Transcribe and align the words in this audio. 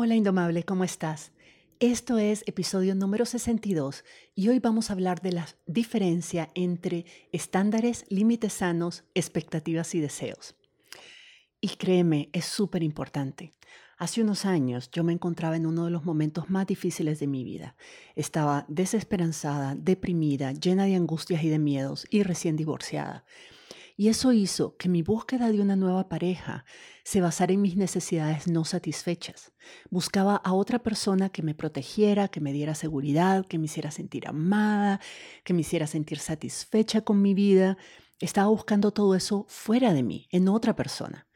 Hola 0.00 0.14
Indomable, 0.14 0.62
¿cómo 0.62 0.84
estás? 0.84 1.32
Esto 1.80 2.18
es 2.18 2.44
episodio 2.46 2.94
número 2.94 3.26
62 3.26 4.04
y 4.36 4.48
hoy 4.48 4.60
vamos 4.60 4.90
a 4.90 4.92
hablar 4.92 5.20
de 5.22 5.32
la 5.32 5.48
diferencia 5.66 6.50
entre 6.54 7.04
estándares, 7.32 8.04
límites 8.08 8.52
sanos, 8.52 9.02
expectativas 9.16 9.96
y 9.96 10.00
deseos. 10.00 10.54
Y 11.60 11.70
créeme, 11.70 12.28
es 12.32 12.44
súper 12.44 12.84
importante. 12.84 13.54
Hace 13.96 14.22
unos 14.22 14.44
años 14.44 14.88
yo 14.92 15.02
me 15.02 15.12
encontraba 15.12 15.56
en 15.56 15.66
uno 15.66 15.86
de 15.86 15.90
los 15.90 16.04
momentos 16.04 16.48
más 16.48 16.68
difíciles 16.68 17.18
de 17.18 17.26
mi 17.26 17.42
vida. 17.42 17.74
Estaba 18.14 18.66
desesperanzada, 18.68 19.74
deprimida, 19.74 20.52
llena 20.52 20.84
de 20.84 20.94
angustias 20.94 21.42
y 21.42 21.48
de 21.48 21.58
miedos 21.58 22.06
y 22.08 22.22
recién 22.22 22.54
divorciada. 22.54 23.24
Y 24.00 24.10
eso 24.10 24.32
hizo 24.32 24.76
que 24.76 24.88
mi 24.88 25.02
búsqueda 25.02 25.50
de 25.50 25.60
una 25.60 25.74
nueva 25.74 26.08
pareja 26.08 26.64
se 27.02 27.20
basara 27.20 27.52
en 27.52 27.60
mis 27.60 27.76
necesidades 27.76 28.46
no 28.46 28.64
satisfechas. 28.64 29.50
Buscaba 29.90 30.36
a 30.36 30.52
otra 30.52 30.78
persona 30.78 31.30
que 31.30 31.42
me 31.42 31.52
protegiera, 31.52 32.28
que 32.28 32.40
me 32.40 32.52
diera 32.52 32.76
seguridad, 32.76 33.44
que 33.44 33.58
me 33.58 33.64
hiciera 33.64 33.90
sentir 33.90 34.28
amada, 34.28 35.00
que 35.42 35.52
me 35.52 35.62
hiciera 35.62 35.88
sentir 35.88 36.20
satisfecha 36.20 37.00
con 37.00 37.20
mi 37.20 37.34
vida. 37.34 37.76
Estaba 38.20 38.46
buscando 38.46 38.92
todo 38.92 39.16
eso 39.16 39.46
fuera 39.48 39.92
de 39.92 40.04
mí, 40.04 40.28
en 40.30 40.48
otra 40.48 40.76
persona. 40.76 41.26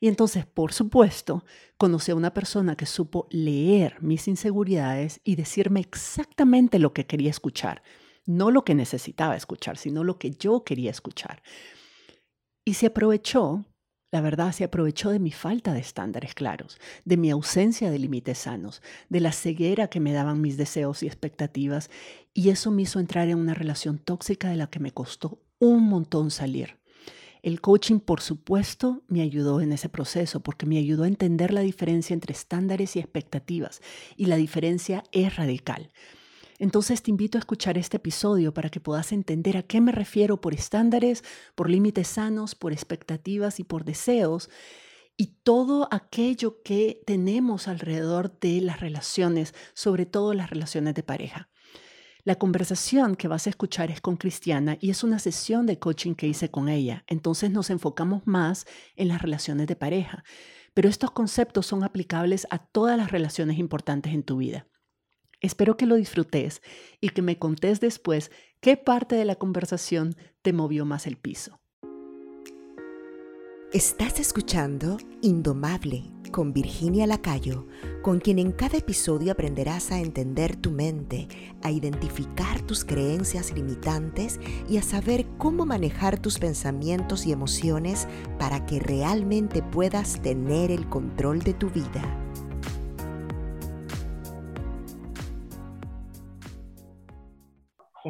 Y 0.00 0.08
entonces, 0.08 0.44
por 0.44 0.72
supuesto, 0.72 1.44
conocí 1.76 2.10
a 2.10 2.16
una 2.16 2.34
persona 2.34 2.74
que 2.74 2.86
supo 2.86 3.28
leer 3.30 3.96
mis 4.02 4.26
inseguridades 4.26 5.20
y 5.22 5.36
decirme 5.36 5.78
exactamente 5.78 6.80
lo 6.80 6.92
que 6.92 7.06
quería 7.06 7.30
escuchar. 7.30 7.80
No 8.26 8.50
lo 8.50 8.64
que 8.64 8.74
necesitaba 8.74 9.36
escuchar, 9.36 9.78
sino 9.78 10.02
lo 10.02 10.18
que 10.18 10.32
yo 10.32 10.64
quería 10.64 10.90
escuchar. 10.90 11.44
Y 12.68 12.74
se 12.74 12.88
aprovechó, 12.88 13.64
la 14.12 14.20
verdad, 14.20 14.52
se 14.52 14.62
aprovechó 14.62 15.08
de 15.08 15.18
mi 15.18 15.32
falta 15.32 15.72
de 15.72 15.80
estándares 15.80 16.34
claros, 16.34 16.78
de 17.06 17.16
mi 17.16 17.30
ausencia 17.30 17.90
de 17.90 17.98
límites 17.98 18.36
sanos, 18.36 18.82
de 19.08 19.20
la 19.20 19.32
ceguera 19.32 19.88
que 19.88 20.00
me 20.00 20.12
daban 20.12 20.42
mis 20.42 20.58
deseos 20.58 21.02
y 21.02 21.06
expectativas, 21.06 21.88
y 22.34 22.50
eso 22.50 22.70
me 22.70 22.82
hizo 22.82 23.00
entrar 23.00 23.30
en 23.30 23.38
una 23.38 23.54
relación 23.54 23.96
tóxica 23.96 24.50
de 24.50 24.56
la 24.56 24.66
que 24.66 24.80
me 24.80 24.92
costó 24.92 25.40
un 25.58 25.88
montón 25.88 26.30
salir. 26.30 26.76
El 27.40 27.62
coaching, 27.62 28.00
por 28.00 28.20
supuesto, 28.20 29.02
me 29.08 29.22
ayudó 29.22 29.62
en 29.62 29.72
ese 29.72 29.88
proceso 29.88 30.40
porque 30.40 30.66
me 30.66 30.76
ayudó 30.76 31.04
a 31.04 31.08
entender 31.08 31.54
la 31.54 31.62
diferencia 31.62 32.12
entre 32.12 32.34
estándares 32.34 32.96
y 32.96 32.98
expectativas, 32.98 33.80
y 34.14 34.26
la 34.26 34.36
diferencia 34.36 35.04
es 35.10 35.36
radical. 35.36 35.90
Entonces 36.58 37.02
te 37.02 37.10
invito 37.10 37.38
a 37.38 37.40
escuchar 37.40 37.78
este 37.78 37.98
episodio 37.98 38.52
para 38.52 38.68
que 38.68 38.80
puedas 38.80 39.12
entender 39.12 39.56
a 39.56 39.62
qué 39.62 39.80
me 39.80 39.92
refiero 39.92 40.40
por 40.40 40.54
estándares, 40.54 41.22
por 41.54 41.70
límites 41.70 42.08
sanos, 42.08 42.54
por 42.54 42.72
expectativas 42.72 43.60
y 43.60 43.64
por 43.64 43.84
deseos 43.84 44.50
y 45.20 45.34
todo 45.42 45.88
aquello 45.90 46.62
que 46.62 47.02
tenemos 47.04 47.66
alrededor 47.66 48.38
de 48.38 48.60
las 48.60 48.80
relaciones, 48.80 49.52
sobre 49.74 50.06
todo 50.06 50.32
las 50.32 50.48
relaciones 50.48 50.94
de 50.94 51.02
pareja. 51.02 51.48
La 52.22 52.36
conversación 52.36 53.16
que 53.16 53.26
vas 53.26 53.46
a 53.46 53.50
escuchar 53.50 53.90
es 53.90 54.00
con 54.00 54.16
Cristiana 54.16 54.78
y 54.80 54.90
es 54.90 55.02
una 55.02 55.18
sesión 55.18 55.66
de 55.66 55.80
coaching 55.80 56.14
que 56.14 56.28
hice 56.28 56.50
con 56.50 56.68
ella. 56.68 57.04
Entonces 57.08 57.50
nos 57.50 57.70
enfocamos 57.70 58.26
más 58.26 58.64
en 58.94 59.08
las 59.08 59.20
relaciones 59.20 59.66
de 59.66 59.76
pareja. 59.76 60.22
Pero 60.72 60.88
estos 60.88 61.10
conceptos 61.10 61.66
son 61.66 61.82
aplicables 61.82 62.46
a 62.50 62.58
todas 62.58 62.96
las 62.96 63.10
relaciones 63.10 63.58
importantes 63.58 64.14
en 64.14 64.22
tu 64.22 64.36
vida. 64.36 64.67
Espero 65.40 65.76
que 65.76 65.86
lo 65.86 65.94
disfrutes 65.94 66.62
y 67.00 67.10
que 67.10 67.22
me 67.22 67.38
contés 67.38 67.80
después 67.80 68.30
qué 68.60 68.76
parte 68.76 69.14
de 69.14 69.24
la 69.24 69.36
conversación 69.36 70.16
te 70.42 70.52
movió 70.52 70.84
más 70.84 71.06
el 71.06 71.16
piso. 71.16 71.60
Estás 73.72 74.18
escuchando 74.18 74.96
Indomable 75.20 76.10
con 76.32 76.52
Virginia 76.52 77.06
Lacayo, 77.06 77.66
con 78.02 78.18
quien 78.18 78.38
en 78.38 78.52
cada 78.52 78.78
episodio 78.78 79.32
aprenderás 79.32 79.92
a 79.92 80.00
entender 80.00 80.56
tu 80.56 80.70
mente, 80.70 81.28
a 81.62 81.70
identificar 81.70 82.62
tus 82.62 82.84
creencias 82.84 83.52
limitantes 83.52 84.40
y 84.68 84.78
a 84.78 84.82
saber 84.82 85.26
cómo 85.36 85.66
manejar 85.66 86.18
tus 86.18 86.38
pensamientos 86.38 87.26
y 87.26 87.32
emociones 87.32 88.08
para 88.38 88.64
que 88.66 88.80
realmente 88.80 89.62
puedas 89.62 90.20
tener 90.22 90.70
el 90.70 90.88
control 90.88 91.40
de 91.40 91.54
tu 91.54 91.68
vida. 91.70 92.27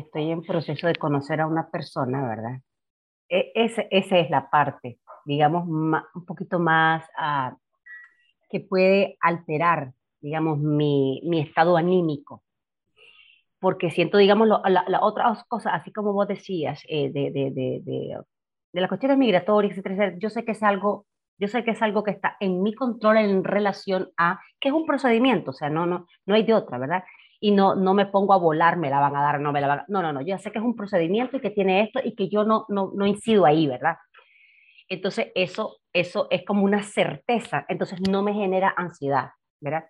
Estoy 0.08 0.30
en 0.30 0.42
proceso 0.42 0.86
de 0.86 0.96
conocer 0.96 1.40
a 1.40 1.46
una 1.46 1.70
persona, 1.70 2.26
¿verdad? 2.26 2.60
E, 3.28 3.52
esa 3.54 3.82
es 3.90 4.30
la 4.30 4.50
parte, 4.50 4.98
digamos, 5.24 5.68
un 5.68 6.26
poquito 6.26 6.58
más 6.58 7.04
ah, 7.16 7.56
que 8.50 8.60
puede 8.60 9.16
alterar, 9.20 9.92
digamos, 10.20 10.58
mi, 10.58 11.20
mi 11.24 11.40
estado 11.40 11.76
anímico. 11.76 12.42
Porque 13.60 13.90
siento, 13.90 14.18
digamos, 14.18 14.48
la, 14.48 14.84
la, 14.86 15.00
otras 15.02 15.44
cosas, 15.44 15.74
así 15.74 15.92
como 15.92 16.12
vos 16.12 16.28
decías, 16.28 16.80
eh, 16.88 17.10
de, 17.10 17.30
de, 17.30 17.50
de, 17.50 18.18
de 18.72 18.80
las 18.80 18.88
cuestiones 18.88 19.18
migratorias, 19.18 19.76
etcétera, 19.76 20.14
yo 20.18 20.30
sé 20.30 20.44
que 20.44 20.52
es 20.52 20.62
algo 20.62 21.06
yo 21.38 21.48
sé 21.48 21.64
que 21.64 21.70
es 21.70 21.82
algo 21.82 22.02
que 22.02 22.10
está 22.10 22.36
en 22.40 22.62
mi 22.62 22.74
control 22.74 23.18
en 23.18 23.44
relación 23.44 24.10
a, 24.16 24.40
que 24.60 24.68
es 24.68 24.74
un 24.74 24.86
procedimiento, 24.86 25.52
o 25.52 25.54
sea, 25.54 25.70
no, 25.70 25.86
no, 25.86 26.06
no 26.26 26.34
hay 26.34 26.42
de 26.42 26.54
otra, 26.54 26.78
¿verdad? 26.78 27.04
Y 27.40 27.52
no, 27.52 27.74
no 27.74 27.94
me 27.94 28.06
pongo 28.06 28.32
a 28.32 28.38
volar, 28.38 28.76
me 28.76 28.90
la 28.90 29.00
van 29.00 29.14
a 29.14 29.22
dar, 29.22 29.40
no 29.40 29.52
me 29.52 29.60
la 29.60 29.68
van 29.68 29.78
a... 29.80 29.84
No, 29.88 30.02
no, 30.02 30.12
no, 30.12 30.22
yo 30.22 30.38
sé 30.38 30.50
que 30.50 30.58
es 30.58 30.64
un 30.64 30.76
procedimiento 30.76 31.36
y 31.36 31.40
que 31.40 31.50
tiene 31.50 31.82
esto 31.82 32.00
y 32.02 32.14
que 32.14 32.28
yo 32.28 32.44
no, 32.44 32.66
no, 32.68 32.92
no 32.94 33.06
incido 33.06 33.46
ahí, 33.46 33.66
¿verdad? 33.66 33.96
Entonces 34.88 35.28
eso, 35.34 35.78
eso 35.92 36.26
es 36.30 36.44
como 36.44 36.64
una 36.64 36.82
certeza, 36.82 37.64
entonces 37.68 38.00
no 38.08 38.22
me 38.22 38.34
genera 38.34 38.74
ansiedad, 38.76 39.30
¿verdad? 39.60 39.84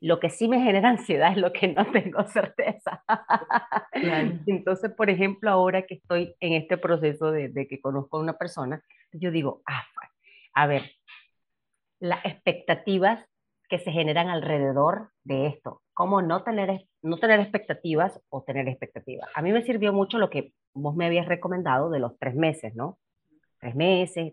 Lo 0.00 0.18
que 0.18 0.30
sí 0.30 0.48
me 0.48 0.60
genera 0.60 0.88
ansiedad 0.90 1.32
es 1.32 1.38
lo 1.38 1.52
que 1.52 1.68
no 1.68 1.90
tengo 1.92 2.24
certeza. 2.26 3.02
Entonces, 4.46 4.90
por 4.92 5.10
ejemplo, 5.10 5.50
ahora 5.50 5.82
que 5.82 5.94
estoy 5.94 6.34
en 6.40 6.54
este 6.54 6.76
proceso 6.76 7.30
de, 7.30 7.48
de 7.48 7.68
que 7.68 7.80
conozco 7.80 8.18
a 8.18 8.20
una 8.20 8.36
persona, 8.36 8.82
yo 9.12 9.30
digo, 9.30 9.62
ah, 9.66 9.84
a 10.54 10.66
ver, 10.66 10.90
las 12.00 12.24
expectativas 12.24 13.24
que 13.68 13.78
se 13.78 13.92
generan 13.92 14.28
alrededor 14.28 15.10
de 15.24 15.46
esto. 15.46 15.81
Cómo 15.94 16.22
no 16.22 16.42
tener, 16.42 16.86
no 17.02 17.18
tener 17.18 17.40
expectativas 17.40 18.20
o 18.30 18.42
tener 18.42 18.68
expectativas. 18.68 19.28
A 19.34 19.42
mí 19.42 19.52
me 19.52 19.62
sirvió 19.62 19.92
mucho 19.92 20.18
lo 20.18 20.30
que 20.30 20.54
vos 20.72 20.94
me 20.96 21.06
habías 21.06 21.26
recomendado 21.26 21.90
de 21.90 22.00
los 22.00 22.18
tres 22.18 22.34
meses, 22.34 22.74
¿no? 22.74 22.98
Tres 23.60 23.74
meses, 23.74 24.32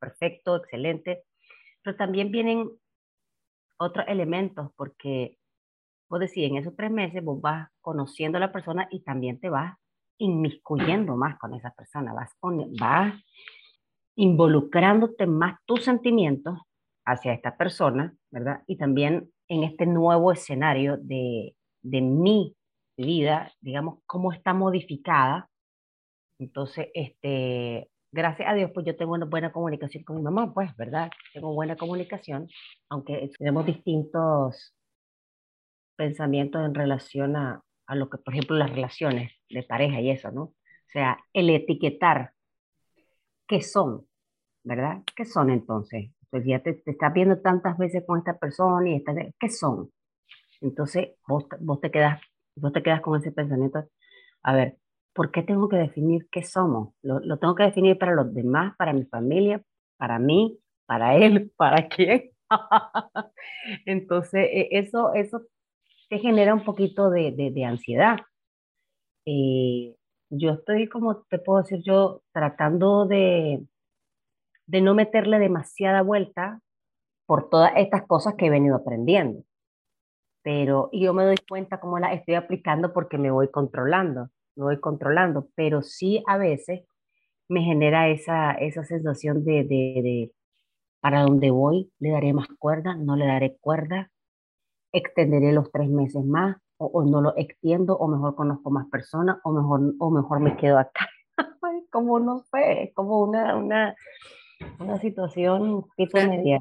perfecto, 0.00 0.56
excelente. 0.56 1.24
Pero 1.82 1.96
también 1.96 2.30
vienen 2.30 2.70
otros 3.76 4.06
elementos 4.08 4.70
porque 4.76 5.36
vos 6.08 6.20
decís, 6.20 6.48
en 6.48 6.56
esos 6.56 6.74
tres 6.76 6.90
meses 6.90 7.22
vos 7.22 7.40
vas 7.40 7.68
conociendo 7.80 8.38
a 8.38 8.40
la 8.40 8.52
persona 8.52 8.88
y 8.90 9.02
también 9.02 9.40
te 9.40 9.48
vas 9.48 9.76
inmiscuyendo 10.18 11.16
más 11.16 11.38
con 11.38 11.54
esa 11.54 11.70
persona, 11.72 12.12
vas, 12.12 12.30
vas 12.78 13.14
involucrándote 14.16 15.26
más 15.26 15.58
tus 15.66 15.84
sentimientos 15.84 16.58
hacia 17.04 17.32
esta 17.32 17.56
persona, 17.56 18.14
¿verdad? 18.30 18.62
Y 18.66 18.76
también 18.76 19.30
en 19.48 19.64
este 19.64 19.86
nuevo 19.86 20.32
escenario 20.32 20.96
de, 20.96 21.54
de 21.82 22.00
mi 22.00 22.56
vida, 22.96 23.52
digamos, 23.60 24.00
cómo 24.06 24.32
está 24.32 24.54
modificada. 24.54 25.48
Entonces, 26.38 26.88
este, 26.94 27.90
gracias 28.12 28.48
a 28.48 28.54
Dios, 28.54 28.70
pues 28.72 28.86
yo 28.86 28.96
tengo 28.96 29.12
una 29.12 29.26
buena 29.26 29.52
comunicación 29.52 30.04
con 30.04 30.16
mi 30.16 30.22
mamá, 30.22 30.52
pues, 30.52 30.74
¿verdad? 30.76 31.10
Tengo 31.32 31.52
buena 31.54 31.76
comunicación, 31.76 32.48
aunque 32.88 33.30
tenemos 33.38 33.66
distintos 33.66 34.74
pensamientos 35.96 36.64
en 36.64 36.74
relación 36.74 37.36
a, 37.36 37.62
a 37.86 37.94
lo 37.94 38.08
que, 38.08 38.18
por 38.18 38.34
ejemplo, 38.34 38.56
las 38.56 38.70
relaciones 38.70 39.32
de 39.48 39.62
pareja 39.62 40.00
y 40.00 40.10
eso, 40.10 40.30
¿no? 40.30 40.42
O 40.42 40.90
sea, 40.92 41.18
el 41.32 41.50
etiquetar 41.50 42.32
qué 43.46 43.60
son, 43.60 44.06
¿verdad? 44.62 45.02
¿Qué 45.16 45.24
son 45.24 45.50
entonces? 45.50 46.10
Pues 46.34 46.44
ya 46.46 46.58
te, 46.58 46.82
estás 46.84 47.14
viendo 47.14 47.38
tantas 47.38 47.78
veces 47.78 48.02
con 48.04 48.18
esta 48.18 48.36
persona 48.36 48.90
y 48.90 48.96
estás, 48.96 49.14
¿qué 49.38 49.48
son? 49.48 49.92
Entonces 50.60 51.10
vos, 51.28 51.44
vos, 51.60 51.80
te 51.80 51.92
quedas, 51.92 52.20
vos 52.56 52.72
te 52.72 52.82
quedas 52.82 53.02
con 53.02 53.20
ese 53.20 53.30
pensamiento, 53.30 53.84
a 54.42 54.52
ver, 54.52 54.78
¿por 55.12 55.30
qué 55.30 55.44
tengo 55.44 55.68
que 55.68 55.76
definir 55.76 56.26
qué 56.32 56.42
somos? 56.42 56.92
Lo, 57.02 57.20
lo 57.20 57.38
tengo 57.38 57.54
que 57.54 57.62
definir 57.62 57.98
para 57.98 58.16
los 58.16 58.34
demás, 58.34 58.74
para 58.76 58.92
mi 58.92 59.04
familia, 59.04 59.62
para 59.96 60.18
mí, 60.18 60.58
para 60.86 61.14
él, 61.14 61.52
para 61.56 61.86
quién. 61.86 62.32
Entonces, 63.86 64.48
e, 64.52 64.68
eso, 64.72 65.14
eso 65.14 65.42
te 66.08 66.18
genera 66.18 66.52
un 66.52 66.64
poquito 66.64 67.10
de, 67.10 67.30
de, 67.30 67.52
de 67.52 67.64
ansiedad. 67.64 68.16
Eh, 69.24 69.94
yo 70.30 70.50
estoy, 70.50 70.88
como 70.88 71.18
te 71.30 71.38
puedo 71.38 71.62
decir 71.62 71.80
yo, 71.84 72.22
tratando 72.32 73.06
de, 73.06 73.64
de 74.66 74.80
no 74.80 74.94
meterle 74.94 75.38
demasiada 75.38 76.02
vuelta 76.02 76.60
por 77.26 77.48
todas 77.48 77.72
estas 77.76 78.06
cosas 78.06 78.34
que 78.34 78.46
he 78.46 78.50
venido 78.50 78.76
aprendiendo. 78.76 79.44
Pero 80.42 80.90
yo 80.92 81.14
me 81.14 81.24
doy 81.24 81.36
cuenta 81.48 81.80
cómo 81.80 81.98
las 81.98 82.12
estoy 82.12 82.34
aplicando 82.34 82.92
porque 82.92 83.18
me 83.18 83.30
voy 83.30 83.50
controlando, 83.50 84.28
me 84.56 84.64
voy 84.64 84.80
controlando, 84.80 85.48
pero 85.54 85.82
sí 85.82 86.22
a 86.26 86.36
veces 86.36 86.82
me 87.48 87.62
genera 87.62 88.08
esa, 88.08 88.52
esa 88.52 88.84
sensación 88.84 89.44
de, 89.44 89.64
de, 89.64 90.02
de 90.02 90.32
para 91.00 91.22
dónde 91.22 91.50
voy, 91.50 91.92
le 91.98 92.10
daré 92.12 92.32
más 92.32 92.48
cuerda, 92.58 92.96
no 92.96 93.16
le 93.16 93.26
daré 93.26 93.58
cuerda. 93.60 94.10
extenderé 94.92 95.52
los 95.52 95.70
tres 95.70 95.88
meses 95.90 96.24
más, 96.24 96.56
o, 96.78 97.04
no 97.04 97.20
lo 97.20 97.36
extiendo, 97.36 97.96
o 97.96 98.08
mejor 98.08 98.34
conozco 98.34 98.70
más 98.70 98.86
personas, 98.88 99.38
o 99.44 99.52
mejor, 99.52 99.94
o 99.98 100.10
mejor 100.10 100.40
me 100.40 100.56
quedo 100.56 100.78
acá. 100.78 101.08
como 101.92 102.18
no 102.20 102.40
sé, 102.50 102.92
como 102.94 103.20
una, 103.22 103.56
una, 103.56 103.94
una 104.78 104.98
situación 104.98 105.86
tipo 105.96 106.18
media. 106.18 106.60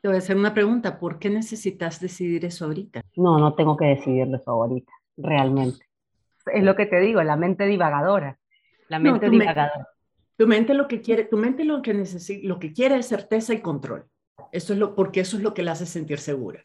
Te 0.00 0.08
voy 0.08 0.16
a 0.16 0.18
hacer 0.18 0.36
una 0.36 0.54
pregunta, 0.54 0.98
¿por 0.98 1.18
qué 1.18 1.28
necesitas 1.28 2.00
decidir 2.00 2.44
eso 2.44 2.64
ahorita? 2.64 3.02
No, 3.16 3.38
no 3.38 3.54
tengo 3.54 3.76
que 3.76 3.86
decidirlo 3.86 4.38
eso 4.38 4.50
ahorita, 4.50 4.92
realmente. 5.16 5.86
Es 6.46 6.64
lo 6.64 6.74
que 6.74 6.86
te 6.86 7.00
digo, 7.00 7.22
la 7.22 7.36
mente 7.36 7.66
divagadora. 7.66 8.38
La 8.88 8.98
mente 8.98 9.28
divagadora. 9.28 9.88
tu 10.36 10.46
mente 10.46 10.72
lo 10.72 10.88
que 10.88 11.02
quiere, 11.02 11.24
tu 11.24 11.36
mente 11.36 11.64
lo 11.64 11.82
que 11.82 11.92
necesita, 11.92 12.48
lo 12.48 12.58
que 12.58 12.72
quiere 12.72 12.96
es 12.96 13.06
certeza 13.06 13.52
y 13.52 13.60
control. 13.60 14.06
Eso 14.52 14.72
es 14.72 14.78
lo, 14.78 14.94
porque 14.94 15.20
eso 15.20 15.36
es 15.36 15.42
lo 15.42 15.52
que 15.52 15.62
la 15.62 15.72
hace 15.72 15.86
sentir 15.86 16.18
segura. 16.18 16.64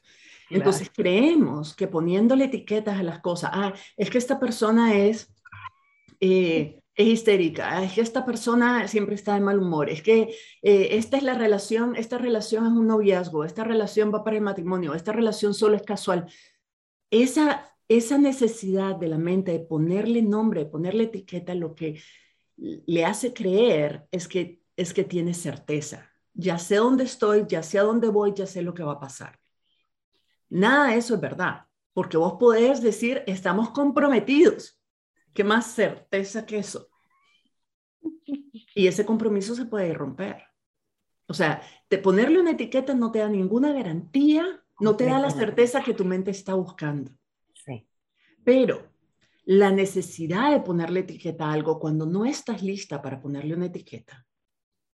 Entonces 0.50 0.92
creemos 0.94 1.76
que 1.76 1.88
poniéndole 1.88 2.46
etiquetas 2.46 3.00
a 3.00 3.04
las 3.04 3.20
cosas, 3.20 3.52
ah, 3.54 3.74
es 3.98 4.10
que 4.10 4.18
esta 4.18 4.40
persona 4.40 4.96
es, 4.96 5.34
eh, 6.20 6.82
es 6.96 7.08
histérica, 7.08 7.84
es 7.84 7.94
que 7.94 8.02
esta 8.02 8.26
persona 8.26 8.88
siempre 8.88 9.16
está 9.16 9.34
de 9.34 9.42
mal 9.42 9.60
humor, 9.60 9.90
es 9.90 10.02
que 10.02 10.34
eh, 10.62 10.88
esta 10.92 11.18
es 11.18 11.24
la 11.24 11.34
relación, 11.34 11.96
esta 11.98 12.18
relación 12.18 12.66
es 12.66 12.72
un 12.72 12.88
noviazgo, 12.88 13.44
esta 13.44 13.66
relación 13.66 14.14
va 14.14 14.24
para 14.24 14.38
el 14.38 14.42
matrimonio, 14.42 14.94
esta 14.94 15.12
relación 15.12 15.54
solo 15.54 15.76
es 15.76 15.84
casual. 15.84 16.26
Esa, 17.12 17.66
esa 17.90 18.18
necesidad 18.18 18.96
de 18.96 19.10
la 19.10 19.18
mente 19.18 19.52
de 19.52 19.60
ponerle 19.60 20.22
nombre, 20.22 20.62
de 20.62 20.70
ponerle 20.70 21.04
etiqueta, 21.04 21.54
lo 21.54 21.76
que 21.76 22.02
le 22.58 23.06
hace 23.06 23.34
creer 23.34 24.08
es 24.12 24.30
que, 24.30 24.62
es 24.78 24.94
que 24.94 25.04
tiene 25.04 25.34
certeza. 25.34 26.10
Ya 26.34 26.58
sé 26.58 26.78
dónde 26.78 27.04
estoy, 27.04 27.46
ya 27.48 27.62
sé 27.62 27.78
a 27.78 27.84
dónde 27.84 28.08
voy, 28.08 28.34
ya 28.34 28.48
sé 28.48 28.62
lo 28.62 28.74
que 28.74 28.84
va 28.84 28.94
a 28.94 29.00
pasar. 29.00 29.38
Nada 30.50 30.92
de 30.92 30.98
eso 30.98 31.16
es 31.16 31.22
verdad, 31.22 31.66
porque 31.94 32.16
vos 32.16 32.36
podés 32.40 32.82
decir, 32.82 33.24
estamos 33.28 33.72
comprometidos. 33.72 34.75
¿Qué 35.36 35.44
más 35.44 35.74
certeza 35.74 36.46
que 36.46 36.60
eso? 36.60 36.88
Y 38.74 38.88
ese 38.88 39.06
compromiso 39.06 39.54
se 39.54 39.66
puede 39.66 39.94
romper. 39.94 40.44
O 41.28 41.34
sea, 41.34 41.62
de 41.90 41.98
ponerle 41.98 42.40
una 42.40 42.52
etiqueta 42.52 42.94
no 42.94 43.12
te 43.12 43.20
da 43.20 43.28
ninguna 43.28 43.74
garantía, 43.74 44.64
no 44.80 44.96
te 44.96 45.06
da 45.06 45.20
la 45.20 45.30
certeza 45.30 45.84
que 45.84 45.94
tu 45.94 46.06
mente 46.06 46.32
está 46.32 46.54
buscando. 46.54 47.12
Sí. 47.54 47.86
Pero 48.46 48.88
la 49.44 49.72
necesidad 49.72 50.52
de 50.52 50.62
ponerle 50.62 51.02
etiqueta 51.02 51.48
a 51.48 51.54
algo 51.54 51.80
cuando 51.80 52.06
no 52.06 52.26
estás 52.26 52.64
lista 52.64 53.02
para 53.02 53.20
ponerle 53.20 53.56
una 53.56 53.66
etiqueta 53.66 54.26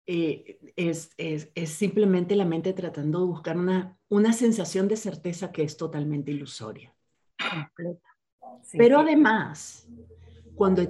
eh, 0.07 0.59
es, 0.77 1.13
es, 1.17 1.51
es, 1.55 1.71
simplemente 1.71 2.37
la 2.37 2.45
mente 2.45 2.75
tratando 2.75 3.21
de 3.21 3.27
buscar 3.27 3.57
una, 3.57 3.97
una 4.09 4.35
sensación 4.35 4.87
de 4.87 4.97
certeza 4.97 5.51
que 5.51 5.63
es 5.63 5.79
totalmente 5.79 6.31
ilusoria. 6.31 6.95
Pero 8.73 9.01
además, 9.01 9.89
cuando, 10.57 10.83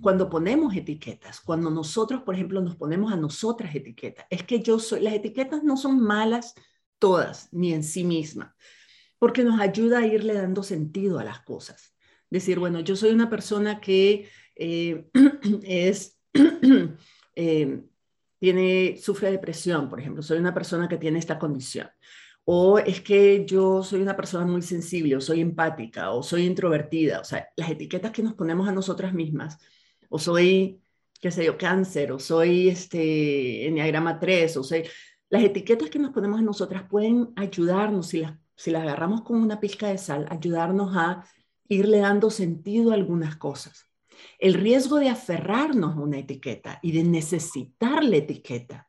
cuando 0.00 0.28
ponemos 0.28 0.74
etiquetas, 0.74 1.40
cuando 1.40 1.70
nosotros, 1.70 2.22
por 2.22 2.34
ejemplo, 2.34 2.60
nos 2.60 2.76
ponemos 2.76 3.12
a 3.12 3.16
nosotras 3.16 3.74
etiquetas, 3.74 4.26
es 4.28 4.42
que 4.42 4.60
yo 4.60 4.78
soy, 4.78 5.00
las 5.00 5.14
etiquetas 5.14 5.62
no 5.62 5.76
son 5.76 6.00
malas 6.00 6.54
todas, 6.98 7.48
ni 7.52 7.72
en 7.72 7.84
sí 7.84 8.04
mismas, 8.04 8.52
porque 9.18 9.44
nos 9.44 9.60
ayuda 9.60 10.00
a 10.00 10.06
irle 10.06 10.34
dando 10.34 10.62
sentido 10.62 11.18
a 11.18 11.24
las 11.24 11.40
cosas. 11.40 11.94
Decir, 12.28 12.58
bueno, 12.58 12.80
yo 12.80 12.96
soy 12.96 13.10
una 13.10 13.30
persona 13.30 13.80
que 13.80 14.28
eh, 14.56 15.08
es... 15.62 16.18
Eh, 17.34 17.82
tiene, 18.38 18.98
sufre 19.00 19.30
depresión, 19.30 19.88
por 19.88 19.98
ejemplo, 19.98 20.22
soy 20.22 20.36
una 20.36 20.52
persona 20.52 20.86
que 20.86 20.98
tiene 20.98 21.18
esta 21.18 21.38
condición. 21.38 21.88
O 22.44 22.78
es 22.78 23.00
que 23.00 23.44
yo 23.46 23.82
soy 23.82 24.02
una 24.02 24.16
persona 24.16 24.46
muy 24.46 24.62
sensible, 24.62 25.16
o 25.16 25.20
soy 25.20 25.40
empática, 25.40 26.10
o 26.10 26.22
soy 26.22 26.44
introvertida. 26.44 27.20
O 27.20 27.24
sea, 27.24 27.48
las 27.56 27.70
etiquetas 27.70 28.10
que 28.10 28.22
nos 28.22 28.34
ponemos 28.34 28.68
a 28.68 28.72
nosotras 28.72 29.14
mismas, 29.14 29.58
o 30.08 30.18
soy, 30.18 30.80
qué 31.20 31.30
sé 31.30 31.44
yo, 31.44 31.56
cáncer, 31.56 32.12
o 32.12 32.18
soy 32.18 32.68
este, 32.68 33.66
enneagrama 33.68 34.18
3, 34.18 34.56
o 34.56 34.64
soy... 34.64 34.84
Las 35.30 35.44
etiquetas 35.44 35.88
que 35.88 35.98
nos 35.98 36.12
ponemos 36.12 36.40
a 36.40 36.42
nosotras 36.42 36.84
pueden 36.90 37.32
ayudarnos, 37.36 38.08
si 38.08 38.20
las, 38.20 38.34
si 38.54 38.70
las 38.70 38.82
agarramos 38.82 39.22
con 39.22 39.40
una 39.40 39.60
pizca 39.60 39.88
de 39.88 39.98
sal, 39.98 40.26
ayudarnos 40.28 40.94
a 40.96 41.24
irle 41.68 41.98
dando 41.98 42.30
sentido 42.30 42.90
a 42.90 42.94
algunas 42.94 43.36
cosas. 43.36 43.88
El 44.38 44.54
riesgo 44.54 44.98
de 44.98 45.08
aferrarnos 45.08 45.96
a 45.96 46.00
una 46.00 46.18
etiqueta 46.18 46.78
y 46.82 46.92
de 46.92 47.04
necesitar 47.04 48.04
la 48.04 48.16
etiqueta 48.16 48.88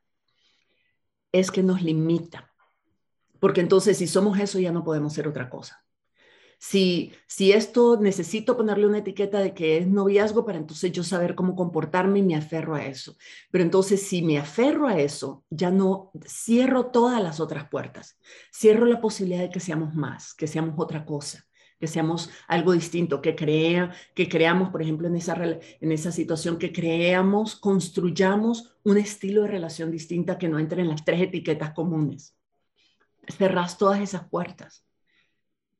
es 1.31 1.49
que 1.49 1.63
nos 1.63 1.81
limita. 1.81 2.52
Porque 3.43 3.59
entonces 3.59 3.97
si 3.97 4.07
somos 4.07 4.39
eso 4.39 4.57
ya 4.57 4.71
no 4.71 4.85
podemos 4.85 5.11
ser 5.11 5.27
otra 5.27 5.49
cosa. 5.49 5.83
Si, 6.59 7.11
si 7.27 7.51
esto 7.51 7.99
necesito 7.99 8.55
ponerle 8.55 8.87
una 8.87 8.99
etiqueta 8.99 9.39
de 9.41 9.53
que 9.53 9.79
es 9.79 9.85
noviazgo 9.85 10.45
para 10.45 10.59
entonces 10.59 10.93
yo 10.93 11.03
saber 11.03 11.35
cómo 11.35 11.53
comportarme 11.53 12.19
y 12.19 12.23
me 12.23 12.37
aferro 12.37 12.73
a 12.73 12.85
eso. 12.85 13.17
Pero 13.51 13.65
entonces 13.65 14.01
si 14.01 14.21
me 14.21 14.37
aferro 14.37 14.87
a 14.87 14.97
eso, 14.97 15.43
ya 15.49 15.71
no 15.71 16.13
cierro 16.25 16.85
todas 16.85 17.21
las 17.21 17.41
otras 17.41 17.67
puertas. 17.67 18.17
Cierro 18.49 18.85
la 18.85 19.01
posibilidad 19.01 19.41
de 19.41 19.49
que 19.49 19.59
seamos 19.59 19.93
más, 19.93 20.33
que 20.33 20.47
seamos 20.47 20.75
otra 20.77 21.03
cosa 21.03 21.45
que 21.81 21.87
seamos 21.87 22.29
algo 22.47 22.71
distinto, 22.71 23.21
que, 23.21 23.35
crea, 23.35 23.91
que 24.15 24.29
creamos, 24.29 24.69
por 24.69 24.81
ejemplo, 24.81 25.09
en 25.09 25.17
esa, 25.17 25.35
en 25.43 25.91
esa 25.91 26.13
situación, 26.13 26.57
que 26.57 26.71
creamos, 26.71 27.57
construyamos 27.57 28.77
un 28.83 28.97
estilo 28.97 29.41
de 29.41 29.49
relación 29.49 29.91
distinta 29.91 30.37
que 30.37 30.47
no 30.47 30.59
entre 30.59 30.81
en 30.81 30.87
las 30.87 31.03
tres 31.03 31.19
etiquetas 31.19 31.73
comunes. 31.73 32.37
Cerras 33.27 33.77
todas 33.77 33.99
esas 33.99 34.27
puertas. 34.29 34.85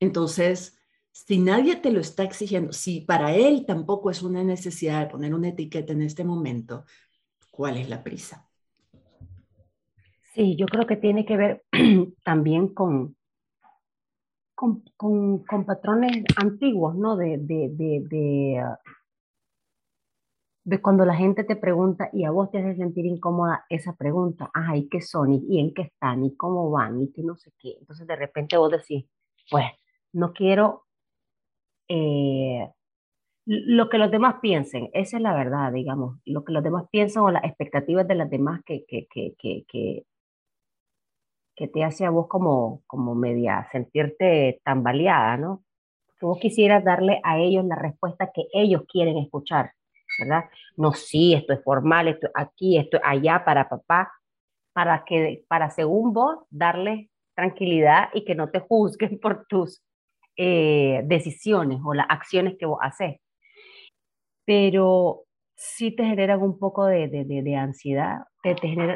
Entonces, 0.00 0.78
si 1.12 1.38
nadie 1.38 1.76
te 1.76 1.92
lo 1.92 2.00
está 2.00 2.24
exigiendo, 2.24 2.72
si 2.72 3.00
para 3.00 3.34
él 3.34 3.64
tampoco 3.66 4.10
es 4.10 4.22
una 4.22 4.42
necesidad 4.42 5.00
de 5.00 5.10
poner 5.10 5.34
una 5.34 5.48
etiqueta 5.48 5.92
en 5.92 6.02
este 6.02 6.24
momento, 6.24 6.84
¿cuál 7.50 7.76
es 7.76 7.88
la 7.88 8.02
prisa? 8.02 8.48
Sí, 10.34 10.56
yo 10.56 10.66
creo 10.66 10.86
que 10.86 10.96
tiene 10.96 11.24
que 11.24 11.36
ver 11.36 11.64
también 12.24 12.68
con, 12.74 13.16
con, 14.54 14.82
con, 14.96 15.64
patrones 15.64 16.24
antiguos, 16.36 16.96
¿no? 16.96 17.16
De, 17.16 17.38
de, 17.38 17.68
de, 17.70 18.64
de, 20.64 20.80
cuando 20.80 21.04
la 21.04 21.14
gente 21.14 21.44
te 21.44 21.56
pregunta 21.56 22.08
y 22.12 22.24
a 22.24 22.30
vos 22.30 22.50
te 22.50 22.58
hace 22.58 22.76
sentir 22.76 23.06
incómoda 23.06 23.64
esa 23.68 23.94
pregunta, 23.94 24.50
ajá, 24.54 24.76
¿y 24.76 24.88
qué 24.88 25.00
son? 25.00 25.32
¿Y, 25.32 25.60
en 25.60 25.74
qué 25.74 25.82
están? 25.82 26.24
¿Y 26.24 26.36
cómo 26.36 26.70
van? 26.70 27.00
¿Y 27.00 27.12
qué 27.12 27.22
no 27.22 27.36
sé 27.36 27.52
qué? 27.58 27.76
Entonces 27.80 28.06
de 28.06 28.16
repente 28.16 28.56
vos 28.56 28.70
decís, 28.70 29.06
pues, 29.50 29.66
no 30.12 30.32
quiero 30.32 30.86
eh, 31.88 32.70
lo 33.46 33.88
que 33.90 33.98
los 33.98 34.10
demás 34.10 34.36
piensen, 34.40 34.90
esa 34.94 35.18
es 35.18 35.22
la 35.22 35.34
verdad, 35.34 35.72
digamos, 35.72 36.18
lo 36.24 36.44
que 36.44 36.52
los 36.52 36.64
demás 36.64 36.86
piensan 36.90 37.24
o 37.24 37.30
las 37.30 37.44
expectativas 37.44 38.08
de 38.08 38.14
las 38.14 38.30
demás 38.30 38.62
que, 38.64 38.84
que, 38.86 39.06
que, 39.10 39.34
que, 39.38 40.04
que 41.54 41.68
te 41.68 41.84
hace 41.84 42.06
a 42.06 42.10
vos 42.10 42.26
como, 42.28 42.82
como 42.86 43.14
media 43.14 43.68
sentirte 43.70 44.60
tambaleada, 44.64 45.36
¿no? 45.36 45.62
Que 46.18 46.26
vos 46.26 46.38
quisieras 46.38 46.84
darle 46.84 47.20
a 47.22 47.38
ellos 47.38 47.64
la 47.66 47.76
respuesta 47.76 48.30
que 48.34 48.46
ellos 48.54 48.82
quieren 48.90 49.18
escuchar, 49.18 49.72
¿verdad? 50.18 50.44
No, 50.76 50.92
sí, 50.92 51.34
esto 51.34 51.52
es 51.52 51.62
formal, 51.62 52.08
esto 52.08 52.28
aquí, 52.34 52.78
esto 52.78 52.98
allá 53.02 53.44
para 53.44 53.68
papá, 53.68 54.12
para 54.72 55.04
que, 55.04 55.44
para 55.48 55.70
según 55.70 56.12
vos, 56.12 56.38
darle 56.50 57.10
tranquilidad 57.34 58.08
y 58.12 58.24
que 58.24 58.34
no 58.34 58.50
te 58.50 58.60
juzguen 58.60 59.18
por 59.20 59.46
tus 59.46 59.82
eh, 60.36 61.02
decisiones 61.04 61.80
o 61.84 61.94
las 61.94 62.06
acciones 62.08 62.56
que 62.58 62.66
vos 62.66 62.78
haces. 62.82 63.20
Pero 64.44 65.24
sí 65.56 65.94
te 65.94 66.04
generan 66.04 66.42
un 66.42 66.58
poco 66.58 66.86
de, 66.86 67.08
de, 67.08 67.24
de, 67.24 67.56
ansiedad, 67.56 68.24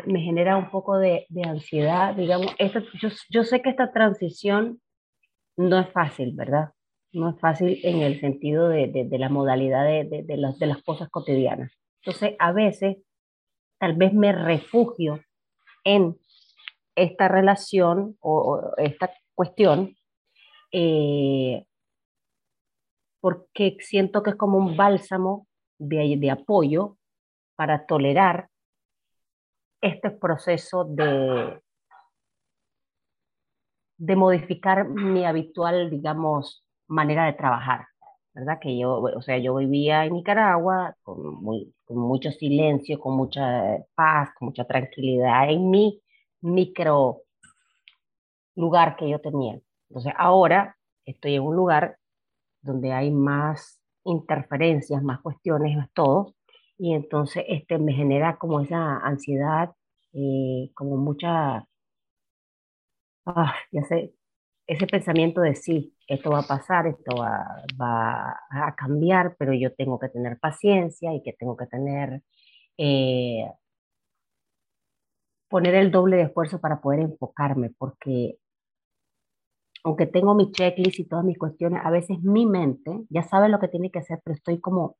me 0.06 0.20
genera 0.20 0.56
un 0.56 0.70
poco 0.70 0.98
de, 0.98 1.26
ansiedad, 1.44 2.14
digamos, 2.14 2.54
esto, 2.58 2.80
yo, 3.00 3.08
yo 3.30 3.44
sé 3.44 3.62
que 3.62 3.70
esta 3.70 3.92
transición 3.92 4.80
no 5.56 5.78
es 5.78 5.90
fácil, 5.92 6.32
¿verdad? 6.34 6.70
No 7.12 7.30
es 7.30 7.40
fácil 7.40 7.80
en 7.82 8.02
el 8.02 8.20
sentido 8.20 8.68
de, 8.68 9.08
la 9.10 9.28
modalidad 9.28 9.84
de, 9.84 10.24
de, 10.24 10.36
las, 10.36 10.58
de 10.58 10.66
las 10.66 10.82
cosas 10.82 11.08
cotidianas. 11.08 11.72
Entonces, 12.02 12.36
a 12.38 12.52
veces, 12.52 12.98
tal 13.78 13.94
vez 13.94 14.12
me 14.12 14.32
refugio 14.32 15.20
en 15.84 16.18
esta 16.94 17.28
relación 17.28 18.16
o, 18.20 18.72
esta 18.76 19.10
cuestión 19.34 19.96
eh, 20.72 21.64
porque 23.20 23.76
siento 23.80 24.22
que 24.22 24.30
es 24.30 24.36
como 24.36 24.58
un 24.58 24.76
bálsamo 24.76 25.46
de, 25.78 26.16
de 26.18 26.30
apoyo 26.30 26.98
para 27.56 27.86
tolerar 27.86 28.48
este 29.80 30.10
proceso 30.10 30.84
de, 30.84 31.60
de 33.96 34.16
modificar 34.16 34.88
mi 34.88 35.24
habitual, 35.24 35.90
digamos, 35.90 36.64
manera 36.88 37.26
de 37.26 37.34
trabajar, 37.34 37.86
¿verdad? 38.34 38.58
Que 38.60 38.78
yo, 38.78 39.00
o 39.00 39.22
sea, 39.22 39.38
yo 39.38 39.56
vivía 39.56 40.04
en 40.06 40.14
Nicaragua 40.14 40.96
con, 41.02 41.42
muy, 41.42 41.74
con 41.84 41.98
mucho 41.98 42.30
silencio, 42.32 42.98
con 43.00 43.16
mucha 43.16 43.78
paz, 43.94 44.30
con 44.38 44.48
mucha 44.48 44.64
tranquilidad 44.66 45.50
en 45.50 45.70
mi 45.70 46.02
micro 46.42 47.22
lugar 48.56 48.96
que 48.96 49.08
yo 49.10 49.20
tenía. 49.20 49.60
Entonces, 49.88 50.12
ahora 50.18 50.76
estoy 51.04 51.34
en 51.36 51.42
un 51.42 51.56
lugar 51.56 51.98
donde 52.62 52.92
hay 52.92 53.10
más 53.10 53.80
interferencias, 54.04 55.02
más 55.02 55.20
cuestiones, 55.22 55.76
más 55.76 55.90
todo, 55.94 56.34
y 56.78 56.94
entonces 56.94 57.44
este, 57.48 57.78
me 57.78 57.92
genera 57.94 58.38
como 58.38 58.60
esa 58.60 58.98
ansiedad, 58.98 59.72
eh, 60.14 60.70
como 60.74 60.96
mucha, 60.96 61.66
ah, 63.26 63.54
ya 63.72 63.82
sé, 63.84 64.14
ese 64.66 64.86
pensamiento 64.86 65.40
de 65.42 65.54
sí, 65.54 65.94
esto 66.08 66.30
va 66.30 66.40
a 66.40 66.46
pasar, 66.46 66.86
esto 66.86 67.16
va, 67.16 67.62
va, 67.80 68.30
a 68.50 68.74
cambiar, 68.74 69.36
pero 69.38 69.52
yo 69.52 69.74
tengo 69.74 69.98
que 69.98 70.08
tener 70.08 70.38
paciencia 70.38 71.12
y 71.14 71.22
que 71.22 71.34
tengo 71.34 71.56
que 71.56 71.66
tener, 71.66 72.22
eh, 72.78 73.46
poner 75.48 75.74
el 75.74 75.90
doble 75.90 76.16
de 76.16 76.22
esfuerzo 76.24 76.60
para 76.60 76.80
poder 76.80 77.00
enfocarme, 77.00 77.70
porque 77.78 78.38
aunque 79.84 80.06
tengo 80.06 80.34
mi 80.34 80.50
checklist 80.50 80.98
y 80.98 81.04
todas 81.04 81.24
mis 81.24 81.38
cuestiones, 81.38 81.82
a 81.84 81.90
veces 81.90 82.18
mi 82.22 82.46
mente 82.46 83.04
ya 83.10 83.22
sabe 83.22 83.50
lo 83.50 83.60
que 83.60 83.68
tiene 83.68 83.90
que 83.90 83.98
hacer, 83.98 84.20
pero 84.24 84.34
estoy 84.34 84.60
como, 84.60 84.96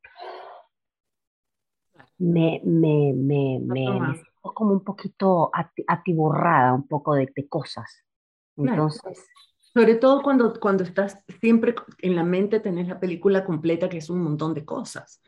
me, 2.18 2.60
me, 2.64 3.14
me, 3.14 3.60
me, 3.60 4.22
como 4.42 4.72
un 4.72 4.84
poquito 4.84 5.50
atiborrada 5.86 6.74
un 6.74 6.86
poco 6.86 7.14
de, 7.14 7.32
de 7.34 7.48
cosas. 7.48 8.04
Entonces... 8.56 9.26
Sobre 9.78 9.94
todo 9.94 10.23
cuando, 10.23 10.58
cuando 10.58 10.82
estás 10.82 11.18
siempre 11.40 11.73
en 12.00 12.16
la 12.16 12.25
mente, 12.25 12.58
tenés 12.58 12.88
la 12.88 12.99
película 12.99 13.44
completa, 13.44 13.88
que 13.88 13.99
es 13.99 14.11
un 14.11 14.20
montón 14.20 14.52
de 14.52 14.64
cosas. 14.64 15.23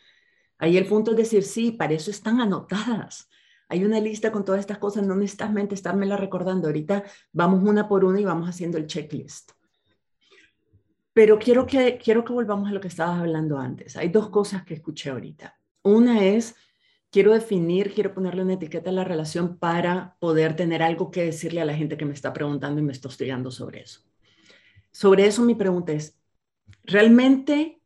Ahí 0.59 0.77
el 0.77 0.87
punto 0.87 1.13
es 1.13 1.19
decir, 1.19 1.45
sí, 1.45 1.71
para 1.71 1.93
eso 1.93 2.11
están 2.11 2.41
anotadas. 2.41 3.31
Hay 3.69 3.85
una 3.85 4.01
lista 4.01 4.33
con 4.33 4.45
todas 4.45 4.59
estas 4.59 4.79
cosas, 4.79 5.07
no 5.07 5.15
necesitas 5.15 5.53
mente 5.53 5.77
estármela 5.77 6.17
recordando. 6.17 6.67
Ahorita 6.67 7.05
vamos 7.31 7.63
una 7.63 7.87
por 7.87 8.05
una 8.05 8.19
y 8.19 8.25
vamos 8.25 8.49
haciendo 8.49 8.77
el 8.77 8.89
checklist. 8.89 9.53
Pero 11.13 11.39
quiero 11.39 11.65
que, 11.65 11.97
quiero 12.03 12.25
que 12.25 12.33
volvamos 12.33 12.71
a 12.71 12.73
lo 12.73 12.81
que 12.81 12.89
estabas 12.89 13.21
hablando 13.21 13.57
antes. 13.57 13.97
Hay 13.97 14.09
dos 14.09 14.31
cosas 14.31 14.65
que 14.65 14.75
escuché 14.75 15.11
ahorita. 15.11 15.57
Una 15.85 16.25
es, 16.25 16.57
quiero 17.13 17.33
definir, 17.35 17.95
quiero 17.95 18.13
ponerle 18.13 18.43
una 18.43 18.55
etiqueta 18.55 18.91
a 18.91 18.95
la 18.95 19.05
relación 19.05 19.59
para 19.59 20.17
poder 20.19 20.57
tener 20.57 20.83
algo 20.83 21.13
que 21.13 21.27
decirle 21.27 21.61
a 21.61 21.65
la 21.65 21.77
gente 21.77 21.97
que 21.97 22.05
me 22.05 22.15
está 22.15 22.33
preguntando 22.33 22.81
y 22.81 22.85
me 22.85 22.91
está 22.91 23.07
hostigando 23.07 23.53
sobre 23.53 23.83
eso. 23.83 24.10
Sobre 24.93 25.27
eso 25.27 25.43
mi 25.43 25.55
pregunta 25.55 25.93
es, 25.93 26.19
¿realmente 26.85 27.81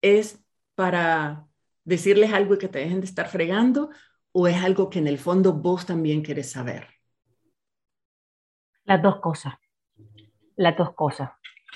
es 0.00 0.44
para 0.74 1.46
decirles 1.84 2.32
algo 2.32 2.54
y 2.54 2.58
que 2.58 2.68
te 2.68 2.80
dejen 2.80 3.00
de 3.00 3.06
estar 3.06 3.28
fregando 3.28 3.90
o 4.32 4.48
es 4.48 4.62
algo 4.62 4.90
que 4.90 4.98
en 4.98 5.06
el 5.06 5.18
fondo 5.18 5.52
vos 5.52 5.86
también 5.86 6.22
quieres 6.22 6.50
saber? 6.50 6.88
Las 8.84 9.02
dos 9.02 9.20
cosas, 9.20 9.54
las 10.56 10.76
dos 10.76 10.94
cosas. 10.94 11.30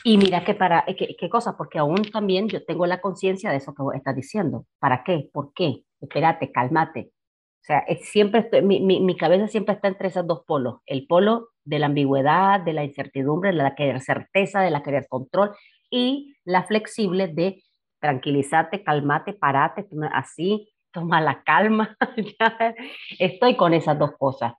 Y 0.04 0.16
mira 0.16 0.44
que 0.44 0.54
para, 0.54 0.84
¿qué, 0.84 1.16
qué 1.18 1.28
cosa? 1.28 1.56
Porque 1.56 1.78
aún 1.78 2.02
también 2.12 2.48
yo 2.48 2.64
tengo 2.64 2.86
la 2.86 3.00
conciencia 3.00 3.50
de 3.50 3.56
eso 3.56 3.74
que 3.74 3.82
vos 3.82 3.94
estás 3.94 4.14
diciendo. 4.14 4.66
¿Para 4.78 5.02
qué? 5.02 5.28
¿Por 5.32 5.52
qué? 5.54 5.84
Espérate, 6.00 6.52
cálmate. 6.52 7.12
O 7.60 7.64
sea, 7.64 7.84
siempre 8.00 8.40
estoy, 8.40 8.62
mi, 8.62 8.80
mi, 8.80 9.00
mi, 9.00 9.16
cabeza 9.16 9.48
siempre 9.48 9.74
está 9.74 9.88
entre 9.88 10.08
esos 10.08 10.26
dos 10.26 10.44
polos. 10.46 10.80
El 10.86 11.06
polo 11.06 11.50
de 11.68 11.78
la 11.78 11.86
ambigüedad, 11.86 12.60
de 12.60 12.72
la 12.72 12.84
incertidumbre, 12.84 13.50
de 13.50 13.56
la 13.56 13.74
querer 13.74 14.00
certeza, 14.00 14.60
de 14.60 14.70
la 14.70 14.82
querer 14.82 15.06
control 15.08 15.50
y 15.90 16.34
la 16.44 16.64
flexible 16.64 17.28
de 17.28 17.62
tranquilízate, 18.00 18.82
calmate, 18.82 19.34
parate, 19.34 19.86
así, 20.12 20.72
toma 20.92 21.20
la 21.20 21.42
calma. 21.42 21.96
Estoy 23.18 23.56
con 23.56 23.74
esas 23.74 23.98
dos 23.98 24.12
cosas. 24.18 24.54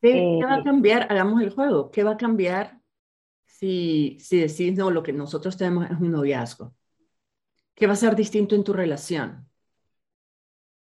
¿Qué, 0.00 0.40
va 0.44 0.54
a 0.54 0.58
eh, 0.58 0.64
cambiar? 0.64 1.06
Hagamos 1.10 1.40
el 1.42 1.50
juego. 1.50 1.90
¿Qué 1.90 2.02
va 2.02 2.12
a 2.12 2.16
cambiar 2.16 2.78
si, 3.44 4.16
si 4.18 4.40
decís, 4.40 4.76
no, 4.76 4.90
lo 4.90 5.02
que 5.02 5.12
nosotros 5.12 5.56
tenemos 5.56 5.88
es 5.90 5.98
un 5.98 6.10
noviazgo? 6.10 6.74
¿Qué 7.74 7.86
va 7.86 7.92
a 7.92 7.96
ser 7.96 8.16
distinto 8.16 8.54
en 8.54 8.64
tu 8.64 8.72
relación? 8.72 9.48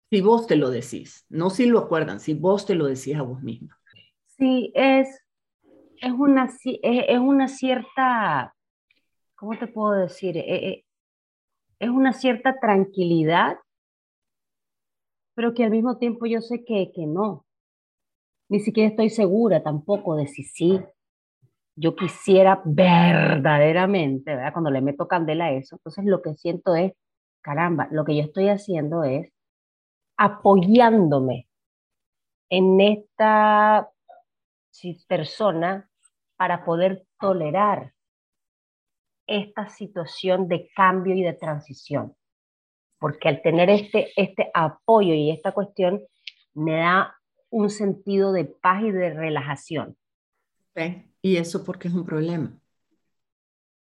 Si 0.10 0.22
vos 0.22 0.48
te 0.48 0.55
lo 0.55 0.69
decís, 0.69 1.25
no 1.29 1.50
si 1.50 1.65
lo 1.65 1.79
acuerdan, 1.79 2.19
si 2.19 2.33
vos 2.33 2.65
te 2.65 2.75
lo 2.75 2.86
decís 2.86 3.15
a 3.15 3.24
vos 3.24 3.41
misma. 3.41 3.79
Sí, 4.38 4.72
es, 4.75 5.23
es 6.03 6.12
una, 6.12 6.50
es, 6.63 7.19
una 7.19 7.48
cierta, 7.48 8.53
¿cómo 9.36 9.57
te 9.57 9.67
puedo 9.67 9.93
decir? 9.93 10.38
Eh, 10.38 10.43
eh, 10.48 10.86
es 11.79 11.89
una 11.89 12.12
cierta 12.12 12.60
tranquilidad, 12.60 13.57
pero 15.33 15.53
que 15.53 15.63
al 15.63 15.72
mismo 15.72 15.98
tiempo 15.98 16.25
yo 16.25 16.41
sé 16.41 16.65
que, 16.65 16.91
que 16.93 17.05
no. 17.05 17.45
Ni 18.50 18.60
siquiera 18.60 18.89
estoy 18.89 19.10
segura 19.10 19.63
tampoco 19.63 20.17
de 20.17 20.27
si 20.27 20.43
sí. 20.43 20.81
Yo 21.75 21.95
quisiera 21.95 22.62
verdaderamente, 22.65 24.36
¿verdad? 24.36 24.51
Cuando 24.51 24.72
le 24.72 24.81
meto 24.81 25.07
candela 25.07 25.45
a 25.45 25.51
eso, 25.53 25.77
entonces 25.77 26.03
lo 26.05 26.22
que 26.22 26.36
siento 26.36 26.75
es, 26.75 26.91
caramba, 27.41 27.88
lo 27.91 28.03
que 28.03 28.17
yo 28.17 28.24
estoy 28.24 28.50
haciendo 28.50 29.03
es 29.03 29.31
apoyándome 30.17 31.48
en 32.50 32.81
esta 32.81 33.89
persona 35.07 35.89
para 36.43 36.65
poder 36.65 37.05
tolerar 37.21 37.93
esta 39.27 39.69
situación 39.69 40.50
de 40.50 40.69
cambio 40.75 41.15
y 41.15 41.23
de 41.23 41.31
transición. 41.31 42.17
Porque 43.00 43.29
al 43.29 43.41
tener 43.41 43.69
este, 43.69 44.12
este 44.17 44.51
apoyo 44.53 45.13
y 45.13 45.31
esta 45.31 45.53
cuestión, 45.53 46.01
me 46.53 46.79
da 46.79 47.15
un 47.50 47.69
sentido 47.69 48.33
de 48.33 48.43
paz 48.43 48.83
y 48.83 48.91
de 48.91 49.13
relajación. 49.13 49.95
¿Y 51.21 51.38
eso 51.38 51.63
porque 51.63 51.88
es 51.88 51.93
un 51.93 52.05
problema? 52.05 52.51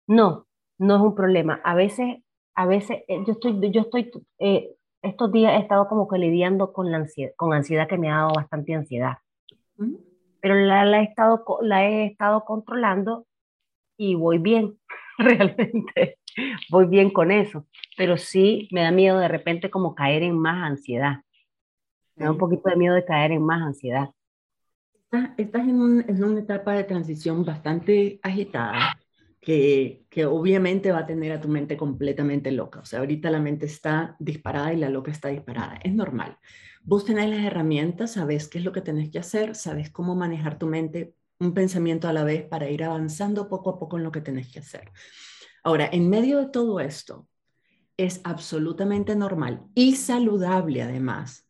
No, 0.07 0.47
no 0.79 0.95
es 0.95 1.03
un 1.03 1.17
problema. 1.17 1.61
A 1.65 1.75
veces, 1.75 2.23
a 2.55 2.67
veces 2.67 3.03
eh, 3.09 3.25
yo 3.27 3.33
estoy, 3.33 3.73
yo 3.73 3.81
estoy, 3.81 4.13
eh, 4.39 4.77
estos 5.03 5.33
días 5.33 5.55
he 5.55 5.63
estado 5.63 5.89
como 5.89 6.07
que 6.07 6.19
lidiando 6.19 6.73
con 6.73 6.93
la 6.93 6.99
ansiedad, 6.99 7.33
con 7.35 7.53
ansiedad 7.53 7.89
que 7.89 7.99
me 7.99 8.13
ha 8.13 8.19
dado 8.19 8.35
bastante 8.37 8.75
ansiedad 8.75 9.15
pero 10.45 10.57
la, 10.57 10.85
la, 10.85 11.01
he 11.01 11.05
estado, 11.05 11.43
la 11.63 11.87
he 11.87 12.05
estado 12.05 12.45
controlando 12.45 13.27
y 13.97 14.15
voy 14.15 14.37
bien, 14.37 14.79
realmente, 15.19 16.19
voy 16.69 16.85
bien 16.85 17.09
con 17.09 17.31
eso, 17.31 17.67
pero 17.97 18.19
sí 18.19 18.69
me 18.71 18.83
da 18.83 18.91
miedo 18.91 19.19
de 19.19 19.29
repente 19.29 19.71
como 19.71 19.95
caer 19.95 20.23
en 20.23 20.39
más 20.39 20.63
ansiedad, 20.63 21.23
me 22.15 22.27
da 22.27 22.33
un 22.33 22.37
poquito 22.37 22.69
de 22.69 22.77
miedo 22.77 22.95
de 22.95 23.07
caer 23.07 23.33
en 23.33 23.43
más 23.43 23.63
ansiedad. 23.63 24.11
Estás, 25.39 25.63
en, 25.67 26.05
en 26.11 26.23
una 26.23 26.41
etapa 26.41 26.75
de 26.75 26.85
transición 26.85 27.43
bastante 27.43 28.21
agitada, 28.23 28.99
que, 29.45 30.27
obviamente 30.27 30.91
va 30.91 31.01
a 31.01 31.07
tener 31.07 31.31
a 31.33 31.41
tu 31.41 31.49
mente 31.49 31.77
completamente 31.77 32.51
loca. 32.51 32.81
O 32.81 32.85
sea, 32.87 33.01
ahorita 33.01 33.31
la 33.31 33.41
mente 33.41 33.67
está 33.67 34.17
disparada 34.19 34.73
y 34.73 34.79
la 34.79 34.89
loca 34.89 35.11
está 35.11 35.29
disparada. 35.29 35.79
Es 35.85 35.93
normal. 35.93 36.39
Vos 36.83 37.05
tenés 37.05 37.29
las 37.29 37.45
herramientas, 37.45 38.13
sabes 38.13 38.49
qué 38.49 38.59
es 38.59 38.65
lo 38.65 38.73
que 38.73 38.81
tenés 38.81 39.11
que 39.11 39.19
hacer, 39.19 39.55
sabes 39.55 39.91
cómo 39.91 40.17
manejar 40.17 40.59
tu 40.59 40.67
mente 40.67 41.15
un 41.39 41.53
pensamiento 41.53 42.09
a 42.09 42.15
la 42.15 42.25
vez 42.25 42.43
para 42.43 42.71
ir 42.71 42.85
avanzando 42.85 43.49
poco 43.49 43.71
a 43.71 43.79
poco 43.79 43.99
en 43.99 44.05
lo 44.05 44.13
que 44.13 44.23
tenés 44.23 44.51
que 44.51 44.61
hacer. 44.61 44.91
Ahora, 45.63 45.89
en 45.93 46.09
medio 46.09 46.39
de 46.39 46.47
todo 46.47 46.81
esto, 46.81 47.29
es 47.97 48.21
absolutamente 48.25 49.15
normal 49.15 49.63
y 49.75 49.97
saludable 49.97 50.83
además 50.83 51.47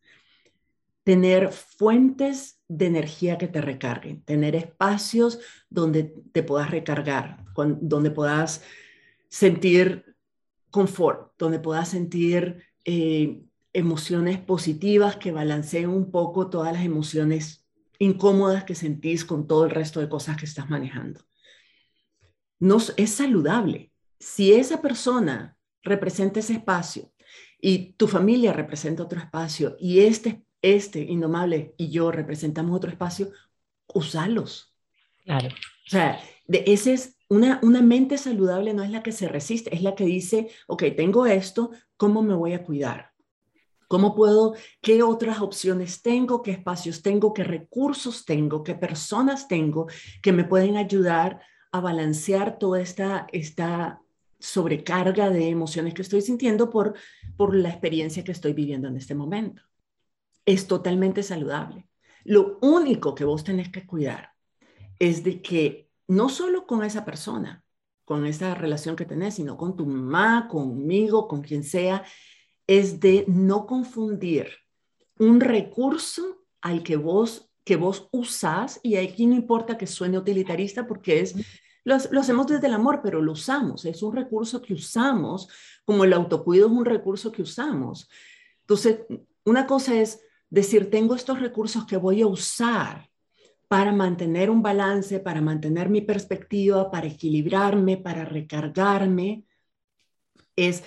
tener 1.03 1.51
fuentes 1.51 2.54
de 2.67 2.87
energía 2.87 3.37
que 3.37 3.47
te 3.47 3.61
recarguen, 3.61 4.23
tener 4.23 4.55
espacios 4.55 5.39
donde 5.69 6.03
te 6.31 6.43
puedas 6.43 6.71
recargar, 6.71 7.45
donde 7.55 8.11
puedas 8.11 8.63
sentir 9.29 10.15
confort, 10.71 11.33
donde 11.37 11.59
puedas 11.59 11.89
sentir 11.89 12.63
eh, 12.83 13.43
emociones 13.73 14.39
positivas 14.39 15.17
que 15.17 15.31
balanceen 15.31 15.89
un 15.89 16.11
poco 16.11 16.49
todas 16.49 16.73
las 16.73 16.83
emociones 16.83 17.65
incómodas 17.99 18.63
que 18.63 18.75
sentís 18.75 19.25
con 19.25 19.47
todo 19.47 19.65
el 19.65 19.71
resto 19.71 19.99
de 19.99 20.09
cosas 20.09 20.37
que 20.37 20.45
estás 20.45 20.69
manejando. 20.69 21.21
No, 22.59 22.77
es 22.97 23.09
saludable. 23.09 23.91
Si 24.19 24.53
esa 24.53 24.81
persona 24.81 25.57
representa 25.83 26.39
ese 26.39 26.53
espacio 26.53 27.11
y 27.59 27.93
tu 27.93 28.07
familia 28.07 28.53
representa 28.53 29.03
otro 29.03 29.19
espacio 29.19 29.75
y 29.79 29.99
este, 29.99 30.44
este 30.73 30.99
indomable 30.99 31.75
y 31.77 31.89
yo 31.89 32.11
representamos 32.11 32.75
otro 32.75 32.89
espacio, 32.89 33.29
usalos. 33.93 34.75
Claro. 35.23 35.49
O 35.49 35.89
sea, 35.89 36.19
de 36.47 36.63
ese 36.65 36.93
es 36.93 37.17
una, 37.29 37.59
una 37.63 37.81
mente 37.81 38.17
saludable 38.17 38.73
no 38.73 38.83
es 38.83 38.91
la 38.91 39.03
que 39.03 39.11
se 39.11 39.27
resiste, 39.27 39.73
es 39.73 39.81
la 39.81 39.95
que 39.95 40.05
dice, 40.05 40.49
ok, 40.67 40.83
tengo 40.95 41.25
esto, 41.25 41.71
¿cómo 41.97 42.21
me 42.21 42.33
voy 42.33 42.53
a 42.53 42.63
cuidar? 42.63 43.11
¿Cómo 43.87 44.15
puedo, 44.15 44.55
qué 44.81 45.03
otras 45.03 45.41
opciones 45.41 46.01
tengo, 46.01 46.41
qué 46.41 46.51
espacios 46.51 47.03
tengo, 47.03 47.33
qué 47.33 47.43
recursos 47.43 48.25
tengo, 48.25 48.63
qué 48.63 48.73
personas 48.73 49.47
tengo 49.47 49.87
que 50.23 50.31
me 50.31 50.43
pueden 50.43 50.75
ayudar 50.77 51.41
a 51.71 51.79
balancear 51.81 52.57
toda 52.57 52.81
esta, 52.81 53.27
esta 53.31 54.01
sobrecarga 54.39 55.29
de 55.29 55.49
emociones 55.49 55.93
que 55.93 56.01
estoy 56.01 56.21
sintiendo 56.21 56.69
por, 56.69 56.95
por 57.37 57.55
la 57.55 57.69
experiencia 57.69 58.23
que 58.23 58.31
estoy 58.31 58.53
viviendo 58.53 58.87
en 58.87 58.97
este 58.97 59.13
momento? 59.13 59.61
Es 60.45 60.67
totalmente 60.67 61.23
saludable. 61.23 61.87
Lo 62.23 62.57
único 62.61 63.15
que 63.15 63.25
vos 63.25 63.43
tenés 63.43 63.69
que 63.69 63.85
cuidar 63.85 64.31
es 64.99 65.23
de 65.23 65.41
que 65.41 65.89
no 66.07 66.29
solo 66.29 66.65
con 66.65 66.83
esa 66.83 67.05
persona, 67.05 67.63
con 68.03 68.25
esa 68.25 68.53
relación 68.53 68.95
que 68.95 69.05
tenés, 69.05 69.35
sino 69.35 69.57
con 69.57 69.75
tu 69.75 69.85
mamá, 69.85 70.47
conmigo, 70.47 71.27
con 71.27 71.41
quien 71.41 71.63
sea, 71.63 72.03
es 72.67 72.99
de 72.99 73.25
no 73.27 73.65
confundir 73.65 74.49
un 75.17 75.39
recurso 75.39 76.45
al 76.61 76.83
que 76.83 76.95
vos, 76.95 77.49
que 77.63 77.75
vos 77.75 78.07
usás, 78.11 78.79
y 78.83 78.95
aquí 78.95 79.25
no 79.25 79.35
importa 79.35 79.77
que 79.77 79.87
suene 79.87 80.17
utilitarista 80.17 80.87
porque 80.87 81.21
es, 81.21 81.35
lo, 81.83 81.97
lo 82.11 82.19
hacemos 82.19 82.47
desde 82.47 82.67
el 82.67 82.73
amor, 82.73 83.01
pero 83.03 83.21
lo 83.21 83.31
usamos, 83.31 83.85
es 83.85 84.01
un 84.03 84.15
recurso 84.15 84.61
que 84.61 84.73
usamos, 84.73 85.47
como 85.83 86.03
el 86.03 86.13
autocuido 86.13 86.67
es 86.67 86.73
un 86.73 86.85
recurso 86.85 87.31
que 87.31 87.41
usamos. 87.41 88.09
Entonces, 88.61 88.99
una 89.43 89.67
cosa 89.67 89.95
es 89.95 90.21
decir, 90.55 90.89
tengo 90.89 91.15
estos 91.15 91.39
recursos 91.39 91.85
que 91.85 91.97
voy 91.97 92.21
a 92.21 92.27
usar 92.27 93.09
para 93.67 93.91
mantener 93.91 94.49
un 94.49 94.61
balance, 94.61 95.19
para 95.19 95.41
mantener 95.41 95.89
mi 95.89 96.01
perspectiva, 96.01 96.89
para 96.89 97.07
equilibrarme, 97.07 97.97
para 97.97 98.23
recargarme, 98.23 99.43
es 100.55 100.83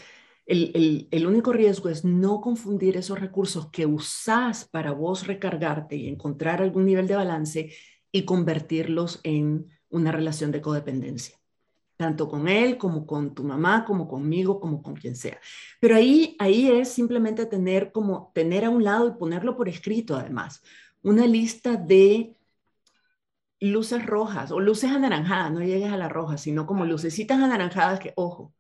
el, 0.47 1.27
único 1.27 1.53
riesgo 1.53 1.91
es 1.91 2.07
no 2.07 2.41
confundir 2.41 2.97
esos 2.97 3.21
recursos 3.21 3.71
que 3.71 3.85
usás 3.85 4.67
para 4.67 4.93
vos 4.93 5.27
recargarte 5.27 5.97
y 5.97 6.09
encontrar 6.09 6.63
algún 6.63 6.87
nivel 6.87 7.07
de 7.07 7.17
balance 7.17 7.71
y 8.11 8.25
convertirlos 8.25 9.21
en 9.25 9.67
una 9.91 10.11
relación 10.11 10.51
de 10.51 10.63
codependencia, 10.63 11.38
tanto 11.99 12.29
con 12.29 12.49
él 12.49 12.79
como 12.79 13.07
con 13.07 13.35
tu 13.35 13.43
mamá, 13.43 13.85
como 13.85 14.09
conmigo, 14.09 14.61
como 14.61 14.83
con 14.83 14.95
quien 14.95 15.17
sea. 15.17 15.39
Pero 15.81 15.97
ahí, 15.97 16.37
ahí 16.39 16.71
es 16.71 16.89
simplemente 16.91 17.45
tener 17.45 17.91
como 17.93 18.31
tener 18.35 18.65
a 18.65 18.71
un 18.71 18.85
lado 18.85 19.09
y 19.09 19.19
ponerlo 19.19 19.57
por 19.57 19.69
escrito 19.69 20.17
además, 20.17 20.63
una 21.03 21.27
lista 21.27 21.77
de 21.77 22.37
luces 23.61 24.07
rojas 24.07 24.53
o 24.53 24.61
luces 24.61 24.93
anaranjadas, 24.93 25.51
no 25.53 25.61
llegues 25.61 25.93
a 25.93 25.97
la 25.97 26.09
roja, 26.09 26.39
sino 26.39 26.67
como 26.67 26.85
lucecitas 26.87 27.41
anaranjadas 27.41 27.99
que, 27.99 28.13
ojo, 28.15 28.55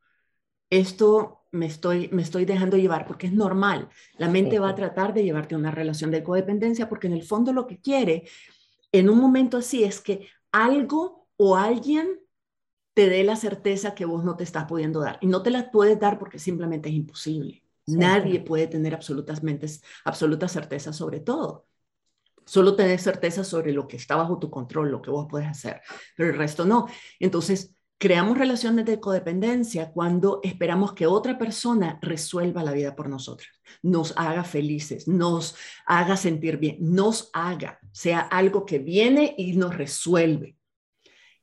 esto 0.68 1.44
me 1.52 1.66
estoy, 1.66 2.08
me 2.12 2.22
estoy 2.22 2.44
dejando 2.44 2.76
llevar, 2.76 3.06
porque 3.06 3.28
es 3.28 3.32
normal. 3.32 3.88
La 4.18 4.28
mente 4.28 4.58
va 4.58 4.70
a 4.70 4.74
tratar 4.74 5.14
de 5.14 5.22
llevarte 5.22 5.54
a 5.54 5.58
una 5.58 5.70
relación 5.70 6.10
de 6.10 6.24
codependencia, 6.24 6.88
porque 6.88 7.06
en 7.06 7.12
el 7.12 7.22
fondo 7.22 7.52
lo 7.52 7.68
que 7.68 7.80
quiere 7.80 8.28
en 8.90 9.08
un 9.08 9.18
momento 9.18 9.58
así 9.58 9.84
es 9.84 10.00
que 10.00 10.28
algo 10.50 11.28
o 11.36 11.56
alguien 11.56 12.18
te 12.98 13.08
dé 13.08 13.22
la 13.22 13.36
certeza 13.36 13.94
que 13.94 14.04
vos 14.04 14.24
no 14.24 14.34
te 14.34 14.42
estás 14.42 14.64
pudiendo 14.64 14.98
dar. 14.98 15.18
Y 15.20 15.28
no 15.28 15.40
te 15.40 15.52
la 15.52 15.70
puedes 15.70 16.00
dar 16.00 16.18
porque 16.18 16.40
simplemente 16.40 16.88
es 16.88 16.96
imposible. 16.96 17.62
Nadie 17.86 18.40
puede 18.40 18.66
tener 18.66 18.92
absolutamente, 18.92 19.68
absoluta 20.04 20.48
certeza 20.48 20.92
sobre 20.92 21.20
todo. 21.20 21.68
Solo 22.44 22.74
tenés 22.74 23.00
certeza 23.02 23.44
sobre 23.44 23.70
lo 23.70 23.86
que 23.86 23.98
está 23.98 24.16
bajo 24.16 24.40
tu 24.40 24.50
control, 24.50 24.90
lo 24.90 25.00
que 25.00 25.12
vos 25.12 25.28
puedes 25.30 25.46
hacer, 25.46 25.80
pero 26.16 26.30
el 26.30 26.36
resto 26.36 26.64
no. 26.64 26.88
Entonces, 27.20 27.72
Creamos 28.00 28.38
relaciones 28.38 28.84
de 28.84 29.00
codependencia 29.00 29.90
cuando 29.90 30.38
esperamos 30.44 30.92
que 30.92 31.08
otra 31.08 31.36
persona 31.36 31.98
resuelva 32.00 32.62
la 32.62 32.70
vida 32.70 32.94
por 32.94 33.08
nosotros, 33.08 33.48
nos 33.82 34.14
haga 34.16 34.44
felices, 34.44 35.08
nos 35.08 35.56
haga 35.84 36.16
sentir 36.16 36.58
bien, 36.58 36.76
nos 36.78 37.28
haga, 37.32 37.80
sea 37.90 38.20
algo 38.20 38.64
que 38.64 38.78
viene 38.78 39.34
y 39.36 39.56
nos 39.56 39.76
resuelve 39.76 40.57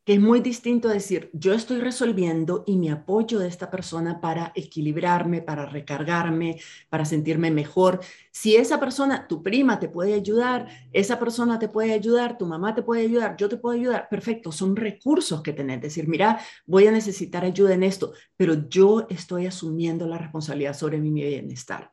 que 0.06 0.14
es 0.14 0.20
muy 0.20 0.40
distinto 0.40 0.88
a 0.88 0.94
decir, 0.94 1.32
yo 1.34 1.54
estoy 1.54 1.80
resolviendo 1.80 2.64
y 2.68 2.78
me 2.78 2.92
apoyo 2.92 3.40
de 3.40 3.48
esta 3.48 3.72
persona 3.72 4.22
para 4.22 4.52
equilibrarme, 4.54 5.42
para 5.42 5.66
recargarme, 5.66 6.62
para 6.90 7.06
sentirme 7.06 7.50
mejor. 7.50 8.02
Si 8.32 8.56
esa 8.56 8.80
persona, 8.80 9.28
tu 9.28 9.42
prima 9.42 9.80
te 9.80 9.90
puede 9.90 10.14
ayudar, 10.14 10.68
esa 10.94 11.18
persona 11.18 11.58
te 11.58 11.70
puede 11.70 11.92
ayudar, 11.92 12.38
tu 12.38 12.46
mamá 12.46 12.76
te 12.76 12.84
puede 12.84 13.02
ayudar, 13.02 13.36
yo 13.36 13.50
te 13.50 13.58
puedo 13.58 13.76
ayudar, 13.76 14.08
perfecto, 14.08 14.52
son 14.52 14.76
recursos 14.76 15.42
que 15.42 15.54
tenés. 15.54 15.82
Decir, 15.82 16.08
mira, 16.08 16.40
voy 16.68 16.86
a 16.86 16.92
necesitar 16.92 17.44
ayuda 17.44 17.74
en 17.74 17.82
esto, 17.82 18.14
pero 18.38 18.70
yo 18.70 19.08
estoy 19.10 19.48
asumiendo 19.48 20.06
la 20.06 20.20
responsabilidad 20.20 20.76
sobre 20.76 21.00
mi 21.00 21.10
bienestar. 21.10 21.92